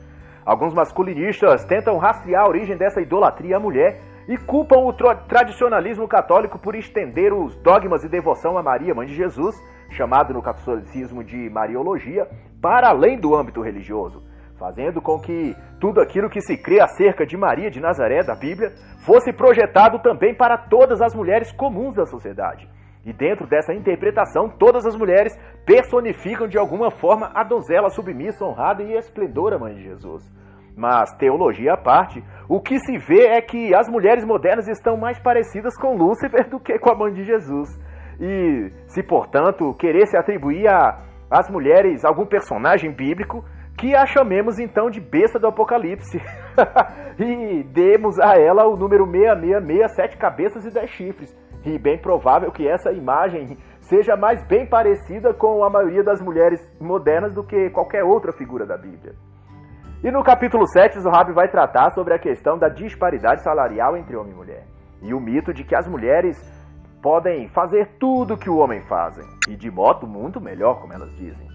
Alguns 0.46 0.72
masculinistas 0.72 1.64
tentam 1.66 1.98
rastrear 1.98 2.44
a 2.44 2.48
origem 2.48 2.76
dessa 2.76 3.02
idolatria 3.02 3.58
à 3.58 3.60
mulher 3.60 4.00
e 4.26 4.38
culpam 4.38 4.78
o 4.78 4.92
tradicionalismo 4.92 6.08
católico 6.08 6.58
por 6.58 6.74
estender 6.74 7.32
os 7.34 7.54
dogmas 7.56 8.02
e 8.02 8.08
devoção 8.08 8.56
a 8.56 8.62
Maria, 8.62 8.94
mãe 8.94 9.06
de 9.06 9.14
Jesus, 9.14 9.54
chamado 9.90 10.32
no 10.32 10.42
catolicismo 10.42 11.22
de 11.22 11.50
Mariologia, 11.50 12.26
para 12.62 12.90
além 12.90 13.18
do 13.18 13.34
âmbito 13.34 13.60
religioso, 13.60 14.22
fazendo 14.56 15.02
com 15.02 15.18
que 15.18 15.56
tudo 15.80 16.00
aquilo 16.00 16.30
que 16.30 16.40
se 16.40 16.56
crê 16.56 16.80
acerca 16.80 17.26
de 17.26 17.36
Maria 17.36 17.68
de 17.68 17.80
Nazaré 17.80 18.22
da 18.22 18.36
Bíblia 18.36 18.70
fosse 19.04 19.32
projetado 19.32 19.98
também 19.98 20.32
para 20.32 20.56
todas 20.56 21.02
as 21.02 21.12
mulheres 21.12 21.50
comuns 21.52 21.96
da 21.96 22.06
sociedade. 22.06 22.68
E 23.04 23.12
dentro 23.12 23.48
dessa 23.48 23.74
interpretação, 23.74 24.48
todas 24.48 24.86
as 24.86 24.94
mulheres 24.94 25.36
personificam 25.66 26.46
de 26.46 26.56
alguma 26.56 26.92
forma 26.92 27.32
a 27.34 27.42
donzela 27.42 27.90
submissa, 27.90 28.44
honrada 28.44 28.84
e 28.84 28.96
esplendora 28.96 29.58
mãe 29.58 29.74
de 29.74 29.82
Jesus. 29.82 30.22
Mas, 30.76 31.12
teologia 31.18 31.74
à 31.74 31.76
parte, 31.76 32.22
o 32.48 32.60
que 32.60 32.78
se 32.78 32.96
vê 32.98 33.26
é 33.26 33.42
que 33.42 33.74
as 33.74 33.88
mulheres 33.88 34.24
modernas 34.24 34.68
estão 34.68 34.96
mais 34.96 35.18
parecidas 35.18 35.76
com 35.76 35.96
Lúcifer 35.96 36.48
do 36.48 36.60
que 36.60 36.78
com 36.78 36.92
a 36.92 36.96
mãe 36.96 37.12
de 37.12 37.24
Jesus. 37.24 37.68
E 38.20 38.70
se, 38.86 39.02
portanto, 39.02 39.74
querer 39.74 40.06
se 40.06 40.16
atribuir 40.16 40.68
às 41.32 41.48
mulheres 41.48 42.04
algum 42.04 42.26
personagem 42.26 42.92
bíblico, 42.92 43.42
que 43.78 43.96
a 43.96 44.04
chamemos 44.04 44.58
então 44.58 44.90
de 44.90 45.00
besta 45.00 45.38
do 45.38 45.46
Apocalipse. 45.46 46.18
e 47.18 47.62
demos 47.64 48.20
a 48.20 48.38
ela 48.38 48.66
o 48.66 48.76
número 48.76 49.06
666, 49.06 49.96
sete 49.96 50.16
cabeças 50.18 50.64
e 50.66 50.70
dez 50.70 50.90
chifres. 50.90 51.34
E 51.64 51.78
bem 51.78 51.96
provável 51.96 52.50
que 52.52 52.68
essa 52.68 52.92
imagem 52.92 53.56
seja 53.80 54.16
mais 54.16 54.44
bem 54.46 54.66
parecida 54.66 55.32
com 55.32 55.64
a 55.64 55.70
maioria 55.70 56.02
das 56.02 56.20
mulheres 56.20 56.60
modernas 56.80 57.34
do 57.34 57.44
que 57.44 57.70
qualquer 57.70 58.04
outra 58.04 58.32
figura 58.32 58.66
da 58.66 58.76
Bíblia. 58.76 59.14
E 60.04 60.10
no 60.10 60.22
capítulo 60.24 60.66
7, 60.66 61.00
Zohab 61.00 61.32
vai 61.32 61.48
tratar 61.48 61.90
sobre 61.92 62.12
a 62.12 62.18
questão 62.18 62.58
da 62.58 62.68
disparidade 62.68 63.42
salarial 63.42 63.96
entre 63.96 64.16
homem 64.16 64.32
e 64.32 64.36
mulher. 64.36 64.64
E 65.00 65.14
o 65.14 65.20
mito 65.20 65.54
de 65.54 65.64
que 65.64 65.76
as 65.76 65.86
mulheres 65.86 66.36
podem 67.02 67.48
fazer 67.48 67.96
tudo 67.98 68.36
que 68.36 68.48
o 68.48 68.58
homem 68.58 68.80
fazem, 68.82 69.24
e 69.48 69.56
de 69.56 69.70
modo 69.70 70.06
muito 70.06 70.40
melhor, 70.40 70.80
como 70.80 70.92
elas 70.92 71.10
dizem. 71.16 71.48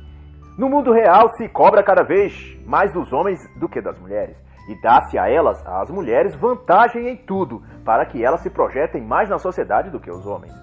No 0.57 0.67
mundo 0.69 0.91
real 0.91 1.29
se 1.37 1.47
cobra 1.47 1.81
cada 1.81 2.03
vez 2.03 2.33
mais 2.65 2.91
dos 2.91 3.13
homens 3.13 3.39
do 3.57 3.69
que 3.69 3.81
das 3.81 3.97
mulheres, 3.97 4.35
e 4.67 4.81
dá-se 4.81 5.17
a 5.17 5.29
elas, 5.29 5.65
às 5.65 5.89
mulheres, 5.89 6.35
vantagem 6.35 7.07
em 7.07 7.15
tudo, 7.15 7.63
para 7.85 8.05
que 8.05 8.23
elas 8.23 8.41
se 8.41 8.49
projetem 8.49 9.01
mais 9.01 9.29
na 9.29 9.39
sociedade 9.39 9.89
do 9.89 9.99
que 9.99 10.11
os 10.11 10.27
homens. 10.27 10.53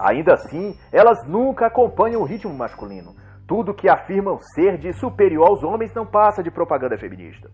Ainda 0.00 0.34
assim, 0.34 0.76
elas 0.92 1.24
nunca 1.28 1.66
acompanham 1.66 2.20
o 2.20 2.24
ritmo 2.24 2.52
masculino. 2.52 3.14
Tudo 3.46 3.74
que 3.74 3.88
afirmam 3.88 4.38
ser 4.40 4.78
de 4.78 4.92
superior 4.94 5.46
aos 5.48 5.62
homens 5.62 5.94
não 5.94 6.04
passa 6.04 6.42
de 6.42 6.50
propaganda 6.50 6.98
feminista. 6.98 7.48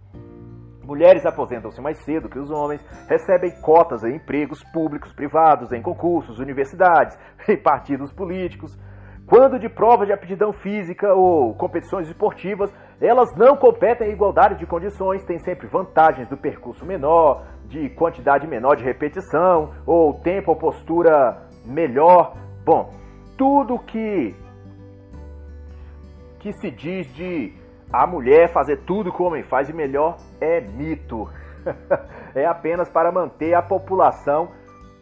Mulheres 0.91 1.24
aposentam-se 1.24 1.80
mais 1.80 1.99
cedo 1.99 2.28
que 2.28 2.36
os 2.41 2.51
homens, 2.51 2.84
recebem 3.09 3.53
cotas 3.61 4.03
em 4.03 4.16
empregos 4.16 4.61
públicos, 4.72 5.12
privados, 5.12 5.70
em 5.70 5.80
concursos, 5.80 6.41
universidades, 6.41 7.16
em 7.49 7.57
partidos 7.57 8.12
políticos. 8.12 8.76
Quando 9.24 9.57
de 9.57 9.68
provas 9.68 10.09
de 10.09 10.12
aptidão 10.12 10.53
física 10.53 11.14
ou 11.14 11.55
competições 11.55 12.09
esportivas, 12.09 12.74
elas 13.01 13.32
não 13.36 13.57
competem 13.57 14.09
em 14.09 14.14
igualdade 14.14 14.59
de 14.59 14.66
condições, 14.66 15.24
têm 15.24 15.38
sempre 15.38 15.68
vantagens 15.68 16.28
do 16.28 16.36
percurso 16.36 16.84
menor, 16.84 17.47
de 17.66 17.88
quantidade 17.91 18.49
menor 18.49 18.74
de 18.74 18.82
repetição, 18.82 19.70
ou 19.86 20.14
tempo 20.14 20.51
ou 20.51 20.57
postura 20.57 21.47
melhor. 21.64 22.34
Bom, 22.64 22.91
tudo 23.38 23.78
que 23.78 24.34
que 26.41 26.53
se 26.55 26.70
diz 26.70 27.07
de 27.14 27.59
a 27.93 28.07
mulher 28.07 28.49
fazer 28.49 28.78
tudo 28.78 29.12
que 29.12 29.20
o 29.20 29.24
homem 29.24 29.43
faz 29.43 29.68
e 29.68 29.72
melhor 29.72 30.16
é 30.41 30.61
mito. 30.61 31.28
é 32.34 32.47
apenas 32.47 32.88
para 32.88 33.11
manter 33.11 33.55
a 33.55 33.62
população 33.62 34.51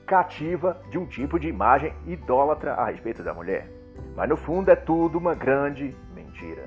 cativa 0.06 0.80
de 0.90 0.98
um 0.98 1.06
tipo 1.06 1.38
de 1.38 1.48
imagem 1.48 1.92
idólatra 2.06 2.72
a 2.72 2.86
respeito 2.86 3.22
da 3.22 3.34
mulher. 3.34 3.68
Mas 4.16 4.28
no 4.28 4.36
fundo 4.36 4.70
é 4.70 4.76
tudo 4.76 5.18
uma 5.18 5.34
grande 5.34 5.94
mentira. 6.14 6.64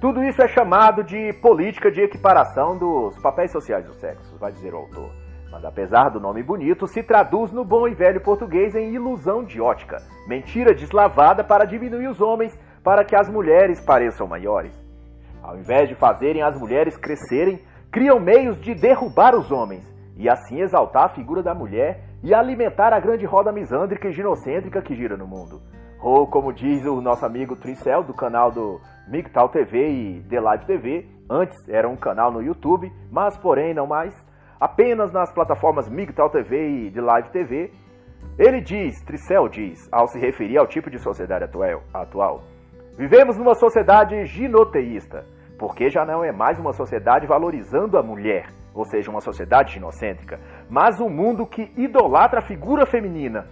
Tudo 0.00 0.24
isso 0.24 0.40
é 0.40 0.48
chamado 0.48 1.02
de 1.02 1.32
política 1.42 1.90
de 1.90 2.00
equiparação 2.00 2.78
dos 2.78 3.18
papéis 3.18 3.50
sociais 3.50 3.84
dos 3.84 3.96
sexos, 3.96 4.38
vai 4.38 4.52
dizer 4.52 4.72
o 4.72 4.78
autor. 4.78 5.10
Mas 5.50 5.64
apesar 5.64 6.10
do 6.10 6.20
nome 6.20 6.42
bonito, 6.42 6.86
se 6.86 7.02
traduz 7.02 7.50
no 7.52 7.64
bom 7.64 7.88
e 7.88 7.92
velho 7.92 8.20
português 8.20 8.74
em 8.76 8.94
ilusão 8.94 9.44
de 9.44 9.60
ótica, 9.60 10.00
mentira 10.26 10.72
deslavada 10.72 11.42
para 11.42 11.64
diminuir 11.64 12.06
os 12.06 12.20
homens 12.20 12.56
para 12.84 13.04
que 13.04 13.16
as 13.16 13.28
mulheres 13.28 13.80
pareçam 13.80 14.26
maiores. 14.26 14.72
Ao 15.42 15.56
invés 15.56 15.88
de 15.88 15.94
fazerem 15.94 16.42
as 16.42 16.58
mulheres 16.58 16.96
crescerem, 16.96 17.60
criam 17.90 18.20
meios 18.20 18.60
de 18.60 18.74
derrubar 18.74 19.34
os 19.34 19.50
homens 19.50 19.84
e 20.16 20.28
assim 20.28 20.60
exaltar 20.60 21.04
a 21.04 21.14
figura 21.14 21.42
da 21.42 21.54
mulher 21.54 22.04
e 22.22 22.34
alimentar 22.34 22.92
a 22.92 23.00
grande 23.00 23.24
roda 23.24 23.50
misândrica 23.50 24.08
e 24.08 24.12
ginocêntrica 24.12 24.82
que 24.82 24.94
gira 24.94 25.16
no 25.16 25.26
mundo. 25.26 25.60
Ou, 26.02 26.26
como 26.26 26.52
diz 26.52 26.84
o 26.86 27.00
nosso 27.00 27.24
amigo 27.26 27.56
Tricel, 27.56 28.04
do 28.04 28.14
canal 28.14 28.50
do 28.50 28.80
MGTOW 29.08 29.48
TV 29.48 29.88
e 29.88 30.22
The 30.28 30.40
Live 30.40 30.64
TV, 30.66 31.08
antes 31.28 31.68
era 31.68 31.88
um 31.88 31.96
canal 31.96 32.30
no 32.30 32.42
YouTube, 32.42 32.90
mas 33.10 33.36
porém 33.38 33.74
não 33.74 33.86
mais, 33.86 34.14
apenas 34.58 35.12
nas 35.12 35.32
plataformas 35.32 35.88
MGTOW 35.88 36.30
TV 36.30 36.86
e 36.86 36.90
The 36.90 37.00
Live 37.00 37.30
TV, 37.30 37.72
ele 38.38 38.60
diz, 38.60 39.02
Tricel 39.04 39.48
diz, 39.48 39.88
ao 39.92 40.06
se 40.06 40.18
referir 40.18 40.58
ao 40.58 40.66
tipo 40.66 40.90
de 40.90 40.98
sociedade 40.98 41.44
atual, 41.92 42.42
vivemos 43.00 43.38
numa 43.38 43.54
sociedade 43.54 44.26
ginoteísta, 44.26 45.24
porque 45.58 45.88
já 45.88 46.04
não 46.04 46.22
é 46.22 46.30
mais 46.30 46.58
uma 46.58 46.74
sociedade 46.74 47.26
valorizando 47.26 47.96
a 47.96 48.02
mulher, 48.02 48.48
ou 48.74 48.84
seja, 48.84 49.10
uma 49.10 49.22
sociedade 49.22 49.72
ginocêntrica, 49.72 50.38
mas 50.68 51.00
um 51.00 51.08
mundo 51.08 51.46
que 51.46 51.72
idolatra 51.78 52.40
a 52.40 52.46
figura 52.46 52.84
feminina 52.84 53.46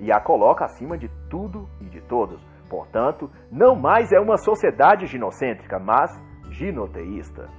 e 0.00 0.10
a 0.10 0.18
coloca 0.18 0.64
acima 0.64 0.96
de 0.96 1.10
tudo 1.28 1.68
e 1.82 1.84
de 1.84 2.00
todos. 2.00 2.42
Portanto, 2.70 3.30
não 3.52 3.76
mais 3.76 4.10
é 4.10 4.18
uma 4.18 4.38
sociedade 4.38 5.04
ginocêntrica, 5.04 5.78
mas 5.78 6.10
ginoteísta. 6.48 7.50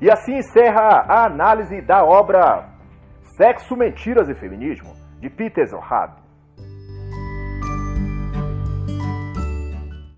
E 0.00 0.08
assim 0.08 0.36
encerra 0.36 1.04
a 1.08 1.26
análise 1.26 1.82
da 1.82 2.04
obra 2.04 2.68
Sexo, 3.36 3.76
Mentiras 3.76 4.28
e 4.28 4.36
Feminismo, 4.36 4.92
de 5.18 5.28
Peter 5.28 5.66
Zohab. 5.66 6.25